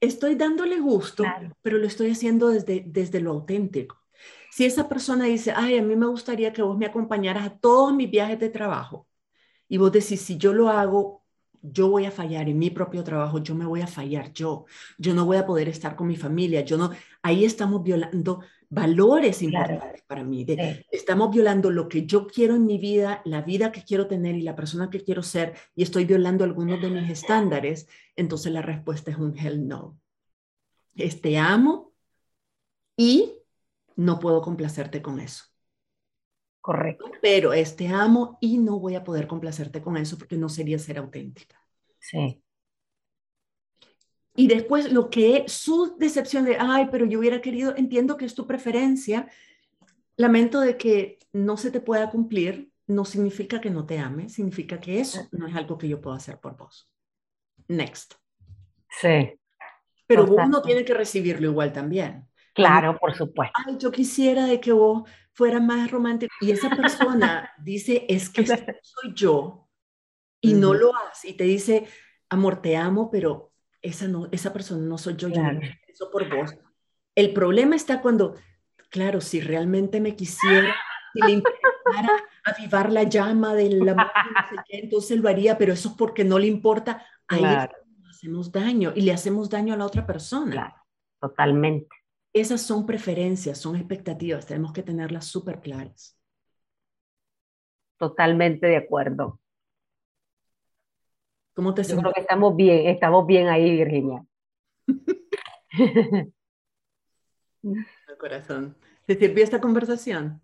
estoy 0.01 0.35
dándole 0.35 0.81
gusto, 0.81 1.25
pero 1.63 1.79
lo 1.79 1.87
estoy 1.87 2.11
haciendo 2.11 2.49
desde, 2.49 2.85
desde 2.87 3.21
lo 3.21 3.31
auténtico. 3.31 3.97
Si 4.51 4.65
esa 4.65 4.89
persona 4.89 5.27
dice, 5.27 5.53
ay, 5.55 5.79
a 5.79 5.83
mí 5.83 5.95
me 5.95 6.07
gustaría 6.07 6.53
que 6.53 6.63
vos 6.63 6.77
me 6.77 6.87
acompañaras 6.87 7.47
a 7.47 7.59
todos 7.59 7.95
mis 7.95 8.11
viajes 8.11 8.41
de 8.41 8.49
trabajo, 8.49 9.07
y 9.69 9.77
vos 9.77 9.93
decís, 9.93 10.23
si 10.23 10.39
yo 10.39 10.55
lo 10.55 10.71
hago, 10.71 11.23
yo 11.61 11.89
voy 11.89 12.07
a 12.07 12.11
fallar 12.11 12.49
en 12.49 12.59
mi 12.59 12.71
propio 12.71 13.05
trabajo, 13.05 13.39
yo 13.39 13.55
me 13.55 13.67
voy 13.67 13.83
a 13.83 13.87
fallar 13.87 14.33
yo, 14.33 14.65
yo 14.97 15.15
no 15.15 15.27
voy 15.27 15.37
a 15.37 15.47
poder 15.47 15.69
estar 15.69 15.97
con 15.97 16.07
mi 16.07 16.17
familia, 16.17 16.63
yo 16.63 16.79
no, 16.79 16.91
ahí 17.23 17.45
estamos 17.45 17.83
violando 17.83 18.41
valores 18.71 19.43
importantes 19.43 20.03
para 20.07 20.25
mí. 20.25 20.47
Estamos 20.91 21.31
violando 21.31 21.71
lo 21.71 21.89
que 21.89 22.07
yo 22.07 22.27
quiero 22.27 22.55
en 22.55 22.67
mi 22.67 22.79
vida, 22.79 23.23
la 23.25 23.43
vida 23.43 23.73
que 23.73 23.83
quiero 23.83 24.07
tener 24.07 24.37
y 24.37 24.43
la 24.43 24.57
persona 24.57 24.91
que 24.91 25.03
quiero 25.03 25.23
ser, 25.23 25.55
y 25.75 25.83
estoy 25.83 26.05
violando 26.05 26.45
algunos 26.45 26.81
de 26.81 26.91
mis 26.91 27.11
estándares, 27.11 27.89
entonces 28.17 28.53
la 28.53 28.63
respuesta 28.63 29.11
es 29.11 29.17
un 29.17 29.37
hell 29.39 29.67
no. 29.67 29.99
Es 30.95 31.21
te 31.21 31.39
amo 31.39 31.93
y 32.97 33.35
no 33.97 34.19
puedo 34.19 34.43
complacerte 34.43 35.01
con 35.01 35.21
eso. 35.21 35.45
Correcto. 36.61 37.07
Pero 37.23 37.53
es 37.53 37.77
te 37.77 37.89
amo 37.89 38.37
y 38.41 38.59
no 38.59 38.79
voy 38.79 38.95
a 38.95 39.05
poder 39.05 39.27
complacerte 39.27 39.81
con 39.81 39.97
eso 39.97 40.19
porque 40.19 40.37
no 40.37 40.49
sería 40.49 40.79
ser 40.79 40.99
auténtica. 40.99 41.59
Sí. 41.99 42.43
Y 44.39 44.47
después 44.47 44.93
lo 44.93 45.11
que 45.11 45.47
su 45.49 45.97
decepción 45.99 46.45
de, 46.45 46.59
ay, 46.61 46.87
pero 46.93 47.05
yo 47.05 47.19
hubiera 47.19 47.41
querido, 47.41 47.75
entiendo 47.77 48.17
que 48.17 48.25
es 48.25 48.37
tu 48.37 48.47
preferencia, 48.47 49.29
lamento 50.17 50.61
de 50.61 50.77
que 50.77 51.19
no 51.33 51.57
se 51.57 51.73
te 51.73 51.81
pueda 51.81 52.09
cumplir, 52.09 52.71
no 52.87 53.05
significa 53.05 53.61
que 53.61 53.69
no 53.69 53.85
te 53.85 53.99
ame, 53.99 54.29
significa 54.29 54.79
que 54.79 55.01
eso 55.01 55.27
no 55.33 55.49
es 55.49 55.57
algo 55.57 55.77
que 55.77 55.89
yo 55.89 56.01
puedo 56.01 56.15
hacer 56.15 56.39
por 56.39 56.57
vos. 56.57 56.89
Next. 57.67 58.15
Sí. 58.89 59.41
Pero 60.07 60.25
uno 60.27 60.63
tiene 60.63 60.85
que 60.85 60.95
recibirlo 60.95 61.49
igual 61.49 61.73
también. 61.73 62.29
Claro, 62.55 62.97
por 62.97 63.17
supuesto. 63.17 63.61
Ay, 63.67 63.77
yo 63.77 63.91
quisiera 63.91 64.47
de 64.47 64.61
que 64.61 64.71
vos 64.71 65.03
fueras 65.33 65.63
más 65.65 65.91
romántico. 65.91 66.33
Y 66.43 66.53
esa 66.53 66.71
persona 66.71 67.51
dice, 67.59 68.07
es 68.09 68.31
que 68.31 68.47
soy 68.47 69.15
yo, 69.17 69.69
y 70.41 70.55
no 70.55 70.75
lo 70.75 70.93
hace, 70.95 71.31
y 71.31 71.33
te 71.33 71.43
dice, 71.43 71.89
amor, 72.29 72.63
te 72.63 72.77
amo, 72.77 73.11
pero 73.11 73.48
esa, 73.83 74.09
no, 74.09 74.29
esa 74.33 74.53
persona 74.53 74.85
no 74.85 74.99
soy 74.99 75.17
yo, 75.17 75.29
yo 75.29 75.43
eso 75.87 76.11
por 76.11 76.29
vos. 76.35 76.57
El 77.15 77.33
problema 77.33 77.77
está 77.77 78.01
cuando, 78.01 78.35
claro, 78.91 79.21
si 79.21 79.41
realmente 79.41 80.01
me 80.01 80.15
quisiera, 80.15 80.75
si 81.13 81.21
le 81.21 81.43
avivar 82.45 82.93
la 82.93 83.03
llama 83.05 83.55
del 83.55 83.89
amor, 83.89 84.11
entonces 84.69 85.19
lo 85.19 85.29
haría, 85.29 85.59
pero 85.59 85.73
eso 85.73 85.91
es 85.91 85.95
porque 85.97 86.25
no 86.25 86.39
le 86.39 86.47
importa, 86.47 87.05
ahí 87.27 87.45
hacemos 88.09 88.51
daño 88.51 88.93
y 88.95 89.03
le 89.03 89.13
hacemos 89.13 89.49
daño 89.51 89.75
a 89.75 89.77
la 89.77 89.87
otra 89.87 90.07
persona. 90.07 90.53
Claro, 90.53 90.75
totalmente. 91.21 91.89
Esas 92.33 92.63
son 92.63 92.87
preferencias, 92.87 93.59
son 93.59 93.77
expectativas, 93.77 94.47
tenemos 94.47 94.73
que 94.73 94.83
tenerlas 94.83 95.27
súper 95.27 95.61
claras. 95.61 96.17
Totalmente 97.97 98.67
de 98.67 98.77
acuerdo. 98.77 99.41
¿Cómo 101.59 101.75
te 101.75 101.83
sientes? 101.83 102.05
creo 102.05 102.15
que 102.15 102.21
estamos 102.21 102.55
bien, 102.55 102.87
estamos 102.87 103.27
bien 103.27 103.49
ahí, 103.49 103.79
Virginia. 103.79 104.25
El 107.65 108.17
corazón. 108.17 108.77
¿Te 109.07 109.17
sirvió 109.17 109.43
esta 109.43 109.61
conversación? 109.61 110.41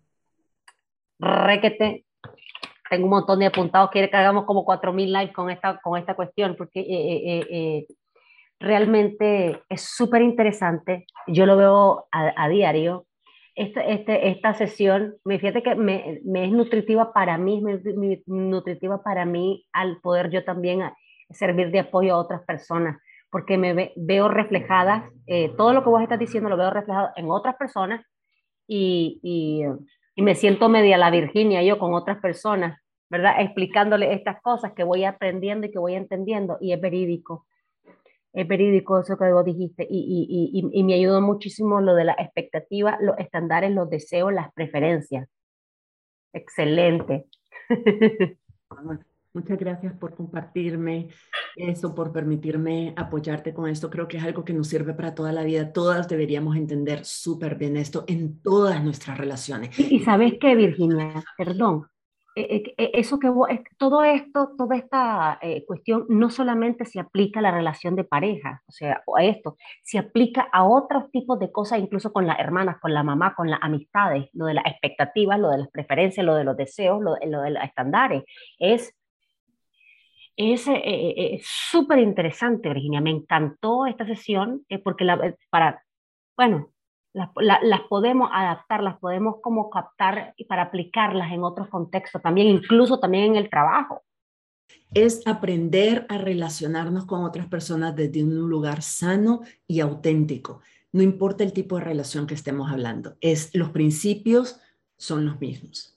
Requete. 1.17 2.05
Tengo 2.89 3.05
un 3.05 3.11
montón 3.11 3.39
de 3.39 3.45
apuntados. 3.45 3.91
Quiere 3.91 4.09
que 4.09 4.17
hagamos 4.17 4.43
como 4.43 4.65
4.000 4.65 5.07
likes 5.07 5.31
con 5.31 5.49
esta, 5.49 5.79
con 5.79 5.97
esta 5.97 6.15
cuestión, 6.15 6.57
porque 6.57 6.81
eh, 6.81 6.85
eh, 6.89 7.47
eh, 7.49 7.87
realmente 8.59 9.61
es 9.69 9.83
súper 9.83 10.21
interesante. 10.21 11.05
Yo 11.27 11.45
lo 11.45 11.55
veo 11.55 12.09
a, 12.11 12.49
diario. 12.49 13.05
Este, 13.55 13.93
este, 13.93 14.31
esta 14.31 14.53
sesión, 14.53 15.15
me 15.23 15.39
fíjate 15.39 15.63
que 15.63 15.75
me, 15.75 16.19
me 16.25 16.43
es 16.43 16.51
nutritiva 16.51 17.13
para 17.13 17.37
mí, 17.37 17.63
es 17.69 18.27
nutritiva 18.27 19.01
para 19.01 19.23
mí 19.23 19.65
al 19.71 20.01
poder 20.01 20.29
yo 20.29 20.43
también 20.43 20.81
servir 21.29 21.71
de 21.71 21.79
apoyo 21.79 22.13
a 22.13 22.19
otras 22.19 22.43
personas, 22.43 23.01
porque 23.29 23.57
me 23.57 23.93
veo 23.95 24.27
reflejadas, 24.27 25.11
eh, 25.27 25.49
todo 25.57 25.73
lo 25.73 25.83
que 25.83 25.89
vos 25.89 26.01
estás 26.01 26.19
diciendo 26.19 26.49
lo 26.49 26.57
veo 26.57 26.71
reflejado 26.71 27.09
en 27.15 27.29
otras 27.29 27.55
personas 27.55 28.05
y, 28.67 29.19
y, 29.21 29.63
y, 30.15 30.21
me 30.21 30.35
siento 30.35 30.69
media 30.69 30.97
la 30.97 31.11
Virginia 31.11 31.61
yo 31.63 31.77
con 31.77 31.93
otras 31.93 32.19
personas, 32.19 32.79
¿verdad? 33.09 33.41
Explicándole 33.41 34.13
estas 34.13 34.41
cosas 34.41 34.73
que 34.73 34.83
voy 34.83 35.03
aprendiendo 35.03 35.67
y 35.67 35.71
que 35.71 35.79
voy 35.79 35.95
entendiendo 35.95 36.57
y 36.61 36.73
es 36.73 36.81
verídico. 36.81 37.45
Es 38.33 38.47
verídico 38.47 38.99
eso 38.99 39.17
que 39.17 39.31
vos 39.31 39.45
dijiste 39.45 39.87
y, 39.89 40.51
y, 40.51 40.79
y 40.79 40.83
me 40.83 40.95
ayudó 40.95 41.21
muchísimo 41.21 41.79
lo 41.79 41.95
de 41.95 42.03
la 42.03 42.13
expectativa, 42.13 42.97
los 42.99 43.17
estándares, 43.17 43.71
los 43.71 43.89
deseos, 43.89 44.33
las 44.33 44.51
preferencias. 44.53 45.29
Excelente. 46.33 47.27
Muchas 49.35 49.59
gracias 49.59 49.93
por 49.93 50.15
compartirme 50.15 51.09
eso, 51.57 51.93
por 51.93 52.13
permitirme 52.13 52.93
apoyarte 52.95 53.53
con 53.53 53.67
esto. 53.67 53.89
Creo 53.89 54.07
que 54.07 54.15
es 54.15 54.23
algo 54.23 54.45
que 54.45 54.53
nos 54.53 54.69
sirve 54.69 54.93
para 54.93 55.13
toda 55.13 55.33
la 55.33 55.43
vida. 55.43 55.73
Todas 55.73 56.07
deberíamos 56.07 56.55
entender 56.55 57.03
súper 57.03 57.55
bien 57.55 57.75
esto 57.75 58.05
en 58.07 58.41
todas 58.41 58.81
nuestras 58.81 59.17
relaciones. 59.17 59.77
Y, 59.77 59.99
sabes 59.99 60.35
qué, 60.39 60.55
Virginia, 60.55 61.21
perdón, 61.37 61.85
e, 62.33 62.73
e, 62.77 62.83
e, 62.83 62.91
eso 62.93 63.19
que 63.19 63.29
todo 63.77 64.03
esto, 64.05 64.51
toda 64.57 64.77
esta 64.77 65.37
eh, 65.41 65.65
cuestión 65.65 66.05
no 66.07 66.29
solamente 66.29 66.85
se 66.85 67.01
aplica 67.01 67.39
a 67.39 67.43
la 67.43 67.51
relación 67.51 67.97
de 67.97 68.05
pareja, 68.05 68.61
o 68.67 68.71
sea, 68.71 69.03
a 69.17 69.23
esto, 69.25 69.57
se 69.83 69.97
aplica 69.97 70.47
a 70.53 70.63
otros 70.63 71.11
tipos 71.11 71.39
de 71.39 71.51
cosas, 71.51 71.79
incluso 71.79 72.13
con 72.13 72.25
las 72.25 72.39
hermanas, 72.39 72.77
con 72.81 72.93
la 72.93 73.03
mamá, 73.03 73.35
con 73.35 73.49
las 73.49 73.59
amistades, 73.61 74.29
lo 74.31 74.45
de 74.45 74.53
las 74.53 74.65
expectativas, 74.65 75.37
lo 75.39 75.49
de 75.49 75.57
las 75.57 75.69
preferencias, 75.71 76.25
lo 76.25 76.35
de 76.35 76.45
los 76.45 76.55
deseos, 76.55 77.01
lo, 77.01 77.17
lo 77.25 77.41
de 77.41 77.51
los 77.51 77.63
estándares. 77.63 78.23
Es 78.59 78.93
es 80.37 80.67
eh, 80.67 80.73
eh, 80.75 81.13
eh, 81.17 81.41
súper 81.43 81.99
interesante, 81.99 82.69
Virginia. 82.69 83.01
Me 83.01 83.11
encantó 83.11 83.85
esta 83.85 84.05
sesión 84.05 84.65
porque 84.83 85.05
la, 85.05 85.35
para, 85.49 85.83
bueno, 86.37 86.71
las, 87.13 87.29
las, 87.63 87.81
podemos 87.89 88.29
adaptar, 88.33 88.83
las 88.83 88.97
podemos 88.99 89.37
como 89.41 89.69
captar 89.69 90.33
y 90.35 90.45
para 90.45 90.63
aplicarlas 90.63 91.31
en 91.31 91.43
otros 91.43 91.69
contextos 91.69 92.21
también, 92.21 92.47
incluso 92.47 92.99
también 92.99 93.25
en 93.25 93.35
el 93.37 93.49
trabajo. 93.49 94.03
Es 94.93 95.25
aprender 95.25 96.05
a 96.09 96.17
relacionarnos 96.17 97.05
con 97.05 97.23
otras 97.23 97.47
personas 97.47 97.95
desde 97.95 98.23
un 98.23 98.49
lugar 98.49 98.81
sano 98.81 99.41
y 99.67 99.79
auténtico. 99.79 100.61
No 100.91 101.01
importa 101.01 101.43
el 101.43 101.53
tipo 101.53 101.77
de 101.77 101.83
relación 101.83 102.27
que 102.27 102.33
estemos 102.33 102.71
hablando, 102.71 103.15
es 103.21 103.53
los 103.53 103.69
principios 103.69 104.59
son 104.97 105.25
los 105.25 105.39
mismos. 105.39 105.94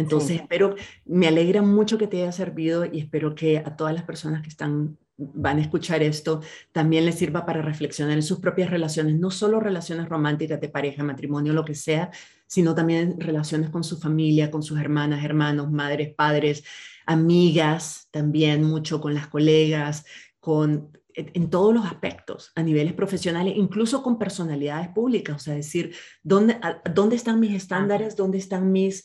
Entonces, 0.00 0.40
espero, 0.40 0.74
me 1.04 1.28
alegra 1.28 1.62
mucho 1.62 1.98
que 1.98 2.06
te 2.06 2.22
haya 2.22 2.32
servido 2.32 2.84
y 2.84 3.00
espero 3.00 3.34
que 3.34 3.58
a 3.58 3.76
todas 3.76 3.94
las 3.94 4.04
personas 4.04 4.42
que 4.42 4.48
están 4.48 4.96
van 5.20 5.58
a 5.58 5.60
escuchar 5.60 6.02
esto, 6.02 6.40
también 6.72 7.04
les 7.04 7.16
sirva 7.16 7.44
para 7.44 7.60
reflexionar 7.60 8.16
en 8.16 8.22
sus 8.22 8.40
propias 8.40 8.70
relaciones, 8.70 9.18
no 9.18 9.30
solo 9.30 9.60
relaciones 9.60 10.08
románticas 10.08 10.60
de 10.60 10.68
pareja, 10.68 11.04
matrimonio, 11.04 11.52
lo 11.52 11.64
que 11.64 11.74
sea, 11.74 12.10
sino 12.46 12.74
también 12.74 13.20
relaciones 13.20 13.70
con 13.70 13.84
su 13.84 13.98
familia, 13.98 14.50
con 14.50 14.62
sus 14.62 14.80
hermanas, 14.80 15.24
hermanos, 15.24 15.70
madres, 15.70 16.14
padres, 16.14 16.64
amigas, 17.06 18.08
también 18.10 18.64
mucho 18.64 19.00
con 19.00 19.14
las 19.14 19.28
colegas, 19.28 20.04
con 20.40 20.90
en 21.14 21.50
todos 21.50 21.74
los 21.74 21.84
aspectos, 21.84 22.52
a 22.54 22.62
niveles 22.62 22.92
profesionales, 22.92 23.54
incluso 23.56 24.02
con 24.02 24.18
personalidades 24.18 24.88
públicas, 24.88 25.36
o 25.36 25.38
sea, 25.38 25.54
decir, 25.54 25.94
¿dónde, 26.22 26.58
dónde 26.94 27.16
están 27.16 27.40
mis 27.40 27.52
estándares? 27.52 28.16
¿Dónde 28.16 28.38
están 28.38 28.70
mis 28.72 29.04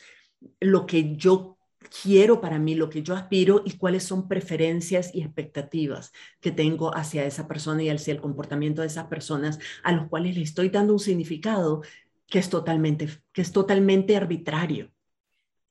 lo 0.59 0.85
que 0.85 1.15
yo 1.15 1.57
quiero 2.01 2.41
para 2.41 2.59
mí, 2.59 2.75
lo 2.75 2.89
que 2.89 3.03
yo 3.03 3.13
aspiro 3.15 3.61
y 3.65 3.77
cuáles 3.77 4.03
son 4.03 4.27
preferencias 4.27 5.13
y 5.13 5.21
expectativas 5.21 6.11
que 6.39 6.51
tengo 6.51 6.95
hacia 6.95 7.25
esa 7.25 7.47
persona 7.47 7.83
y 7.83 7.89
hacia 7.89 8.13
el 8.13 8.21
comportamiento 8.21 8.81
de 8.81 8.87
esas 8.87 9.05
personas 9.05 9.59
a 9.83 9.91
los 9.91 10.07
cuales 10.07 10.35
le 10.35 10.43
estoy 10.43 10.69
dando 10.69 10.93
un 10.93 10.99
significado 10.99 11.81
que 12.27 12.39
es 12.39 12.49
totalmente, 12.49 13.09
que 13.31 13.41
es 13.41 13.51
totalmente 13.51 14.15
arbitrario 14.15 14.91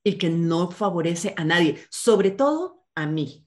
y 0.02 0.14
que 0.18 0.30
no 0.30 0.70
favorece 0.70 1.34
a 1.36 1.44
nadie, 1.44 1.78
sobre 1.90 2.30
todo 2.30 2.86
a 2.94 3.06
mí. 3.06 3.43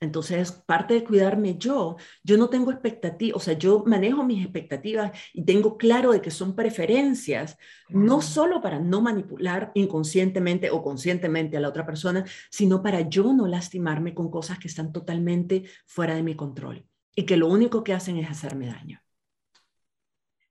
Entonces, 0.00 0.52
parte 0.52 0.94
de 0.94 1.04
cuidarme 1.04 1.58
yo, 1.58 1.96
yo 2.22 2.36
no 2.36 2.48
tengo 2.48 2.70
expectativas, 2.70 3.36
o 3.36 3.40
sea, 3.40 3.54
yo 3.54 3.82
manejo 3.84 4.24
mis 4.24 4.44
expectativas 4.44 5.10
y 5.32 5.44
tengo 5.44 5.76
claro 5.76 6.12
de 6.12 6.20
que 6.20 6.30
son 6.30 6.54
preferencias, 6.54 7.58
no 7.88 8.22
solo 8.22 8.60
para 8.60 8.78
no 8.78 9.00
manipular 9.00 9.72
inconscientemente 9.74 10.70
o 10.70 10.84
conscientemente 10.84 11.56
a 11.56 11.60
la 11.60 11.68
otra 11.68 11.84
persona, 11.84 12.24
sino 12.48 12.80
para 12.80 13.08
yo 13.08 13.32
no 13.32 13.48
lastimarme 13.48 14.14
con 14.14 14.30
cosas 14.30 14.60
que 14.60 14.68
están 14.68 14.92
totalmente 14.92 15.64
fuera 15.86 16.14
de 16.14 16.22
mi 16.22 16.36
control 16.36 16.86
y 17.16 17.26
que 17.26 17.36
lo 17.36 17.48
único 17.48 17.82
que 17.82 17.94
hacen 17.94 18.18
es 18.18 18.30
hacerme 18.30 18.68
daño. 18.68 19.02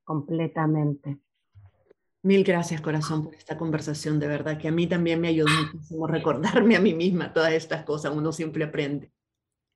Completamente. 0.04 1.20
Mil 2.24 2.44
gracias, 2.44 2.82
corazón, 2.82 3.24
por 3.24 3.36
esta 3.36 3.58
conversación. 3.58 4.20
De 4.20 4.28
verdad 4.28 4.58
que 4.58 4.68
a 4.68 4.72
mí 4.72 4.88
también 4.88 5.22
me 5.22 5.30
ayudó 5.30 5.48
muchísimo 5.64 6.08
recordarme 6.08 6.76
a 6.76 6.82
mí 6.82 6.94
misma 6.94 7.32
todas 7.32 7.54
estas 7.54 7.86
cosas. 7.86 8.14
Uno 8.14 8.34
siempre 8.34 8.66
aprende. 8.66 9.14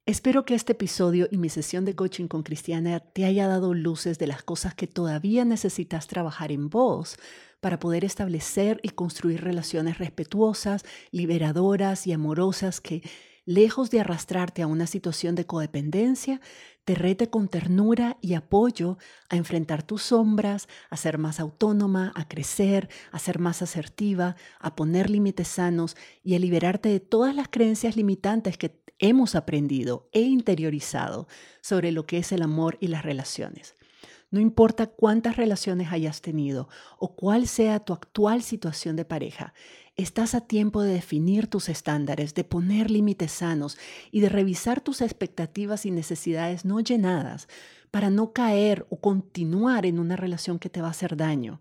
Espero 0.08 0.46
que 0.46 0.56
este 0.56 0.72
episodio 0.72 1.28
y 1.30 1.38
mi 1.38 1.50
sesión 1.50 1.86
de 1.86 1.96
coaching 1.96 2.28
con 2.28 2.42
Cristiana 2.42 3.00
te 3.00 3.24
haya 3.24 3.48
dado 3.48 3.76
luces 3.76 4.18
de 4.18 4.26
las 4.26 4.42
cosas 4.42 4.74
que 4.74 4.88
todavía 4.88 5.46
necesitas 5.46 6.08
trabajar 6.08 6.52
en 6.52 6.72
vos 6.72 7.18
para 7.60 7.78
poder 7.80 8.04
establecer 8.04 8.80
y 8.82 8.90
construir 8.90 9.44
relaciones 9.44 10.00
respetuosas, 10.00 10.84
liberadoras 11.12 12.08
y 12.08 12.14
amorosas 12.14 12.82
que, 12.82 13.04
lejos 13.46 13.92
de 13.92 14.00
arrastrarte 14.00 14.64
a 14.64 14.68
una 14.68 14.88
situación 14.88 15.36
de 15.36 15.46
codependencia, 15.46 16.42
te 16.84 16.96
rete 16.96 17.30
con 17.30 17.48
ternura 17.48 18.18
y 18.22 18.34
apoyo 18.34 18.98
a 19.30 19.36
enfrentar 19.36 19.84
tus 19.84 20.02
sombras, 20.02 20.68
a 20.90 20.98
ser 20.98 21.20
más 21.20 21.40
autónoma, 21.40 22.12
a 22.16 22.28
crecer, 22.28 22.90
a 23.12 23.20
ser 23.20 23.38
más 23.38 23.62
asertiva, 23.62 24.36
a 24.60 24.76
poner 24.76 25.12
límites 25.12 25.48
sanos 25.48 25.96
y 26.24 26.34
a 26.34 26.40
liberarte 26.40 26.90
de 26.90 27.00
todas 27.00 27.36
las 27.36 27.50
creencias 27.50 27.96
limitantes 27.96 28.58
que 28.58 28.81
hemos 29.02 29.36
aprendido 29.36 30.08
e 30.14 30.22
interiorizado 30.22 31.28
sobre 31.60 31.92
lo 31.92 32.06
que 32.06 32.20
es 32.20 32.32
el 32.32 32.44
amor 32.44 32.78
y 32.80 32.88
las 32.88 33.04
relaciones. 33.04 33.76
No 34.30 34.40
importa 34.40 34.88
cuántas 34.88 35.36
relaciones 35.36 35.92
hayas 35.92 36.22
tenido 36.22 36.70
o 36.98 37.16
cuál 37.16 37.48
sea 37.48 37.82
tu 37.82 37.92
actual 37.92 38.44
situación 38.44 38.96
de 38.96 39.04
pareja, 39.04 39.54
estás 39.98 40.36
a 40.36 40.48
tiempo 40.48 40.84
de 40.84 40.94
definir 40.94 41.48
tus 41.48 41.68
estándares, 41.68 42.34
de 42.34 42.46
poner 42.46 42.90
límites 42.90 43.34
sanos 43.34 43.78
y 44.10 44.22
de 44.22 44.30
revisar 44.30 44.80
tus 44.80 45.02
expectativas 45.02 45.86
y 45.86 45.92
necesidades 45.92 46.64
no 46.64 46.80
llenadas 46.80 47.50
para 47.90 48.10
no 48.10 48.32
caer 48.32 48.86
o 48.90 49.02
continuar 49.02 49.86
en 49.86 50.00
una 50.00 50.16
relación 50.16 50.60
que 50.60 50.70
te 50.70 50.82
va 50.82 50.88
a 50.88 50.92
hacer 50.92 51.18
daño 51.18 51.60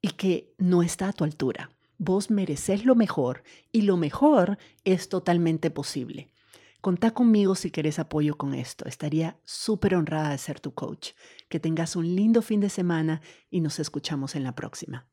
y 0.00 0.10
que 0.10 0.54
no 0.58 0.84
está 0.84 1.08
a 1.08 1.12
tu 1.12 1.24
altura. 1.24 1.70
Vos 1.98 2.30
mereces 2.30 2.84
lo 2.84 2.94
mejor 2.94 3.42
y 3.72 3.82
lo 3.82 3.96
mejor 3.96 4.58
es 4.84 5.08
totalmente 5.08 5.70
posible. 5.70 6.28
Contá 6.80 7.12
conmigo 7.12 7.54
si 7.54 7.70
querés 7.70 7.98
apoyo 7.98 8.36
con 8.36 8.54
esto. 8.54 8.86
Estaría 8.86 9.38
súper 9.44 9.94
honrada 9.94 10.30
de 10.30 10.38
ser 10.38 10.60
tu 10.60 10.74
coach. 10.74 11.10
Que 11.48 11.60
tengas 11.60 11.96
un 11.96 12.14
lindo 12.14 12.42
fin 12.42 12.60
de 12.60 12.68
semana 12.68 13.20
y 13.50 13.60
nos 13.60 13.78
escuchamos 13.78 14.34
en 14.36 14.44
la 14.44 14.54
próxima. 14.54 15.08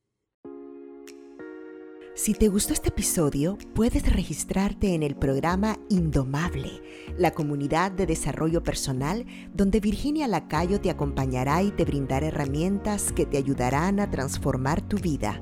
Si 2.16 2.36
te 2.36 2.48
gustó 2.48 2.74
este 2.74 2.90
episodio, 2.90 3.58
puedes 3.74 4.08
registrarte 4.14 4.94
en 4.94 5.02
el 5.02 5.16
programa 5.16 5.80
Indomable, 5.90 6.84
la 7.18 7.32
comunidad 7.32 7.92
de 7.92 8.06
desarrollo 8.06 8.62
personal 8.62 9.26
donde 9.52 9.80
Virginia 9.80 10.28
Lacayo 10.28 10.80
te 10.80 10.92
acompañará 10.92 11.64
y 11.64 11.72
te 11.72 11.86
brindará 11.86 12.28
herramientas 12.28 13.12
que 13.14 13.26
te 13.26 13.38
ayudarán 13.38 14.00
a 14.00 14.12
transformar 14.12 14.88
tu 14.88 14.98
vida 14.98 15.42